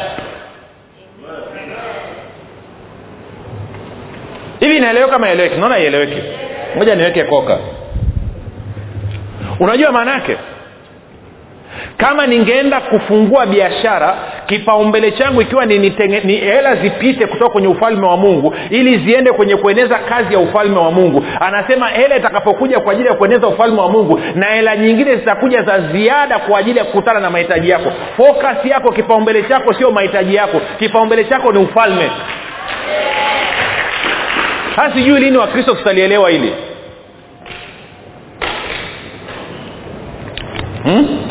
Hivi 4.60 4.78
inaeleweka 4.78 5.20
maeleweki 5.20 5.56
naona 5.60 5.80
ieleweki. 5.80 6.22
Moja 6.76 6.96
niweke 6.96 7.26
koka. 7.26 7.60
Unajua 9.60 9.92
maana 9.92 10.12
yake 10.14 10.38
kama 11.98 12.28
ningeenda 12.28 12.82
kufungua 12.82 13.46
biashara 13.46 14.18
kipaumbele 14.46 15.12
changu 15.12 15.42
ikiwa 15.42 15.66
ni, 15.66 15.76
ni 16.24 16.36
hela 16.38 16.72
zipite 16.72 17.28
kutoka 17.28 17.52
kwenye 17.54 17.68
ufalme 17.68 18.10
wa 18.10 18.18
mungu 18.18 18.56
ili 18.70 19.08
ziende 19.08 19.32
kwenye 19.32 19.56
kueneza 19.56 20.00
kazi 20.00 20.34
ya 20.34 20.40
ufalme 20.40 20.80
wa 20.80 20.92
mungu. 20.92 21.26
Anasema 21.48 21.90
hela 21.90 22.18
itakapokuja 22.18 22.80
kwa 22.80 22.92
ajili 22.94 23.08
ya 23.08 23.16
kueneza 23.16 23.50
ufalme 23.50 23.82
wa 23.82 23.90
mungu 23.92 24.20
na 24.36 24.52
hela 24.56 24.76
nyingine 24.78 25.10
zitakuja 25.10 25.62
za 25.64 25.74
ziada 25.92 26.40
kwa 26.40 26.60
ajili 26.60 26.78
ya 26.80 26.86
kukutana 26.86 27.20
na 27.20 27.30
mahitaji 27.30 27.70
yako. 27.70 27.92
Focus 28.18 28.72
yako 28.72 28.94
kipaumbele 28.94 29.44
chako 29.50 29.74
sio 29.74 29.92
mahitaji 29.92 30.34
yako. 30.36 30.62
Kipaumbele 30.80 31.24
chako 31.24 31.52
ni 31.54 31.60
ufalme. 31.66 32.12
Haa 34.76 34.96
sijui 34.98 35.20
lini 35.22 35.38
wakristo 35.38 35.76
tutalielewa 35.76 36.30
hili. 36.30 36.54
Hmm? 40.84 41.27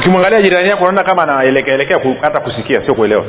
Ukimwangalia 0.00 0.42
jirani 0.42 0.68
yako 0.68 0.82
unaona 0.84 1.02
kama 1.02 1.22
anaelekeaelekea 1.22 1.96
hata 2.22 2.40
kusikia 2.40 2.86
sio 2.86 2.94
kuelewa. 2.94 3.24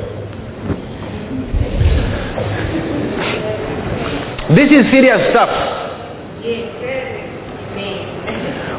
This 4.56 4.72
is 4.72 4.92
serious 4.92 5.30
stuff. 5.30 5.50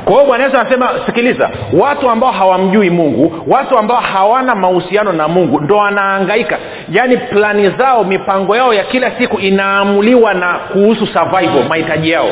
Kwa 0.04 0.12
hiyo 0.12 0.26
bwana 0.26 0.44
yesu 0.44 0.60
anasema 0.60 1.06
sikiliza 1.06 1.50
watu 1.80 2.10
ambao 2.10 2.32
hawamjui 2.32 2.90
mungu 2.90 3.32
watu 3.46 3.78
ambao 3.78 4.00
hawana 4.00 4.54
mahusiano 4.54 5.12
na 5.12 5.28
mungu 5.28 5.60
ndo 5.60 5.76
wanaangaika 5.76 6.58
yaani 6.88 7.16
plani 7.16 7.70
zao 7.78 8.04
mipango 8.04 8.56
yao 8.56 8.74
ya 8.74 8.84
kila 8.84 9.12
siku 9.20 9.38
inaamuliwa 9.40 10.34
na 10.34 10.58
kuhusu 10.72 11.06
survival 11.06 11.68
mahitaji 11.68 12.10
yao 12.12 12.30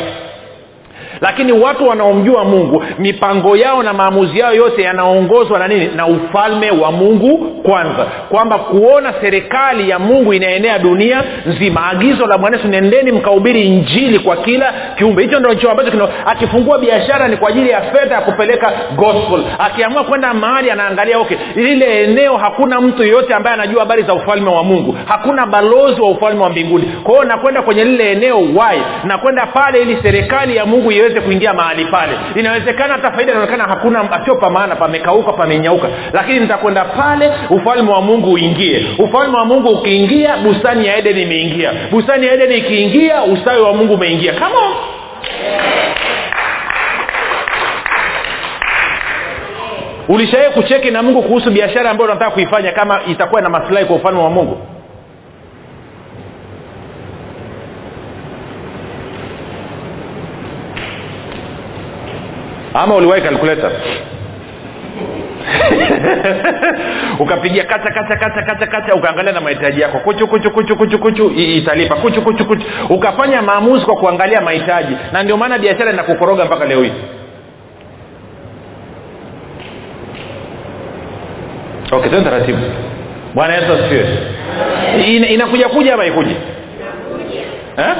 lakini 1.20 1.52
watu 1.52 1.84
wanaomjua 1.84 2.44
mungu 2.44 2.84
mipango 2.98 3.56
yao 3.56 3.82
na 3.82 3.92
maamuzi 3.92 4.38
yao 4.38 4.52
yote 4.52 4.84
yanaongozwa 4.84 5.58
na 5.58 5.66
nini? 5.66 5.86
Na 5.86 6.06
ufalme 6.06 6.70
wa 6.82 6.92
mungu 6.92 7.62
kwanza. 7.62 8.06
Kwamba 8.28 8.58
kuona 8.58 9.14
serikali 9.22 9.90
ya 9.90 9.98
mungu 9.98 10.32
inaenea 10.34 10.78
dunia 10.78 11.24
nzima. 11.46 11.86
Agizo 11.90 12.26
la 12.26 12.38
bwana 12.38 12.58
nendeni 12.64 13.18
mkahubiri 13.18 13.60
injili 13.60 14.18
kwa 14.18 14.36
kila 14.36 14.74
kiumbe. 14.98 15.22
Hicho 15.22 15.40
ndo 15.40 15.50
ambacho 15.70 15.90
kina 15.90 16.08
akifungua 16.26 16.78
biashara 16.78 17.28
ni 17.28 17.36
kwa 17.36 17.48
ajili 17.48 17.70
ya 17.70 17.82
fedha 17.82 18.14
ya 18.14 18.20
kupeleka 18.20 18.72
gospel. 18.96 19.44
Akiamua 19.58 20.04
kwenda 20.04 20.34
mahali 20.34 20.70
anaangalia 20.70 21.18
okay 21.18 21.38
lile 21.54 21.98
eneo 21.98 22.36
hakuna 22.36 22.80
mtu 22.80 23.02
yeyote 23.02 23.34
ambaye 23.34 23.54
anajua 23.54 23.80
habari 23.80 24.04
za 24.08 24.14
ufalme 24.14 24.50
wa 24.56 24.64
mungu. 24.64 24.96
Hakuna 25.06 25.46
balozi 25.46 26.00
wa 26.00 26.10
ufalme 26.10 26.40
wa 26.42 26.50
mbinguni. 26.50 26.92
Kwa 27.02 27.12
hiyo 27.14 27.24
nakwenda 27.24 27.62
kwenye 27.62 27.84
lile 27.84 28.12
eneo 28.12 28.36
wai 28.56 28.82
nakwenda 29.04 29.46
pale 29.46 29.82
ili 29.82 29.98
serikali 30.02 30.56
ya 30.56 30.66
mungu 30.66 30.92
iweze 30.92 31.09
kuingia 31.20 31.52
mahali 31.52 31.84
pale. 31.86 32.12
Inawezekana 32.36 32.94
hata 32.94 33.12
faida 33.12 33.32
inaonekana 33.32 33.64
hakuna 33.68 34.24
sio 34.24 34.34
pa 34.36 34.50
maana 34.50 34.76
pamekauka 34.76 35.32
pamenyauka. 35.32 35.90
Lakini 36.12 36.40
nitakwenda 36.40 36.84
pale 36.84 37.32
ufalme 37.50 37.92
wa 37.92 38.00
mungu 38.02 38.28
uingie. 38.30 38.86
Ufalme 38.98 39.36
wa 39.38 39.44
mungu 39.44 39.68
ukiingia 39.78 40.36
bustani 40.36 40.86
ya 40.86 40.96
edeni 40.96 41.22
imeingia. 41.22 41.72
Bustani 41.90 42.26
ya 42.26 42.32
edeni 42.34 42.54
ikiingia 42.58 43.22
ustawi 43.22 43.60
wa 43.60 43.74
mungu 43.74 43.94
umeingia. 43.94 44.32
Kama 44.32 44.56
ulishawai 50.08 50.52
kucheki 50.54 50.90
na 50.90 51.02
mungu 51.02 51.22
kuhusu 51.22 51.52
biashara 51.52 51.90
ambayo 51.90 52.10
unataka 52.10 52.30
kuifanya 52.34 52.72
kama 52.72 52.94
itakuwa 53.06 53.40
na 53.42 53.50
masilahi 53.50 53.86
kwa 53.86 53.96
ufalme 53.96 54.20
wa 54.22 54.30
mungu 54.30 54.58
ama 62.74 62.94
uliwahi 62.96 63.22
kalkuleta 63.22 63.70
ukapigia 67.20 67.64
kacha 67.64 67.94
kacha 67.94 68.16
kacha 68.18 68.42
kacha 68.42 68.70
kacha 68.70 68.94
ukaangalia 68.94 69.32
na 69.32 69.40
mahitaji 69.40 69.80
yako. 69.80 69.98
Kuchu 69.98 70.28
kuchu 70.28 70.52
kuchu 70.52 70.76
kuchu 70.76 70.98
kuchu 71.00 71.30
italipa. 71.36 71.96
Kuchu 71.96 72.22
kuchu 72.24 72.46
kuchu. 72.46 72.66
Ukafanya 72.90 73.42
maamuzi 73.42 73.84
kwa 73.86 73.96
kuangalia 73.96 74.40
mahitaji. 74.44 74.96
Na 75.12 75.22
ndio 75.22 75.36
maana 75.36 75.58
biashara 75.58 75.92
inakukoroga 75.92 76.44
mpaka 76.44 76.64
leo 76.64 76.80
hii. 76.80 76.92
Okay 81.92 82.10
tena 82.10 82.22
taratibu. 82.30 82.58
Bwana 83.34 83.52
yesu 83.54 83.66
asifiwe. 83.66 84.18
Inakuja 85.30 85.68
kuja 85.68 85.94
ama 85.94 86.06
ikuji 86.06 86.36
eh? 87.76 87.96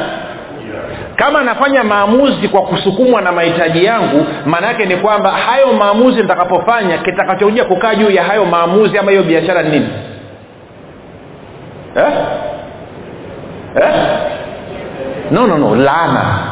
Kama 1.21 1.43
nafanya 1.43 1.85
maamuzi 1.85 2.49
kwa 2.49 2.63
kusukumwa 2.63 3.21
na 3.23 3.33
mahitaji 3.33 3.85
yangu 3.85 4.27
maana 4.47 4.67
yake 4.67 4.87
ni 4.87 4.97
kwamba 4.97 5.31
hayo 5.33 5.73
maamuzi 5.81 6.17
nitakapofanya 6.17 6.99
kitakachokuja 6.99 7.65
kukaa 7.65 7.95
juu 7.95 8.11
ya 8.11 8.25
hayo 8.25 8.43
maamuzi 8.47 8.99
ama 8.99 9.11
hiyo 9.11 9.25
biashara 9.25 9.63
ni 9.63 9.71
nini 9.71 9.89
eh? 11.97 12.13
Eh? 13.85 13.95
no 15.31 15.47
no 15.47 15.59
no 15.59 15.75
laana 15.77 16.47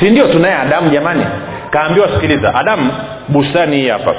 si 0.00 0.10
ndio 0.10 0.26
tunaye 0.32 0.54
adamu 0.54 0.90
jamani 0.90 1.26
kaambiwa 1.70 2.08
sikiliza 2.08 2.54
adamu 2.60 2.92
bustani 3.28 3.76
hii 3.76 3.88
hapa 3.88 4.14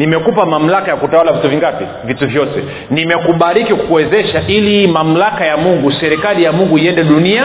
nimekupa 0.00 0.46
mamlaka 0.46 0.90
ya 0.90 0.96
kutawala 0.96 1.32
vitu 1.32 1.50
vingapi? 1.50 1.84
Vitu 2.04 2.28
vyote. 2.28 2.64
Nimekubariki 2.90 3.74
kukuwezesha 3.74 4.42
ili 4.46 4.92
mamlaka 4.92 5.46
ya 5.46 5.56
mungu 5.56 5.92
serikali 5.92 6.44
ya 6.44 6.52
mungu 6.52 6.78
iende 6.78 7.02
dunia 7.04 7.44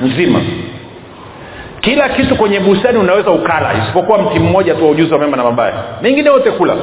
nzima. 0.00 0.40
Kila 1.80 2.08
kitu 2.08 2.36
kwenye 2.36 2.60
bustani 2.60 2.98
unaweza 2.98 3.30
ukala 3.30 3.74
isipokuwa 3.74 4.22
mti 4.22 4.40
mmoja 4.42 4.74
tu 4.74 4.84
wa 4.84 4.90
ujuzi 4.90 5.12
wa 5.12 5.18
mema 5.18 5.36
na 5.36 5.42
mabaya. 5.44 5.74
Mengine 6.02 6.30
yote 6.30 6.52
kula 6.52 6.76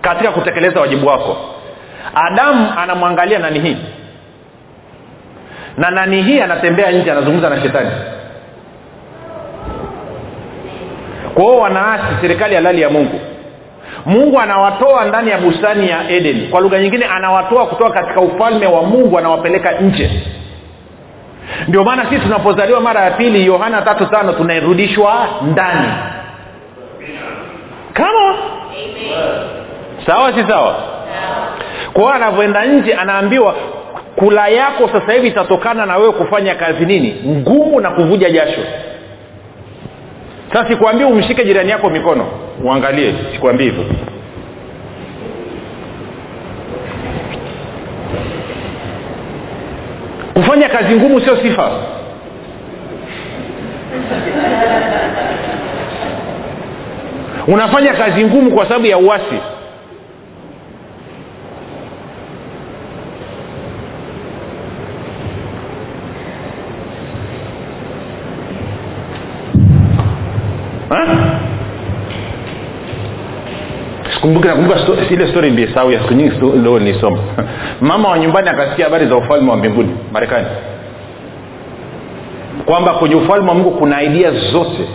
katika 0.00 0.32
kutekeleza 0.32 0.80
wajibu 0.80 1.06
wako. 1.06 1.36
Adamu 2.26 2.72
anamwangalia 2.78 3.38
nani 3.38 3.60
hii? 3.60 3.76
Na 5.76 5.90
nani 5.90 6.22
hii 6.22 6.40
anatembea 6.40 6.90
nje 6.90 7.10
anazungumza 7.10 7.48
na 7.50 7.62
shetani? 7.62 7.90
Kwa 11.34 11.44
hiyo 11.44 11.56
wanaasi 11.58 12.04
serikali 12.20 12.54
halali 12.54 12.82
ya 12.82 12.90
mungu 12.90 13.20
mungu 14.08 14.40
anawatoa 14.40 15.04
ndani 15.04 15.30
ya 15.30 15.38
bustani 15.38 15.88
ya 15.88 16.10
eden. 16.10 16.50
Kwa 16.50 16.60
lugha 16.60 16.78
nyingine 16.80 17.06
anawatoa 17.06 17.66
kutoka 17.66 17.92
katika 17.92 18.20
ufalme 18.24 18.66
wa 18.66 18.82
mungu 18.82 19.18
anawapeleka 19.18 19.80
nje. 19.80 20.10
Ndio 21.68 21.82
maana 21.82 22.04
sisi 22.08 22.20
tunapozaliwa 22.20 22.80
mara 22.80 23.00
ya 23.04 23.10
pili 23.10 23.46
yohana 23.46 23.82
tatu 23.82 24.06
tano 24.08 24.32
tunarudishwa 24.32 25.28
ndani. 25.42 25.88
Kama? 27.92 28.36
Sawa 30.06 30.38
si 30.38 30.48
sawa? 30.50 30.76
Kwa 31.92 32.02
hiyo 32.02 32.14
anavyoenda 32.14 32.64
nje 32.66 32.96
anaambiwa 32.96 33.54
kula 34.16 34.46
yako 34.48 34.82
sasa 34.92 35.14
hivi 35.16 35.28
itatokana 35.28 35.86
na 35.86 35.96
wewe 35.96 36.12
kufanya 36.12 36.54
kazi 36.54 36.86
nini? 36.86 37.22
Ngumu 37.38 37.80
na 37.80 37.90
kuvuja 37.90 38.28
jasho 38.30 38.60
sasa 40.52 40.70
sikwambii 40.70 41.04
umshike 41.04 41.44
jirani 41.46 41.70
yako 41.70 41.90
mikono 41.90 42.26
uangalie 42.64 43.14
sikwambii 43.32 43.64
hivyo. 43.64 43.84
Kufanya 50.34 50.68
kazi 50.68 50.96
ngumu 50.96 51.20
sio 51.20 51.44
sifa. 51.44 51.82
Unafanya 57.48 57.92
kazi 57.94 58.24
ngumu 58.26 58.50
kwa 58.54 58.68
sababu 58.68 58.86
ya 58.86 58.98
uasi 58.98 59.40
siku 74.38 74.48
kumbuka 74.48 74.48
nakumbuka 74.48 74.80
sto, 74.80 75.14
ile 75.14 75.32
story 75.32 75.50
nilisahau 75.50 75.92
ya 75.92 76.00
siku 76.02 76.14
nyingi 76.14 76.30
sto- 76.36 76.78
nilisoma. 76.78 77.18
Mama 77.88 78.10
wa 78.10 78.18
nyumbani 78.18 78.48
akasikia 78.48 78.84
habari 78.84 79.10
za 79.10 79.16
ufalme 79.18 79.50
wa 79.50 79.56
mbinguni 79.56 79.96
marekani. 80.12 80.46
Kwamba 82.64 82.94
kwenye 82.94 83.16
ufalme 83.16 83.48
wa 83.48 83.54
mungu 83.54 83.70
kuna 83.70 84.02
idea 84.02 84.30
zote 84.52 84.88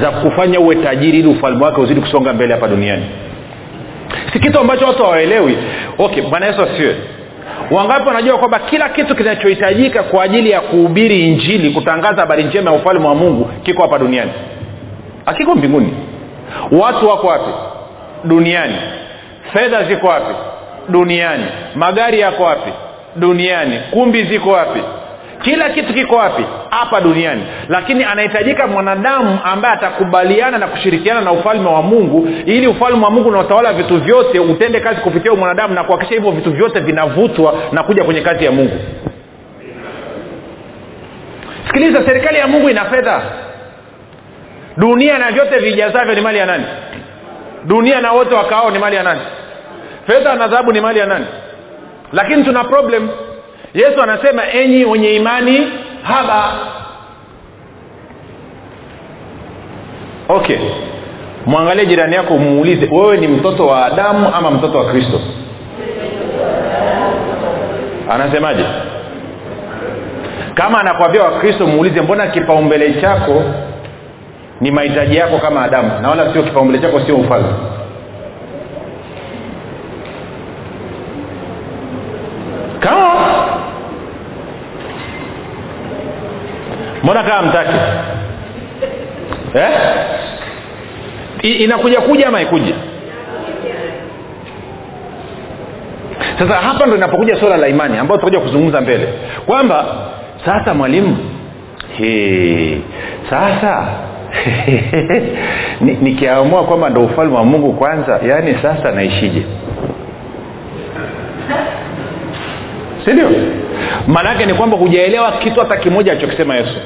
za 0.00 0.10
kufanya 0.10 0.60
uwe 0.60 0.74
tajiri 0.76 1.18
ili 1.18 1.36
ufalme 1.38 1.64
wake 1.64 1.80
uzidi 1.82 2.00
kusonga 2.00 2.32
mbele 2.32 2.54
hapa 2.54 2.68
duniani. 2.68 3.06
Si 4.32 4.38
kitu 4.40 4.60
ambacho 4.60 4.86
watu 4.86 5.04
hawaelewi. 5.04 5.58
Okay 5.98 6.22
bwana 6.22 6.46
yesu 6.46 6.60
asiwe 6.60 6.96
wangapi 7.70 8.02
wanajua 8.06 8.38
kwamba 8.38 8.58
kila 8.58 8.88
kitu 8.88 9.16
kinachohitajika 9.16 10.02
kwa 10.02 10.24
ajili 10.24 10.50
ya 10.50 10.60
kuhubiri 10.60 11.22
injili 11.22 11.70
kutangaza 11.74 12.20
habari 12.20 12.44
njema 12.44 12.70
ya 12.70 12.76
ufalme 12.80 13.08
wa 13.08 13.14
mungu 13.14 13.50
kiko 13.62 13.82
hapa 13.82 13.98
duniani? 13.98 14.30
Akiko 15.26 15.54
mbinguni. 15.54 15.94
Watu 16.80 17.10
wako 17.10 17.26
wapi 17.26 17.50
duniani. 18.24 18.76
Fedha 19.54 19.88
ziko 19.90 20.06
wapi? 20.08 20.34
Duniani. 20.88 21.46
Magari 21.74 22.20
yako 22.20 22.42
wapi? 22.42 22.72
Duniani. 23.16 23.80
Kumbi 23.90 24.18
ziko 24.26 24.52
wapi? 24.52 24.80
Kila 25.42 25.70
kitu 25.70 25.94
kiko 25.94 26.16
wapi? 26.16 26.44
Hapa 26.70 27.00
duniani. 27.00 27.42
Lakini 27.68 28.04
anahitajika 28.04 28.66
mwanadamu 28.66 29.38
ambaye 29.44 29.74
atakubaliana 29.74 30.58
na 30.58 30.66
kushirikiana 30.66 31.20
na 31.20 31.30
ufalme 31.32 31.68
wa 31.68 31.82
mungu 31.82 32.28
ili 32.46 32.66
ufalme 32.68 33.04
wa 33.04 33.10
mungu 33.10 33.28
unaotawala 33.28 33.72
vitu 33.72 34.00
vyote 34.04 34.40
utende 34.40 34.80
kazi 34.80 35.00
kupitia 35.00 35.34
mwanadamu 35.38 35.74
na 35.74 35.84
kuhakikisha 35.84 36.20
hivyo 36.20 36.32
vitu 36.32 36.52
vyote 36.52 36.82
vinavutwa 36.82 37.54
na 37.72 37.82
kuja 37.82 38.04
kwenye 38.04 38.20
kazi 38.20 38.44
ya 38.44 38.52
mungu. 38.52 38.78
Sikiliza 41.66 42.08
serikali 42.08 42.38
ya 42.38 42.46
mungu 42.46 42.68
ina 42.70 42.84
fedha. 42.84 43.22
Dunia 44.76 45.18
na 45.18 45.32
vyote 45.32 45.62
vijazavyo 45.64 46.14
ni 46.14 46.20
mali 46.20 46.38
ya 46.38 46.46
nani 46.46 46.64
dunia 47.64 48.00
na 48.00 48.12
wote 48.12 48.36
wakaao 48.38 48.70
ni 48.70 48.78
mali 48.78 48.96
ya 48.96 49.02
nani? 49.02 49.20
Fedha 50.06 50.34
na 50.34 50.46
dhahabu 50.46 50.72
ni 50.72 50.80
mali 50.80 50.98
ya 50.98 51.06
nani? 51.06 51.26
Lakini 52.12 52.44
tuna 52.44 52.64
problem. 52.64 53.08
Yesu 53.74 53.94
anasema 54.02 54.42
enyi 54.52 54.84
wenye 54.92 55.08
imani 55.08 55.72
haba. 56.02 56.52
Okay. 60.28 60.58
Mwangalie 61.46 61.86
jirani 61.86 62.16
yako 62.16 62.34
umuulize 62.34 62.88
wewe 62.92 63.16
ni 63.16 63.28
mtoto 63.28 63.62
wa 63.66 63.86
adamu 63.86 64.34
ama 64.34 64.50
mtoto 64.50 64.78
wa 64.78 64.92
kristo? 64.92 65.20
Anasemaje? 68.14 68.64
Kama 70.54 70.80
anakwambia 70.80 71.22
wakristo 71.22 71.66
muulize 71.66 72.02
mbona 72.02 72.26
kipaumbele 72.26 73.00
chako 73.02 73.42
ni 74.60 74.70
mahitaji 74.70 75.18
yako 75.18 75.38
kama 75.38 75.62
adamu. 75.62 76.00
Na 76.02 76.08
wala 76.08 76.32
sio 76.32 76.42
kipaumbele 76.42 76.80
chako 76.82 77.00
sio 77.06 77.16
ufalme 77.16 77.52
kama 82.80 83.10
mbona 87.02 87.22
kama 87.28 87.42
mtaki 87.42 87.78
eh? 89.54 89.80
Inakuja 91.42 92.00
kuja 92.00 92.26
ama 92.28 92.40
ikuja 92.40 92.74
sasa 96.38 96.56
hapa 96.56 96.86
ndo 96.86 96.96
inapokuja 96.96 97.40
swala 97.40 97.56
la 97.56 97.68
imani 97.68 97.98
ambayo 97.98 98.20
tutakuja 98.20 98.40
kuzungumza 98.40 98.80
mbele. 98.80 99.08
Kwamba 99.46 99.86
sasa 100.44 100.74
mwalimu 100.74 101.16
sasa 103.30 103.86
nikiamua 105.80 106.64
kwamba 106.64 106.90
ndo 106.90 107.00
ufalme 107.00 107.36
wa 107.36 107.44
mungu 107.44 107.72
kwanza 107.72 108.20
yaani 108.30 108.58
sasa 108.62 108.92
naishije? 108.92 109.46
Sindio 113.04 113.30
maana 114.08 114.30
yake 114.32 114.46
ni 114.46 114.54
kwamba 114.54 114.78
hujaelewa 114.78 115.32
kitu 115.32 115.60
hata 115.62 115.78
kimoja 115.78 116.12
alichokisema 116.12 116.54
yesu. 116.54 116.80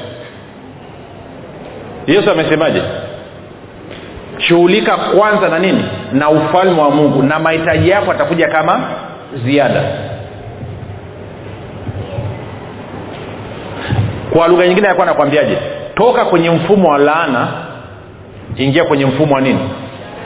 Yesu 2.07 2.31
amesemaje? 2.33 2.81
Shughulika 4.37 4.97
kwanza 4.97 5.49
na 5.49 5.59
nini? 5.59 5.85
Na 6.11 6.29
ufalme 6.29 6.81
wa 6.81 6.89
mungu. 6.89 7.23
Na 7.23 7.39
mahitaji 7.39 7.91
yako 7.91 8.11
atakuja 8.11 8.47
kama 8.47 8.95
ziada. 9.45 9.83
Kwa 14.33 14.47
lugha 14.47 14.67
nyingine 14.67 14.87
alikuwa 14.87 15.07
anakwambiaje 15.07 15.57
toka 15.95 16.25
kwenye 16.25 16.49
mfumo 16.49 16.89
wa 16.89 16.97
laana 16.97 17.47
ingia 18.55 18.83
kwenye 18.83 19.05
mfumo 19.05 19.35
wa 19.35 19.41
nini? 19.41 19.69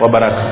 Wa 0.01 0.09
baraka. 0.09 0.43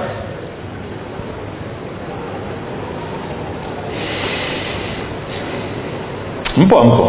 Mpo 6.58 6.80
ampo 6.80 7.06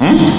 hmm? 0.00 0.32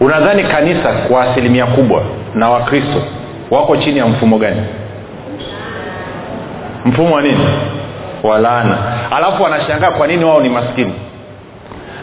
unadhani 0.00 0.42
kanisa 0.42 0.92
kwa 1.08 1.22
asilimia 1.24 1.66
kubwa 1.66 2.02
na 2.34 2.48
wakristo 2.50 3.02
wako 3.50 3.76
chini 3.76 3.98
ya 3.98 4.06
mfumo 4.06 4.38
gani? 4.38 4.62
Mfumo 6.84 7.14
wa 7.14 7.22
nini 7.22 7.46
wa 8.22 8.38
laana 8.38 8.78
alafu 9.10 9.42
wanashangaa 9.42 9.90
kwa 9.98 10.06
nini 10.06 10.24
wao 10.24 10.40
ni 10.40 10.50
maskini. 10.50 10.94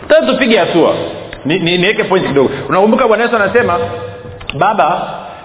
Sasa 0.10 0.26
tupige 0.26 0.58
hatua. 0.58 0.94
Niweke 1.46 1.78
ni, 1.78 1.78
ni 2.04 2.10
point 2.10 2.28
kidogo. 2.28 2.50
Unakumbuka 2.70 3.08
bwana 3.08 3.24
yesu 3.24 3.36
anasema 3.36 3.80
baba 4.60 5.02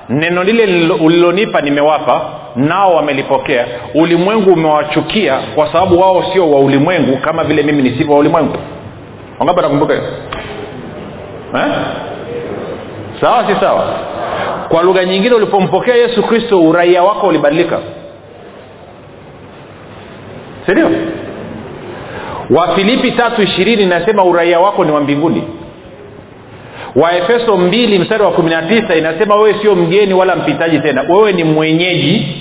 neno 0.08 0.42
lile 0.42 0.94
ulilonipa 1.04 1.60
nimewapa 1.60 2.22
nao 2.56 2.88
wamelipokea. 2.88 3.66
Ulimwengu 3.94 4.52
umewachukia 4.52 5.40
kwa 5.54 5.72
sababu 5.72 5.98
wao 6.00 6.24
sio 6.32 6.50
wa 6.50 6.60
ulimwengu 6.60 7.18
kama 7.22 7.44
vile 7.44 7.62
mimi 7.62 7.82
nisivyo 7.82 8.12
wa 8.14 8.18
ulimwengu. 8.20 8.56
Wangapi 9.38 9.62
nakumbuka 9.62 9.94
hiyo? 9.94 10.06
Eh? 11.60 11.72
sawa 13.20 13.50
si 13.50 13.56
sawa? 13.60 13.84
Kwa 14.68 14.82
lugha 14.82 15.04
nyingine 15.04 15.34
ulipompokea 15.36 15.94
yesu 15.96 16.22
kristo 16.22 16.58
uraia 16.58 17.02
wako 17.02 17.26
ulibadilika 17.26 17.78
sindio 20.74 20.90
wafilipi 22.60 23.12
tatu 23.12 23.42
ishirini 23.42 23.82
inasema 23.82 24.24
uraia 24.24 24.58
wako 24.58 24.84
ni 24.84 24.92
wa 24.92 25.00
mbinguni. 25.00 25.44
Waefeso 27.04 27.58
mbili 27.58 27.98
mstari 27.98 28.22
wa 28.24 28.32
kumi 28.32 28.50
na 28.50 28.62
tisa 28.62 28.94
inasema 28.98 29.34
wewe 29.34 29.54
sio 29.62 29.76
mgeni 29.76 30.14
wala 30.14 30.36
mpitaji 30.36 30.78
tena. 30.78 31.02
Wewe 31.08 31.32
ni 31.32 31.44
mwenyeji 31.44 32.36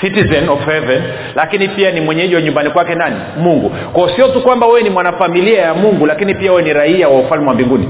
citizen 0.00 0.48
of 0.48 0.58
heaven 0.66 1.02
lakini 1.36 1.68
pia 1.68 1.92
ni 1.94 2.00
mwenyeji 2.00 2.34
wa 2.36 2.42
nyumbani 2.42 2.70
kwake 2.70 2.94
nani? 2.94 3.16
Mungu. 3.38 3.70
Kwao 3.92 4.10
sio 4.16 4.28
tu 4.34 4.42
kwamba 4.42 4.66
wewe 4.66 4.82
ni 4.82 4.90
mwanafamilia 4.90 5.62
ya 5.62 5.74
mungu 5.74 6.06
lakini 6.06 6.34
pia 6.34 6.50
wewe 6.52 6.62
ni 6.62 6.72
raia 6.72 7.08
wa 7.08 7.20
ufalme 7.20 7.48
wa 7.48 7.54
mbinguni. 7.54 7.88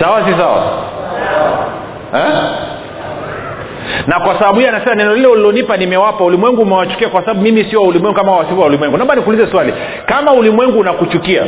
Sawa 0.00 0.28
si 0.28 0.34
sawa? 0.40 0.84
Eh? 2.14 2.71
Na 4.06 4.20
kwa 4.26 4.40
sababu 4.40 4.58
hiyo 4.58 4.70
anasema 4.70 4.94
neno 4.94 5.12
lile 5.16 5.28
ulilonipa 5.28 5.76
nimewapa 5.76 6.24
ulimwengu 6.24 6.62
umewachukia 6.62 7.08
kwa 7.10 7.20
sababu 7.20 7.40
mimi 7.40 7.58
sio 7.70 7.80
ulimwengu 7.80 8.14
kama 8.14 8.32
wasivyo 8.32 8.58
wa 8.58 8.66
ulimwengu 8.66 8.96
naomba 8.96 9.14
nikuulize 9.14 9.50
swali 9.54 9.74
kama 10.06 10.32
ulimwengu 10.32 10.78
unakuchukia 10.78 11.46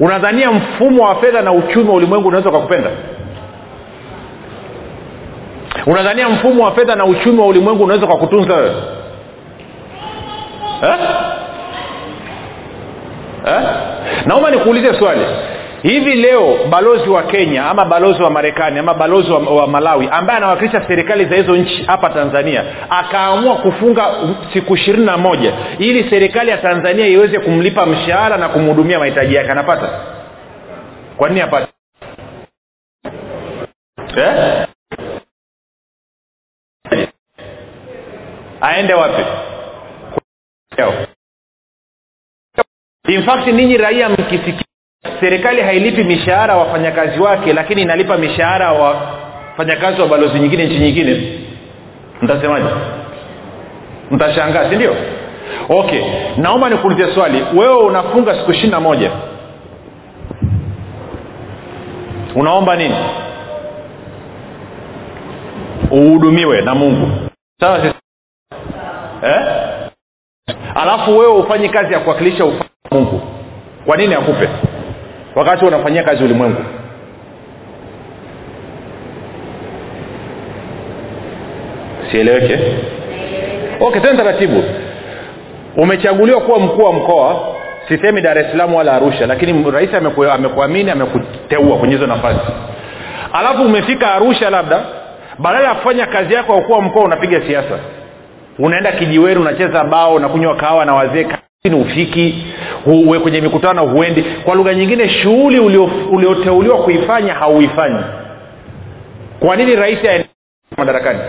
unadhania 0.00 0.46
mfumo 0.52 1.04
wa 1.04 1.14
fedha 1.22 1.42
na 1.42 1.52
uchumi 1.52 1.88
wa 1.88 1.94
ulimwengu 1.96 2.28
unaweza 2.28 2.48
ukakupenda 2.50 2.90
unadhania 5.86 6.28
mfumo 6.28 6.64
wa 6.64 6.74
fedha 6.76 6.94
na 6.94 7.04
uchumi 7.04 7.40
wa 7.40 7.46
ulimwengu 7.46 7.84
unaweza 7.84 8.06
ukakutunza 8.06 8.56
wewe 8.58 8.74
eh? 10.82 10.98
eh? 13.52 13.62
naomba 14.26 14.50
nikuulize 14.50 15.00
swali 15.00 15.20
hivi 15.82 16.14
leo 16.14 16.58
balozi 16.70 17.10
wa 17.10 17.22
kenya 17.22 17.64
ama 17.64 17.84
balozi 17.84 18.22
wa 18.22 18.30
marekani 18.30 18.78
ama 18.78 18.94
balozi 18.94 19.30
wa, 19.32 19.38
wa 19.38 19.66
malawi 19.66 20.08
ambaye 20.12 20.36
anawakilisha 20.36 20.88
serikali 20.88 21.30
za 21.30 21.36
hizo 21.42 21.56
nchi 21.56 21.84
hapa 21.86 22.08
tanzania 22.14 22.90
akaamua 22.90 23.56
kufunga 23.56 24.34
siku 24.52 24.76
ishirini 24.76 25.04
na 25.06 25.18
moja 25.18 25.54
ili 25.78 26.10
serikali 26.10 26.50
ya 26.50 26.58
tanzania 26.58 27.06
iweze 27.06 27.38
kumlipa 27.40 27.86
mshahara 27.86 28.36
na 28.36 28.48
kumhudumia 28.48 28.98
mahitaji 28.98 29.34
yake. 29.34 29.48
Anapata? 29.52 30.00
Kwa 31.16 31.28
nini 31.28 31.40
apate 31.42 31.72
eh? 34.16 34.66
aende 38.60 38.94
wapi? 38.94 39.22
In 43.08 43.26
fact 43.26 43.48
ninyi 43.52 43.76
raia 43.76 44.08
mkisikia 44.08 44.61
serikali 45.20 45.62
hailipi 45.62 46.04
mishahara 46.04 46.56
wafanyakazi 46.56 47.20
wake 47.20 47.50
lakini 47.56 47.82
inalipa 47.82 48.18
mishahara 48.18 48.72
wafanyakazi 48.72 50.00
wa 50.02 50.08
balozi 50.08 50.38
nyingine 50.38 50.64
nchi 50.64 50.78
nyingine. 50.78 51.38
Mtasemaje? 52.22 52.68
Mtashangaa 54.10 54.70
si 54.70 54.76
ndio? 54.76 54.96
Okay 55.68 56.04
naomba 56.36 56.68
nikuulize 56.70 57.14
swali. 57.14 57.42
Wewe 57.60 57.84
unafunga 57.84 58.30
siku 58.34 58.54
ishiri 58.54 58.70
na 58.70 58.80
moja. 58.80 59.10
Unaomba 62.36 62.76
nini? 62.76 62.94
Uhudumiwe 65.90 66.60
na 66.64 66.74
mungu. 66.74 67.10
Sawa 67.60 67.78
eh? 69.22 69.46
alafu 70.80 71.10
wewe 71.10 71.32
ufanye 71.32 71.68
kazi 71.68 71.92
ya 71.94 72.00
kuwakilisha 72.00 72.44
ufalme 72.44 72.64
mungu. 72.90 73.20
Kwa 73.86 73.96
nini 73.96 74.14
akupe 74.14 74.48
wakati 75.36 75.66
unafanyia 75.66 76.02
kazi 76.02 76.24
ulimwengu. 76.24 76.62
Sieleweke 82.10 82.58
okay 83.80 84.00
tena 84.02 84.18
taratibu. 84.18 84.64
Umechaguliwa 85.76 86.40
kuwa 86.40 86.60
mkuu 86.60 86.82
wa 86.84 86.92
mkoa 86.92 87.54
sisemi 87.88 88.20
dar 88.22 88.36
es 88.38 88.50
salaam 88.50 88.74
wala 88.74 88.92
arusha 88.92 89.24
lakini 89.28 89.70
rais 89.70 89.98
ameku, 89.98 90.24
amekuamini 90.24 90.90
amekuteua 90.90 91.78
kwenye 91.78 91.94
hizo 91.96 92.06
nafasi. 92.06 92.52
Alafu 93.32 93.62
umefika 93.62 94.12
arusha 94.14 94.50
labda 94.50 94.84
badala 95.38 95.68
ya 95.68 95.74
kufanya 95.74 96.06
kazi 96.06 96.34
yako 96.34 96.52
ya 96.54 96.58
ukuu 96.58 96.72
wa 96.72 96.82
mkoa 96.82 97.04
unapiga 97.04 97.46
siasa. 97.46 97.78
Unaenda 98.58 98.92
kijiweni 98.92 99.40
unacheza 99.40 99.84
bao 99.84 100.10
unakunywa 100.10 100.56
kahawa 100.56 100.84
na 100.84 100.94
wazee 100.94 101.24
kazini 101.24 101.84
ufiki 101.84 102.46
uwe 102.86 103.20
kwenye 103.20 103.40
mikutano 103.40 103.82
huendi. 103.90 104.24
Kwa 104.44 104.54
lugha 104.54 104.74
nyingine 104.74 105.10
shughuli 105.22 105.58
ulioteuliwa 106.12 106.82
kuifanya 106.84 107.34
hauifanyi. 107.34 108.04
Kwa 109.40 109.56
nini 109.56 109.76
rais 109.76 110.10
aende 110.10 110.28
madarakani? 110.76 111.20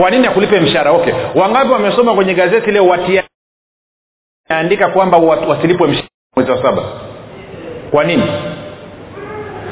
Kwa 0.00 0.10
nini 0.10 0.26
akulipe 0.26 0.60
mshahara? 0.60 0.92
Okay. 0.92 1.14
Wangapi 1.42 1.72
wamesoma 1.72 2.14
kwenye 2.14 2.34
gazeti 2.34 2.74
leo 2.74 2.88
watiandika 2.90 4.90
kwamba 4.92 5.18
wasilipwe 5.18 5.88
mwezi 6.36 6.50
wa 6.52 6.64
saba? 6.64 6.82
Kwa 7.90 8.04
nini? 8.04 8.22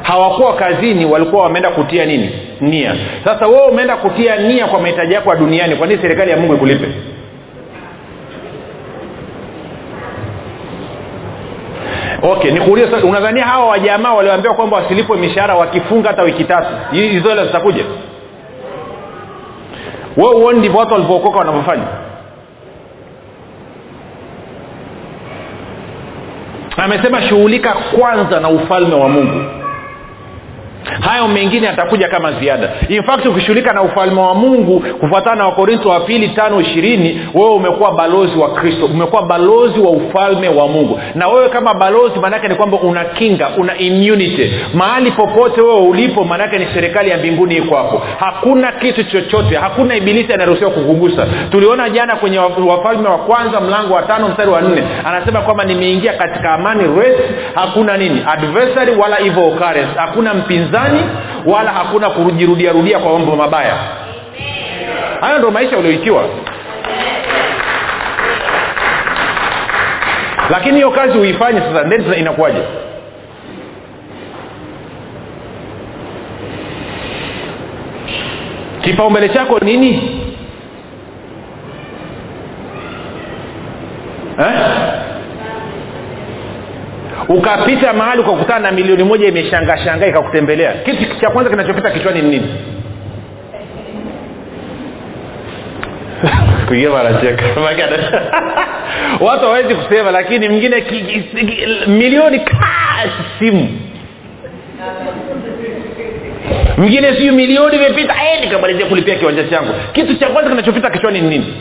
Hawakuwa 0.02 0.56
kazini 0.56 1.04
walikuwa 1.06 1.42
wameenda 1.42 1.70
kutia 1.70 2.06
nini? 2.06 2.30
Nia. 2.60 2.96
Sasa 3.24 3.46
wewe 3.46 3.66
umeenda 3.70 3.96
kutia 3.96 4.36
nia 4.36 4.66
kwa 4.66 4.80
mahitaji 4.80 5.14
yako 5.14 5.30
ya 5.30 5.36
duniani 5.36 5.76
kwa 5.76 5.86
nini 5.86 6.02
serikali 6.04 6.30
ya 6.30 6.36
mungu 6.38 6.54
ikulipe 6.54 6.94
okay 12.22 12.50
nikuulize 12.52 13.00
unadhania 13.08 13.46
hawa 13.46 13.66
wajamaa 13.66 14.12
walioambiwa 14.14 14.54
kwamba 14.54 14.76
wasilipwe 14.76 15.18
mishahara 15.18 15.56
wakifunga 15.56 16.08
hata 16.08 16.24
wiki 16.24 16.44
tatu? 16.44 16.68
Hizo 16.92 17.28
hela 17.28 17.46
zitakuja? 17.46 17.84
We 20.16 20.24
uoni 20.42 20.58
ndivyo 20.58 20.80
watu 20.80 20.92
walivyookoka 20.94 21.38
wanavyofanya? 21.38 21.86
Amesema 26.84 27.28
shughulika 27.28 27.74
kwanza 28.00 28.40
na 28.40 28.48
ufalme 28.48 28.94
wa 28.94 29.08
mungu 29.08 29.44
hayo 31.00 31.28
mengine 31.28 31.66
yatakuja 31.66 32.08
kama 32.08 32.40
ziada. 32.40 32.70
In 32.88 33.02
fact 33.06 33.28
ukishughulika 33.28 33.72
na 33.72 33.82
ufalme 33.82 34.20
wa 34.20 34.34
mungu 34.34 34.80
kufuatana 35.00 35.36
na 35.40 35.46
wakorintho 35.46 35.88
wa 35.88 36.00
pili 36.00 36.28
tano 36.28 36.60
ishirini 36.60 37.28
wewe 37.34 37.50
umekuwa 37.50 37.92
balozi 37.94 38.38
wa 38.38 38.54
kristo 38.54 38.86
umekuwa 38.86 39.22
balozi 39.22 39.80
wa 39.80 39.90
ufalme 39.90 40.48
wa 40.48 40.68
mungu. 40.68 41.00
Na 41.14 41.28
wewe 41.28 41.48
kama 41.48 41.74
balozi 41.74 42.20
maanaake 42.22 42.48
ni 42.48 42.54
kwamba 42.54 42.78
una 42.80 43.04
kinga 43.04 43.50
una 43.58 43.78
immunity. 43.78 44.52
Mahali 44.74 45.12
popote 45.12 45.60
wewe 45.62 45.80
ulipo 45.88 46.24
maanaake 46.24 46.58
ni 46.58 46.66
serikali 46.74 47.10
ya 47.10 47.18
mbinguni 47.18 47.54
iko 47.56 47.76
hapo. 47.76 48.02
Hakuna 48.24 48.72
kitu 48.72 49.04
chochote 49.04 49.56
hakuna 49.56 49.96
ibilisi 49.96 50.34
anaruhusiwa 50.34 50.70
kukugusa. 50.70 51.26
Tuliona 51.50 51.90
jana 51.90 52.16
kwenye 52.20 52.38
wafalme 52.38 53.08
wa 53.08 53.18
kwanza 53.18 53.60
mlango 53.60 53.94
wa 53.94 54.02
tano 54.02 54.28
mstari 54.28 54.50
wa 54.52 54.60
nne 54.60 54.82
anasema 55.04 55.40
kwamba 55.40 55.64
nimeingia 55.64 56.12
katika 56.12 56.52
amani 56.52 57.00
rest 57.00 57.18
hakuna 57.54 57.96
nini 57.96 58.22
adversary 58.34 58.96
wala 59.02 59.20
evil 59.20 59.44
occurrence. 59.44 59.92
Hakuna 59.96 60.34
mpinzani 60.34 60.71
upinzani 60.72 61.04
wala 61.46 61.72
hakuna 61.72 62.10
kujirudiarudia 62.10 62.98
kwa 62.98 63.12
mambo 63.12 63.36
mabaya. 63.36 63.76
Hayo 65.20 65.38
ndo 65.38 65.50
maisha 65.50 65.78
ulioitiwa 65.78 66.28
lakini 70.50 70.76
hiyo 70.76 70.90
kazi 70.90 71.18
uifanye 71.18 71.58
sasa 71.60 71.88
then 71.88 72.18
inakuwaje? 72.18 72.62
Kipaumbele 78.82 79.28
chako 79.28 79.58
nini? 79.58 80.18
Eh? 84.38 84.81
Ukapita 87.38 87.92
mahali 87.92 88.22
ukakutana 88.22 88.70
na 88.70 88.72
milioni 88.72 89.04
moja 89.04 89.28
imeshangashanga 89.28 90.08
ikakutembelea. 90.08 90.72
Kitu 90.84 91.20
cha 91.20 91.32
kwanza 91.32 91.50
kinachopita 91.52 91.90
kichwani 91.90 92.22
ni 92.22 92.28
nini? 92.30 92.54
Anacheka 97.00 97.44
watu 99.26 99.42
hawawezi 99.44 99.76
kusema 99.76 100.10
lakini 100.10 100.48
mwingine 100.48 100.80
ki, 100.80 101.00
ki, 101.00 101.22
ki, 101.46 101.66
milioni 101.90 102.40
kaa 102.40 103.10
simu. 103.38 103.78
Mwingine 106.76 107.02
siu 107.04 107.34
milioni 107.34 107.76
imepita 107.76 108.16
nikamalizia 108.44 108.88
kulipia 108.88 109.18
kiwanja 109.18 109.44
changu. 109.44 109.74
Kitu 109.92 110.14
cha 110.14 110.30
kwanza 110.30 110.50
kinachopita 110.50 110.90
kichwani 110.92 111.20
ni 111.20 111.28
nini 111.28 111.54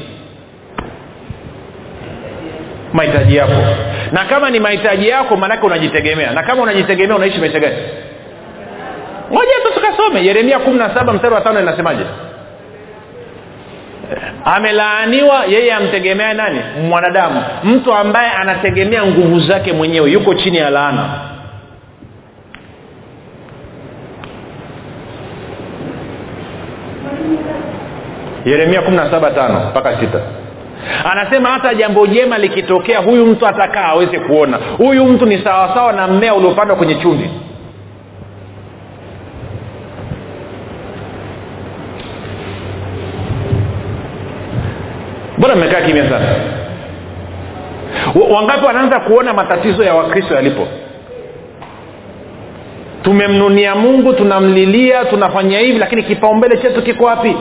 mahitaji 2.94 3.36
yako. 3.38 3.62
Na 4.18 4.26
kama 4.26 4.50
ni 4.50 4.60
mahitaji 4.60 5.08
yako 5.08 5.38
maanake 5.38 5.68
unajitegemea. 5.68 6.32
Na 6.32 6.42
kama 6.44 6.62
unajitegemea 6.64 7.16
unaishi 7.18 7.40
maisha 7.40 7.60
gani? 7.60 7.76
Moja 9.30 9.52
tu 9.64 9.74
tukasome. 9.74 10.20
Yeremia 10.22 10.60
kumi 10.60 10.78
na 10.78 10.96
saba 10.96 11.14
mstari 11.14 11.36
wa 11.36 11.42
tano 11.42 11.60
inasemaje? 11.62 12.04
Amelaaniwa 14.58 15.46
yeye 15.48 15.74
amtegemea 15.74 16.34
nani? 16.34 16.62
Mwanadamu. 16.90 17.44
Mtu 17.64 17.94
ambaye 17.96 18.32
anategemea 18.32 19.04
nguvu 19.06 19.42
zake 19.50 19.74
mwenyewe. 19.74 20.12
Yuko 20.12 20.34
chini 20.36 20.58
ya 20.58 20.70
laana. 20.70 21.20
Yeremia 28.46 28.82
kumi 28.82 28.98
na 28.98 29.12
saba 29.12 29.32
tano 29.32 29.70
mpaka 29.70 30.00
sita 30.00 30.22
anasema 31.12 31.52
hata 31.54 31.74
jambo 31.76 32.08
jema 32.08 32.38
likitokea 32.38 33.00
huyu 33.00 33.26
mtu 33.28 33.46
atakaa 33.46 33.86
aweze 33.86 34.20
kuona. 34.20 34.60
Huyu 34.78 35.06
mtu 35.06 35.28
ni 35.28 35.44
sawasawa 35.44 35.94
na 35.94 36.08
mmea 36.08 36.34
uliopandwa 36.34 36.78
kwenye 36.78 36.96
chumvi. 36.96 37.30
Mbona 45.38 45.56
mmekaa 45.56 45.82
kimya 45.82 46.12
sana? 46.12 46.36
Wangapi 48.36 48.66
wanaanza 48.68 49.00
kuona 49.00 49.34
matatizo 49.34 49.86
ya 49.88 49.94
wakristo 49.96 50.34
yalipo? 50.36 50.68
Tumemnunia 53.02 53.76
mungu 53.76 54.14
tunamlilia 54.14 55.06
tunafanya 55.06 55.60
hivi 55.60 55.78
lakini 55.80 56.04
kipaumbele 56.04 56.62
chetu 56.62 56.84
kiko 56.84 57.06
wapi 57.06 57.36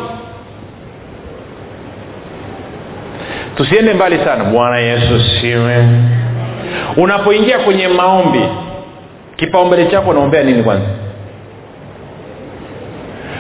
tusiende 3.61 3.95
mbali 3.95 4.25
sana. 4.27 4.45
Bwana 4.45 4.79
yesu 4.79 5.21
siwe 5.21 5.89
unapoingia 6.97 7.59
kwenye 7.59 7.89
maombi 7.89 8.41
kipaumbele 9.37 9.87
chako 9.87 10.11
unaombea 10.11 10.43
nini 10.45 10.63
kwanza? 10.63 10.87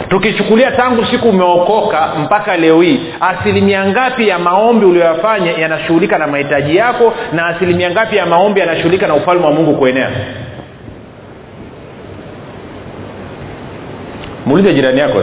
Tukichukulia 0.09 0.71
tangu 0.73 1.07
siku 1.12 1.29
umeokoka 1.29 2.14
mpaka 2.14 2.57
leo 2.57 2.81
hii 2.81 3.01
asilimia 3.21 3.87
ngapi 3.87 4.29
ya 4.29 4.39
maombi 4.39 4.87
uliyoyafanya 4.87 5.53
yanashughulika 5.59 6.18
na 6.18 6.27
mahitaji 6.27 6.79
yako 6.79 7.14
na 7.33 7.47
asilimia 7.47 7.91
ngapi 7.91 8.16
ya 8.16 8.27
maombi 8.27 8.61
yanashughulika 8.61 9.07
na 9.09 9.14
ufalme 9.14 9.47
wa 9.47 9.53
mungu 9.53 9.77
kuenea? 9.77 10.11
Muulize 14.47 14.75
jirani 14.75 15.01
yako 15.01 15.23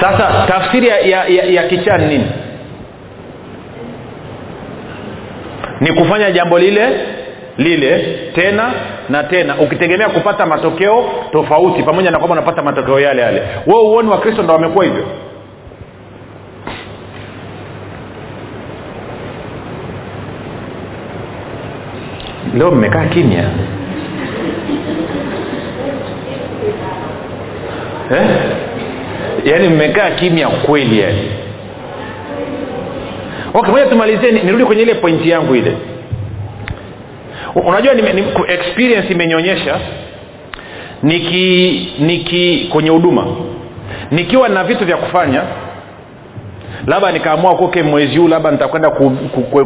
sasa 0.00 0.46
tafsiri 0.46 0.88
ya, 0.88 0.98
ya, 0.98 1.24
ya, 1.28 1.44
ya 1.62 1.68
kichaa 1.68 1.96
ni 1.98 2.06
nini? 2.06 2.30
Ni 5.80 6.00
kufanya 6.00 6.30
jambo 6.32 6.58
lile 6.58 7.00
lile 7.58 8.18
tena 8.34 8.72
na 9.08 9.22
tena 9.22 9.56
ukitegemea 9.60 10.08
kupata 10.08 10.46
matokeo 10.46 11.04
tofauti 11.32 11.82
pamoja 11.82 12.10
na 12.10 12.18
kwamba 12.18 12.36
unapata 12.36 12.62
matokeo 12.64 12.98
yale 13.08 13.22
yale. 13.22 13.42
We 13.66 13.74
uoni 13.82 14.08
wakristo 14.08 14.42
ndo 14.42 14.54
wamekuwa 14.54 14.84
hivyo? 14.84 15.06
Leo 22.54 22.70
mmekaa 22.70 23.06
kimya. 23.06 23.50
Eh? 28.10 28.67
yaani 29.50 29.68
mmekaa 29.68 30.10
kimya 30.10 30.48
kweli 30.48 31.00
yani 31.00 31.28
okay 33.54 33.72
moja 33.72 33.86
tumalizie 33.86 34.32
nirudi 34.44 34.64
kwenye 34.64 34.82
ile 34.82 34.94
pointi 34.94 35.32
yangu 35.32 35.54
ile. 35.54 35.76
Unajua 37.68 37.94
nime, 37.94 38.12
nime, 38.12 38.28
experience 38.48 39.08
imenionyesha 39.14 39.80
niki 41.02 41.88
niki 41.98 42.68
kwenye 42.72 42.90
huduma 42.90 43.26
nikiwa 44.10 44.48
na 44.48 44.64
vitu 44.64 44.84
vya 44.84 44.96
kufanya 44.96 45.42
labda 46.92 47.12
nikaamua 47.12 47.56
koke 47.56 47.82
mwezi 47.82 48.16
huu 48.18 48.28
labda 48.28 48.50
nitakwenda 48.50 48.90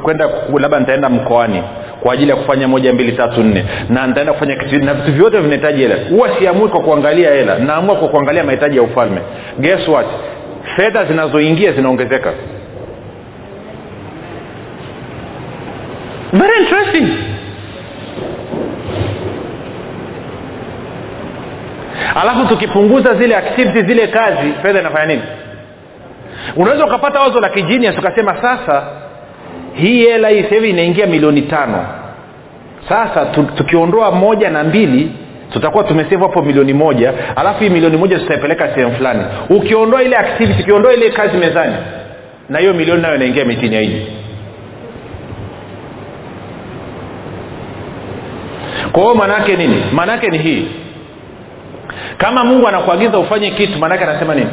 kwenda 0.04 0.28
labda 0.62 0.80
nitaenda 0.80 1.08
mkoani 1.08 1.62
kwa 2.02 2.14
ajili 2.14 2.30
ya 2.30 2.36
kufanya 2.36 2.68
moja 2.68 2.92
mbili 2.94 3.12
tatu 3.12 3.44
nne. 3.44 3.64
Na 3.88 4.06
nitaenda 4.06 4.32
kufanya 4.32 4.56
kitu 4.56 4.84
na 4.84 4.94
vitu 4.94 5.14
vyote 5.14 5.40
vinahitaji 5.40 5.82
hela. 5.82 6.08
Huwa 6.10 6.30
siamui 6.40 6.68
kwa 6.68 6.80
kuangalia 6.82 7.30
hela. 7.30 7.58
Naamua 7.58 7.96
kwa 7.96 8.08
kuangalia 8.08 8.44
mahitaji 8.44 8.76
ya 8.76 8.82
ufalme. 8.82 9.20
Guess 9.58 9.88
what? 9.88 10.06
Fedha 10.76 11.04
zinazoingia 11.04 11.72
zinaongezeka. 11.72 12.32
Very 16.32 16.52
interesting. 16.64 17.08
Alafu 22.22 22.46
tukipunguza 22.46 23.18
zile 23.20 23.36
activity 23.36 23.80
zile 23.88 24.08
kazi 24.08 24.52
fedha 24.62 24.80
inafanya 24.80 25.14
nini? 25.14 25.22
unaweza 26.56 26.84
ukapata 26.84 27.20
wazo 27.20 27.38
la 27.42 27.48
kijinias 27.48 27.98
ukasema 27.98 28.42
sasa 28.42 28.86
hii 29.74 30.00
hela 30.00 30.28
hii 30.28 30.40
sahivi 30.40 30.70
inaingia 30.70 31.06
milioni 31.06 31.42
tano. 31.42 31.86
Sasa 32.88 33.26
tukiondoa 33.56 34.10
moja 34.10 34.50
na 34.50 34.64
mbili 34.64 35.12
tutakuwa 35.52 35.84
tumesevu 35.84 36.22
hapo 36.22 36.42
milioni 36.42 36.74
moja 36.74 37.12
alafu 37.36 37.64
hii 37.64 37.70
milioni 37.70 37.98
moja 37.98 38.18
tutaipeleka 38.18 38.76
sehemu 38.78 38.96
fulani. 38.96 39.24
Ukiondoa 39.50 40.02
ile 40.02 40.16
activity 40.16 40.62
ukiondoa 40.62 40.92
ile 40.94 41.12
kazi 41.12 41.36
mezani 41.38 41.76
na 42.48 42.58
hiyo 42.58 42.74
milioni 42.74 43.02
nayo 43.02 43.14
inaingia 43.14 43.44
mitini 43.44 43.76
aiji 43.76 44.06
kwa 48.92 49.02
hiyo 49.02 49.14
maanaake 49.14 49.56
nini? 49.56 49.82
Maanaake 49.92 50.28
ni 50.28 50.38
hii. 50.38 50.68
Kama 52.18 52.44
mungu 52.44 52.68
anakuagiza 52.68 53.18
ufanye 53.18 53.50
kitu 53.50 53.78
maanaake 53.78 54.04
anasema 54.04 54.34
nini? 54.34 54.50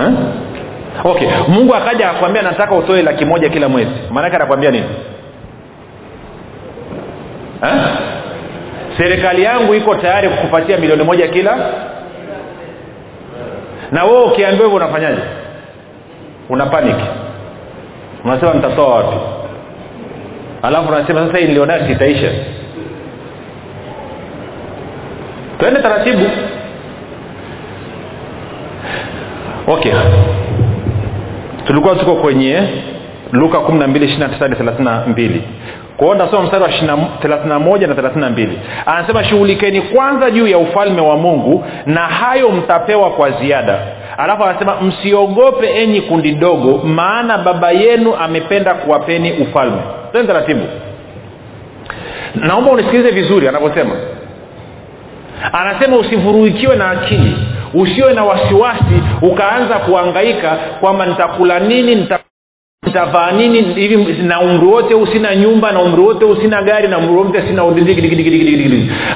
eh? 0.00 0.12
okay. 1.04 1.30
Mungu 1.48 1.74
akaja 1.74 2.10
akwambia 2.10 2.42
nataka 2.42 2.76
utoe 2.76 3.02
laki 3.02 3.24
moja 3.24 3.50
kila 3.50 3.68
mwezi. 3.68 3.90
Maanake 4.10 4.36
anakwambia 4.36 4.70
nini? 4.70 4.86
Eh? 7.62 7.80
serikali 8.98 9.42
yangu 9.42 9.74
iko 9.74 9.94
tayari 9.96 10.28
kukupatia 10.28 10.78
milioni 10.78 11.04
moja 11.04 11.28
kila? 11.28 11.56
Na 13.92 14.04
wewe 14.04 14.22
ukiambiwa 14.24 14.68
hivyo 14.68 14.84
unafanyaje? 14.84 15.22
Una 16.48 16.66
paniki 16.66 17.04
unasema 18.24 18.54
nitatoa 18.54 18.92
wapi? 18.94 19.16
Alafu 20.62 20.88
unasema 20.88 21.28
sasa 21.28 21.40
hii 21.40 21.46
nilionayo 21.48 21.88
sitaisha. 21.88 22.32
Twende 25.58 25.82
taratibu. 25.82 26.26
okay. 29.72 29.94
Tulikuwa 31.66 31.94
tuko 31.96 32.16
kwenye 32.16 32.58
luka 33.32 33.58
12 33.58 35.40
kwao 35.96 36.14
nasoma 36.14 36.42
mstari 36.44 36.62
wa 36.64 36.70
31 36.70 37.86
na 37.88 37.94
32 37.94 38.48
anasema 38.86 39.24
shughulikeni 39.24 39.80
kwanza 39.82 40.30
juu 40.30 40.46
ya 40.46 40.58
ufalme 40.58 41.00
wa 41.08 41.16
mungu 41.16 41.64
na 41.86 42.00
hayo 42.02 42.50
mtapewa 42.52 43.10
kwa 43.10 43.30
ziada. 43.30 43.78
Alafu 44.18 44.44
anasema 44.44 44.80
msiogope 44.82 45.66
enyi 45.82 46.00
kundi 46.00 46.32
dogo 46.34 46.78
maana 46.84 47.38
baba 47.38 47.70
yenu 47.70 48.14
amependa 48.20 48.74
kuwapeni 48.74 49.32
ufalme. 49.32 49.82
Teni 50.12 50.28
taratibu. 50.28 50.62
Naomba 52.34 52.70
unisikilize 52.72 53.12
vizuri 53.14 53.48
anavyosema. 53.48 53.94
Anasema 55.60 55.96
usivuruikiwe 55.96 56.76
na 56.76 56.90
akili 56.90 57.36
usiwe 57.74 58.14
na 58.14 58.24
wasiwasi 58.24 59.02
ukaanza 59.22 59.78
kuangaika 59.78 60.58
kwamba 60.80 61.06
nitakula 61.06 61.58
nini 61.60 61.94
nita 61.94 62.18
nitavaa 62.86 63.30
nini 63.32 63.74
hivi 63.74 63.96
na 64.22 64.40
umri 64.40 64.66
wote 64.66 64.94
huu 64.94 65.06
nyumba 65.34 65.72
na 65.72 65.80
umri 65.80 66.02
wote 66.02 66.24
huu 66.26 66.36
gari 66.62 66.90
na 66.90 66.98
umri 66.98 67.14
wote 67.16 67.42
sina 67.48 67.64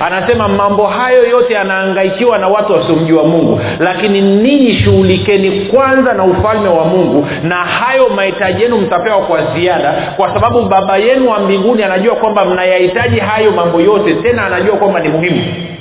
anasema 0.07 0.49
mambo 0.49 0.87
hayo 0.87 1.29
yote 1.29 1.55
yanahangaikiwa 1.55 2.39
na 2.39 2.47
watu 2.47 2.73
wasiomjua 2.73 3.25
mungu. 3.25 3.61
Lakini 3.81 4.21
ninyi 4.21 4.81
shughulikeni 4.81 5.67
kwanza 5.67 6.15
na 6.15 6.25
ufalme 6.25 6.69
wa 6.69 6.85
mungu 6.85 7.27
na 7.43 7.57
hayo 7.57 8.09
mahitaji 8.17 8.63
yenu 8.63 8.77
mtapewa 8.77 9.27
kwa 9.27 9.55
ziada 9.55 10.15
kwa 10.17 10.35
sababu 10.35 10.69
baba 10.69 10.97
yenu 10.97 11.31
wa 11.31 11.41
mbinguni 11.41 11.83
anajua 11.83 12.17
kwamba 12.17 12.45
mnayahitaji 12.45 13.21
hayo 13.21 13.53
mambo 13.53 13.81
yote 13.81 14.15
tena 14.23 14.47
anajua 14.47 14.77
kwamba 14.79 15.01
ni 15.01 15.09
muhimu 15.09 15.74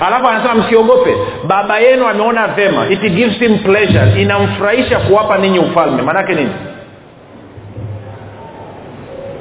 alafu 0.00 0.30
anasema 0.30 0.54
msiogope 0.54 1.14
baba 1.46 1.78
yenu 1.78 2.06
ameona 2.08 2.46
vema. 2.48 2.86
It 2.90 3.10
gives 3.12 3.38
him 3.38 3.58
pleasure. 3.58 4.20
Inamfurahisha 4.22 4.98
kuwapa 5.00 5.38
ninyi 5.38 5.58
ufalme. 5.58 6.02
Maanake 6.02 6.34
nini? 6.34 6.50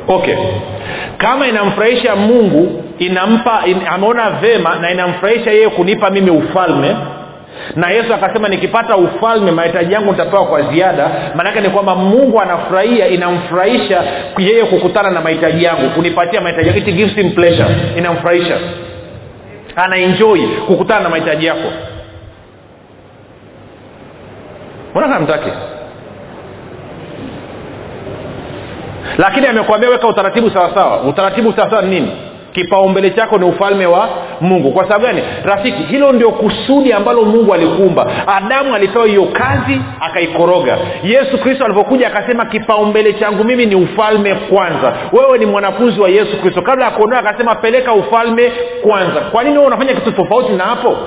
Okay. 0.07 0.35
Kama 1.17 1.47
inamfurahisha 1.47 2.15
mungu 2.15 2.83
inampa 2.99 3.63
in, 3.65 3.81
ameona 3.87 4.29
vema 4.31 4.75
na 4.79 4.91
inamfurahisha 4.91 5.51
yeye 5.51 5.69
kunipa 5.69 6.09
mimi 6.09 6.29
ufalme 6.31 6.95
na 7.75 7.89
yesu 7.91 8.15
akasema 8.15 8.47
nikipata 8.49 8.97
ufalme 8.97 9.51
mahitaji 9.51 9.93
yangu 9.93 10.11
nitapewa 10.11 10.45
kwa 10.45 10.61
ziada. 10.73 11.09
Maanake 11.35 11.61
ni 11.61 11.69
kwamba 11.69 11.95
mungu 11.95 12.41
anafurahia 12.41 13.07
inamfurahisha 13.07 14.03
yeye 14.37 14.65
kukutana 14.69 15.09
na 15.11 15.21
mahitaji 15.21 15.65
yangu 15.65 15.89
kunipatia 15.89 16.41
mahitaji 16.41 16.69
it 16.79 16.93
gives 16.93 17.15
him 17.15 17.31
pleasure. 17.35 17.75
Inamfurahisha 17.97 18.57
anaenjoi 19.75 20.47
kukutana 20.67 21.01
na 21.03 21.09
mahitaji 21.09 21.45
yako. 21.45 21.71
Mbona 24.91 25.07
kamtaki 25.13 25.49
lakini 29.17 29.47
amekwambia 29.47 29.89
weka 29.91 30.07
utaratibu 30.07 30.57
sawasawa 30.57 31.01
utaratibu 31.03 31.53
sawasawa 31.57 31.81
ni 31.83 31.89
nini 31.99 32.11
kipaumbele 32.55 33.09
chako 33.09 33.37
ni 33.37 33.45
ufalme 33.49 33.85
wa 33.85 34.09
mungu. 34.41 34.71
Kwa 34.73 34.83
sababu 34.91 35.05
gani? 35.05 35.21
Rafiki 35.43 35.83
hilo 35.83 36.09
ndio 36.13 36.31
kusudi 36.31 36.91
ambalo 36.93 37.21
mungu 37.25 37.53
alikuumba 37.53 38.27
adamu 38.35 38.75
alipewa 38.75 39.05
hiyo 39.07 39.25
kazi 39.33 39.81
akaikoroga. 40.01 40.77
Yesu 41.03 41.39
kristo 41.43 41.65
alipokuja 41.65 42.07
akasema 42.07 42.45
kipaumbele 42.51 43.13
changu 43.13 43.43
mimi 43.43 43.63
ni 43.65 43.75
ufalme 43.75 44.35
kwanza. 44.35 44.93
Wewe 45.13 45.37
ni 45.39 45.45
mwanafunzi 45.51 45.99
wa 46.01 46.09
yesu 46.09 46.41
kristo. 46.41 46.63
Kabla 46.63 46.85
ya 46.85 46.91
kuondoa 46.91 47.19
akasema 47.19 47.55
peleka 47.55 47.93
ufalme 47.93 48.51
kwanza. 48.87 49.21
Kwa 49.31 49.43
nini 49.43 49.55
wewe 49.57 49.67
unafanya 49.67 49.93
kitu 49.95 50.11
tofauti 50.11 50.53
na 50.53 50.63
hapo? 50.63 50.97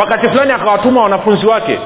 Wakati 0.00 0.30
fulani 0.30 0.52
akawatuma 0.54 1.02
wanafunzi 1.02 1.46
wake 1.46 1.78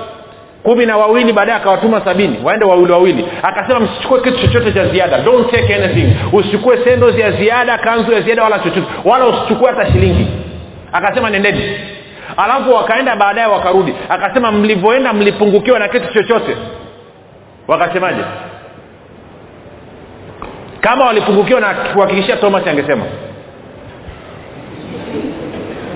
kumi 0.66 0.86
na 0.86 0.96
wawili 0.96 1.32
baadaye 1.32 1.58
akawatuma 1.58 2.04
sabini 2.04 2.38
waende 2.44 2.66
wawili 2.66 2.92
wawili. 2.92 3.28
Akasema 3.42 3.86
msichukue 3.86 4.20
kitu 4.20 4.38
chochote 4.40 4.72
cha 4.72 4.88
ziada. 4.94 5.18
Don't 5.22 5.50
take 5.50 5.74
anything. 5.74 6.16
Usichukue 6.32 6.86
sendos 6.86 7.12
ya 7.22 7.32
ziada 7.40 7.78
kanzu 7.78 8.12
ya 8.12 8.20
ziada 8.22 8.42
wala 8.42 8.58
chochote. 8.58 8.86
Wala 9.04 9.24
usichukue 9.24 9.72
hata 9.74 9.92
shilingi. 9.92 10.26
Akasema 10.92 11.30
nendeni. 11.30 11.78
Alafu 12.44 12.76
wakaenda 12.76 13.16
baadaye 13.16 13.46
wakarudi. 13.46 13.94
Akasema 14.08 14.52
mlivyoenda 14.52 15.12
mlipungukiwa 15.12 15.78
na 15.78 15.88
kitu 15.88 16.14
chochote. 16.14 16.56
Wakasemaje? 17.68 18.22
Kama 20.80 21.06
walipungukiwa 21.06 21.60
na 21.60 21.74
kuhakikishia 21.74 22.36
thomas 22.36 22.66
angesema 22.66 23.04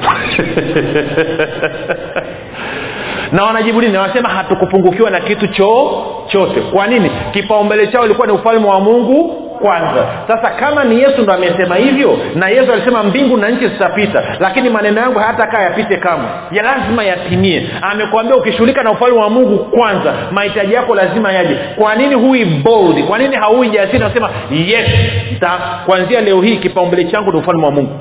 na 3.33 3.45
wanajibu 3.45 3.81
nini? 3.81 3.99
Wanasema 3.99 4.33
hatukupungukiwa 4.35 5.11
na 5.11 5.18
kitu 5.20 5.47
chochote 5.47 6.61
kwa 6.74 6.87
nini? 6.87 7.11
Kipaumbele 7.31 7.87
chao 7.87 8.05
ilikuwa 8.05 8.26
ni 8.26 8.33
ufalme 8.33 8.66
wa 8.68 8.81
mungu 8.81 9.47
kwanza. 9.62 10.07
Sasa 10.28 10.55
kama 10.55 10.85
ni 10.85 10.97
yesu 10.97 11.22
ndo 11.22 11.33
amesema 11.35 11.76
hivyo 11.76 12.18
na 12.35 12.47
yesu 12.47 12.72
alisema 12.72 13.03
mbingu 13.03 13.37
na 13.37 13.49
nchi 13.51 13.64
zitapita 13.64 14.37
lakini 14.41 14.70
maneno 14.70 15.01
yangu 15.01 15.18
hayatakaa 15.18 15.62
yapite 15.62 15.99
kamwe. 15.99 16.26
Ya 16.51 16.64
lazima 16.64 17.05
yatimie. 17.05 17.70
Amekwambia 17.83 18.37
ukishughulika 18.37 18.83
na 18.83 18.91
ufalme 18.91 19.22
wa 19.22 19.31
mungu 19.31 19.59
kwanza 19.59 20.14
mahitaji 20.31 20.74
yako 20.74 20.95
lazima 20.95 21.33
yaje. 21.33 21.57
Kwa 21.78 21.95
nini 21.95 22.14
hui 22.22 22.45
bold? 22.45 23.05
Kwa 23.07 23.18
nini 23.18 23.37
haui 23.37 23.70
jasiri 23.70 23.99
nasema 23.99 24.31
yes 24.51 24.93
ta 25.41 25.59
kuanzia 25.87 26.20
leo 26.20 26.37
hii 26.43 26.57
kipaumbele 26.57 27.11
changu 27.11 27.33
ni 27.33 27.39
ufalme 27.41 27.66
wa 27.66 27.72
mungu 27.72 27.93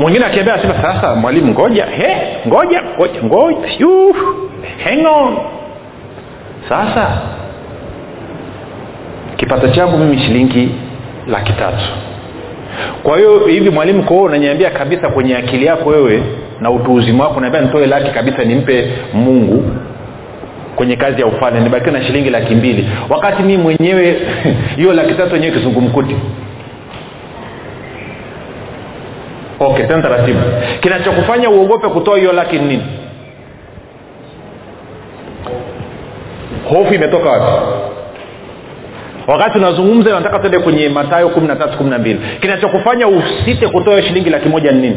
mwingine 0.00 0.26
akiambia 0.26 0.54
asema 0.54 0.84
sasa 0.84 1.14
mwalimu 1.14 1.52
ngoja 1.52 1.86
he 1.86 2.16
ngoja 2.48 2.82
ngoja 2.96 3.22
ngoja 3.22 4.14
hang 4.84 5.06
on. 5.06 5.38
Sasa 6.68 7.20
kipato 9.36 9.68
changu 9.68 9.98
mimi 9.98 10.18
shilingi 10.22 10.74
laki 11.26 11.52
tatu. 11.52 11.84
Kwa 13.02 13.18
hiyo 13.18 13.46
hivi 13.46 13.70
mwalimu 13.70 14.04
kwao 14.04 14.22
unanyambia 14.22 14.70
kabisa 14.70 15.10
kwenye 15.12 15.36
akili 15.36 15.66
yako 15.66 15.88
wewe 15.90 16.22
na 16.60 16.70
utu 16.70 16.92
uzima 16.92 17.24
wako 17.24 17.40
naambia 17.40 17.60
nitoe 17.60 17.86
laki 17.86 18.10
kabisa 18.10 18.44
nimpe 18.44 18.92
mungu 19.12 19.64
kwenye 20.76 20.96
kazi 20.96 21.20
ya 21.20 21.26
ufalme 21.26 21.60
nibakiwe 21.60 21.98
na 21.98 22.06
shilingi 22.06 22.30
laki 22.30 22.56
mbili. 22.56 22.88
Wakati 23.10 23.44
mii 23.44 23.56
mwenyewe 23.56 24.20
hiyo 24.78 24.92
laki 24.94 25.14
tatu 25.14 25.34
wenyewe 25.34 25.52
kizungumkuti 25.52 26.16
okay 29.60 29.86
tena 29.86 30.02
taratibu. 30.02 30.40
Kinachokufanya 30.80 31.50
uogope 31.50 31.88
kutoa 31.88 32.16
hiyo 32.18 32.32
laki 32.32 32.58
nini? 32.58 32.82
Hofu 36.68 36.94
imetoka 36.94 37.30
wapi? 37.32 37.52
Wakati 39.26 39.58
unazungumza 39.58 40.14
nataka 40.14 40.38
tuende 40.38 40.58
kwenye 40.58 40.88
matayo 40.88 41.28
kumi 41.28 41.46
na 41.48 41.56
tatu 41.56 41.78
kumi 41.78 41.90
na 41.90 41.98
mbili. 41.98 42.20
Kinachokufanya 42.40 43.06
usite 43.06 43.68
kutoa 43.68 43.98
shilingi 44.02 44.30
laki 44.30 44.48
moja 44.48 44.72
ni 44.72 44.80
nini? 44.80 44.96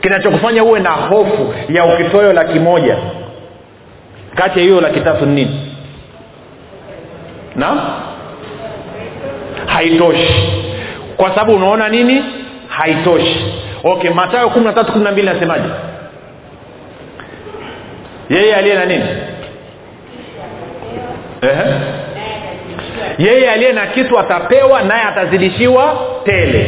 Kinachokufanya 0.00 0.64
uwe 0.64 0.80
na 0.80 0.90
hofu 0.90 1.54
ya 1.68 1.84
ukitoa 1.84 2.22
hiyo 2.22 2.32
laki 2.34 2.60
moja 2.60 2.98
kati 4.34 4.58
ya 4.60 4.64
hiyo 4.66 4.80
laki 4.80 5.00
tatu 5.00 5.26
ni 5.26 5.34
nini? 5.34 5.72
Na? 7.56 7.92
Haitoshi 9.66 10.34
kwa 11.16 11.36
sababu 11.36 11.54
unaona 11.58 11.88
nini? 11.88 12.24
Haitoshi. 12.68 13.54
Okay 13.84 14.10
matayo 14.10 14.50
kumi 14.50 14.64
na 14.66 14.72
tatu 14.72 14.92
kumi 14.92 15.04
na 15.04 15.12
mbili 15.12 15.28
nasemaje? 15.28 15.68
Yeye 18.28 18.54
aliye 18.54 18.74
na 18.78 18.84
nini? 18.86 19.04
Ehe. 21.42 21.74
yeye 23.18 23.48
aliye 23.54 23.72
na 23.72 23.86
kitu 23.86 24.18
atapewa 24.18 24.82
naye 24.82 25.04
atazidishiwa 25.08 25.96
tele. 26.24 26.62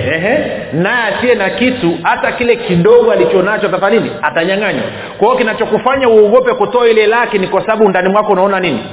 Naye 0.72 1.14
asiye 1.14 1.34
na 1.34 1.50
kitu 1.50 1.98
hata 2.02 2.32
kile 2.32 2.56
kidogo 2.56 3.12
alichonacho 3.12 3.68
atafanya 3.68 4.00
nini? 4.00 4.12
Atanyanganywa. 4.22 4.82
Kwa 5.18 5.26
hiyo 5.26 5.38
kinachokufanya 5.38 6.08
uogope 6.08 6.54
kutoa 6.54 6.88
ile 6.88 7.06
laki 7.06 7.38
ni 7.38 7.48
kwa 7.48 7.60
sababu 7.68 7.90
ndani 7.90 8.10
mwako 8.12 8.32
unaona 8.32 8.60
nini? 8.60 8.84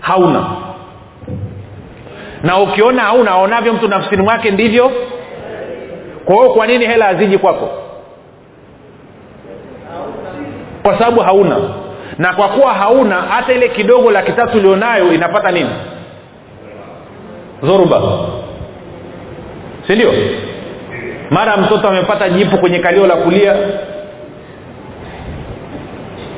Hauna 0.00 0.46
na 2.42 2.58
ukiona 2.58 3.02
hauna 3.02 3.30
aonavyo 3.30 3.72
mtu 3.72 3.88
nafsini 3.88 4.24
mwake 4.24 4.50
ndivyo. 4.50 4.90
Kwa 6.24 6.34
hiyo 6.36 6.50
kwa 6.54 6.66
nini 6.66 6.86
hela 6.86 7.06
haziji 7.06 7.38
kwako? 7.38 7.70
Kwa 10.82 10.98
sababu 11.00 11.22
hauna. 11.22 11.74
Na 12.18 12.34
kwa 12.36 12.48
kuwa 12.48 12.74
hauna 12.74 13.14
hata 13.22 13.56
ile 13.56 13.68
kidogo 13.68 14.10
laki 14.10 14.32
tatu 14.32 14.58
ulionayo 14.58 15.12
inapata 15.12 15.52
nini? 15.52 15.70
Zoruba 17.62 18.02
si 19.86 19.94
ndio? 19.96 20.10
Mara 21.30 21.56
mtoto 21.56 21.88
amepata 21.88 22.28
jipu 22.28 22.60
kwenye 22.60 22.78
kalio 22.78 23.06
la 23.06 23.16
kulia. 23.16 23.54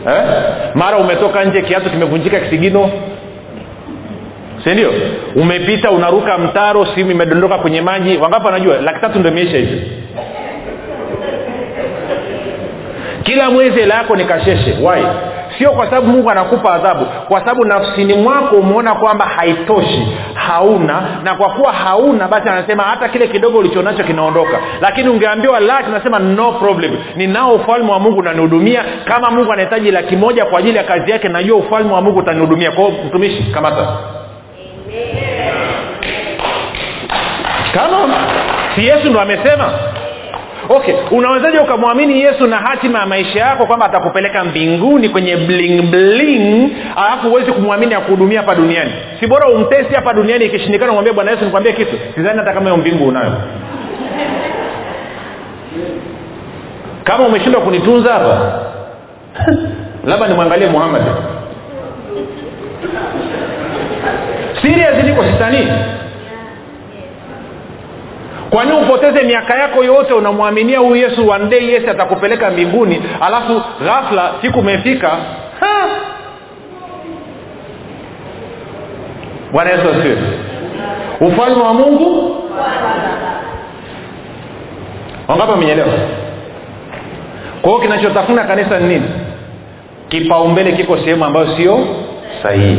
Eh? 0.08 0.32
mara 0.74 0.96
umetoka 0.98 1.44
nje 1.44 1.62
kiatu 1.62 1.90
kimevunjika 1.90 2.40
kisigino 2.40 2.90
si 4.64 4.72
ndio? 4.74 4.92
Umepita 5.36 5.90
unaruka 5.90 6.38
mtaro 6.38 6.86
simu 6.94 7.10
imedondoka 7.10 7.58
kwenye 7.58 7.80
maji. 7.80 8.18
Wangapi 8.18 8.46
wanajua? 8.46 8.76
Laki 8.76 9.00
tatu 9.00 9.18
ndo 9.18 9.30
imeisha 9.30 9.56
hivi 9.58 9.82
kila 13.22 13.50
mwezi 13.50 13.80
hela 13.80 13.94
yako 13.96 14.16
ni 14.16 14.24
kasheshe. 14.24 14.78
Wai 14.82 15.06
sio 15.58 15.70
kwa 15.70 15.86
sababu 15.90 16.06
mungu 16.06 16.30
anakupa 16.30 16.74
adhabu. 16.74 17.06
Kwa 17.28 17.38
sababu 17.38 17.64
nafsini 17.66 18.22
mwako 18.22 18.56
umeona 18.56 18.94
kwamba 18.94 19.26
haitoshi 19.36 20.08
hauna. 20.34 21.00
Na 21.24 21.34
kwa 21.36 21.54
kuwa 21.54 21.72
hauna 21.72 22.28
basi 22.28 22.48
anasema 22.56 22.84
hata 22.84 23.08
kile 23.08 23.26
kidogo 23.28 23.58
ulichonacho 23.58 24.06
kinaondoka. 24.06 24.60
Lakini 24.82 25.08
ungeambiwa 25.08 25.60
laki 25.60 25.88
unasema 25.88 26.18
no 26.18 26.52
problem. 26.52 26.96
Ninao 27.16 27.48
ufalme 27.48 27.90
wa 27.92 27.98
mungu 28.00 28.18
unanihudumia. 28.18 28.84
Kama 29.04 29.30
mungu 29.38 29.52
anahitaji 29.52 29.90
laki 29.90 30.16
moja 30.16 30.44
kwa 30.50 30.58
ajili 30.58 30.76
ya 30.76 30.84
kazi 30.84 31.12
yake 31.12 31.28
najua 31.28 31.56
ufalme 31.58 31.92
wa 31.92 32.00
mungu 32.02 32.18
utanihudumia. 32.18 32.70
Kwao 32.70 32.90
mtumishi 32.90 33.42
kamata 33.54 33.88
kama 37.74 38.14
si 38.74 38.84
yesu 38.84 39.10
ndo 39.10 39.20
amesema. 39.20 39.78
Okay 40.68 40.94
unawezaje 41.10 41.58
ukamwamini 41.58 42.20
yesu 42.20 42.48
na 42.50 42.56
hatima 42.56 42.98
ya 42.98 43.06
maisha 43.06 43.44
yako 43.44 43.66
kwamba 43.66 43.86
atakupeleka 43.86 44.44
mbinguni 44.44 45.08
kwenye 45.08 45.36
bling 45.36 45.82
bling 45.82 46.76
alafu 46.96 47.28
huwezi 47.28 47.52
kumwamini 47.52 47.94
akuhudumia 47.94 48.40
hapa 48.40 48.54
duniani? 48.54 48.92
Si 49.20 49.28
bora 49.28 49.48
umtesi 49.56 49.94
hapa 49.94 50.12
duniani 50.14 50.44
ikishindikana 50.44 50.90
umwambia 50.92 51.14
bwana 51.14 51.30
yesu 51.30 51.44
nikwambie 51.44 51.72
kitu? 51.72 51.98
Sidhani 52.14 52.38
hata 52.38 52.52
kama 52.52 52.66
hiyo 52.70 52.80
mbingu 52.80 53.08
unayo. 53.08 53.32
Kama 57.04 57.24
umeshindwa 57.24 57.62
kunitunza 57.62 58.12
hapa 58.14 58.60
labda 60.10 60.26
nimwangalie 60.28 60.68
muhammad 60.68 61.02
serious 64.64 65.04
niko 65.04 65.24
sitanii 65.32 65.68
kwa 68.50 68.64
nini 68.64 68.82
upoteze 68.86 69.24
miaka 69.26 69.58
yako 69.58 69.84
yote 69.84 70.14
unamwaminia 70.18 70.78
huyu 70.78 70.96
yesu 70.96 71.26
one 71.32 71.46
day 71.48 71.66
yesu 71.68 71.86
atakupeleka 71.90 72.50
mbinguni 72.50 73.02
alafu 73.26 73.62
ghafla 73.84 74.32
siku 74.42 74.58
umefika 74.60 75.18
bwana 79.52 79.70
yesu 79.70 79.82
asiwe 79.82 80.18
ufalme 81.20 81.62
wa 81.64 81.74
mungu? 81.74 82.36
Wangapi 85.28 85.50
wamenyelewa 85.50 85.92
kwa 87.62 87.70
hiyo 87.70 87.82
kinachotafuna 87.82 88.44
kanisa 88.44 88.78
ni 88.80 88.86
nini? 88.86 89.10
Kipaumbele 90.08 90.72
kiko 90.76 90.94
sehemu 90.98 91.24
ambayo 91.24 91.56
sio 91.56 91.86
sahihi 92.42 92.78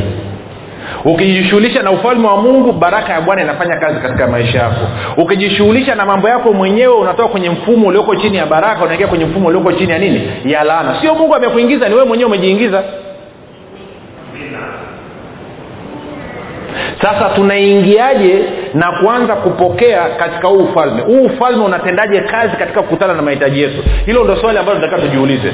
ukijishughulisha 1.06 1.84
na 1.84 1.92
ufalme 1.92 2.28
wa 2.28 2.38
mungu 2.38 2.74
baraka 2.74 3.14
ya 3.14 3.22
bwana 3.22 3.42
inafanya 3.44 3.80
kazi 3.80 4.00
katika 4.02 4.32
maisha 4.32 4.58
yako. 4.60 4.88
Ukijishughulisha 5.24 5.96
na 5.96 6.06
mambo 6.06 6.28
yako 6.30 6.54
mwenyewe 6.54 6.94
unatoka 7.02 7.30
kwenye 7.32 7.50
mfumo 7.50 7.88
ulioko 7.88 8.16
chini 8.16 8.38
ya 8.38 8.46
baraka 8.46 8.84
unaingia 8.86 9.08
kwenye 9.08 9.26
mfumo 9.26 9.48
ulioko 9.48 9.72
chini 9.74 9.92
ya 9.94 10.00
nini? 10.00 10.32
Ya 10.46 10.64
laana. 10.64 11.02
Sio 11.04 11.16
mungu 11.16 11.36
amekuingiza 11.36 11.90
ni 11.90 11.96
wewe 11.96 12.08
mwenyewe 12.08 12.30
umejiingiza. 12.30 12.84
Sasa 17.02 17.30
tunaingiaje 17.36 18.46
na 18.74 19.00
kuanza 19.04 19.36
kupokea 19.36 20.10
katika 20.10 20.48
huu 20.48 20.64
ufalme? 20.70 21.02
Huu 21.02 21.22
ufalme 21.24 21.66
unatendaje 21.66 22.22
kazi 22.22 22.58
katika 22.58 22.82
kukutana 22.82 23.14
na 23.14 23.22
mahitaji 23.22 23.60
yetu? 23.60 23.84
Hilo 24.06 24.24
ndo 24.24 24.42
swali 24.42 24.58
ambalo 24.60 24.80
tunataka 24.80 25.02
tujiulize 25.08 25.54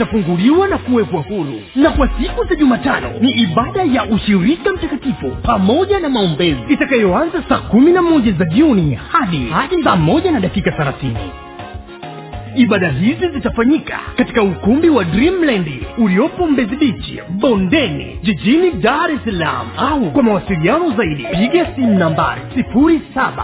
watafunguliwa 0.01 0.67
na 0.67 0.77
kuwekwa 0.77 1.21
huru. 1.21 1.61
Na 1.75 1.89
kwa 1.91 2.09
siku 2.19 2.43
za 2.43 2.55
jumatano 2.55 3.09
ni 3.19 3.29
ibada 3.31 3.83
ya 3.83 4.05
ushirika 4.05 4.73
mtakatifu 4.73 5.31
pamoja 5.43 5.99
na 5.99 6.09
maombezi 6.09 6.59
itakayoanza 6.69 7.43
saa 7.49 7.57
kumi 7.57 7.91
na 7.91 8.01
moja 8.01 8.31
za 8.31 8.45
jioni 8.45 8.99
hadi 9.11 9.45
hadi 9.49 9.83
saa 9.83 9.95
moja 9.95 10.31
na 10.31 10.39
dakika 10.39 10.71
thelathini. 10.71 11.31
Ibada 12.55 12.89
hizi 12.89 13.27
zitafanyika 13.33 13.99
katika 14.15 14.43
ukumbi 14.43 14.89
wa 14.89 15.03
dreamland 15.03 15.67
uliopo 15.97 16.47
mbezi 16.47 16.75
bichi 16.75 17.19
bondeni 17.29 18.19
jijini 18.23 18.71
dar 18.71 19.11
es 19.11 19.19
salaam. 19.25 19.67
Au 19.77 20.11
kwa 20.11 20.23
mawasiliano 20.23 20.91
zaidi 20.97 21.23
piga 21.39 21.67
simu 21.75 21.99
nambari 21.99 22.41
07 22.55 23.43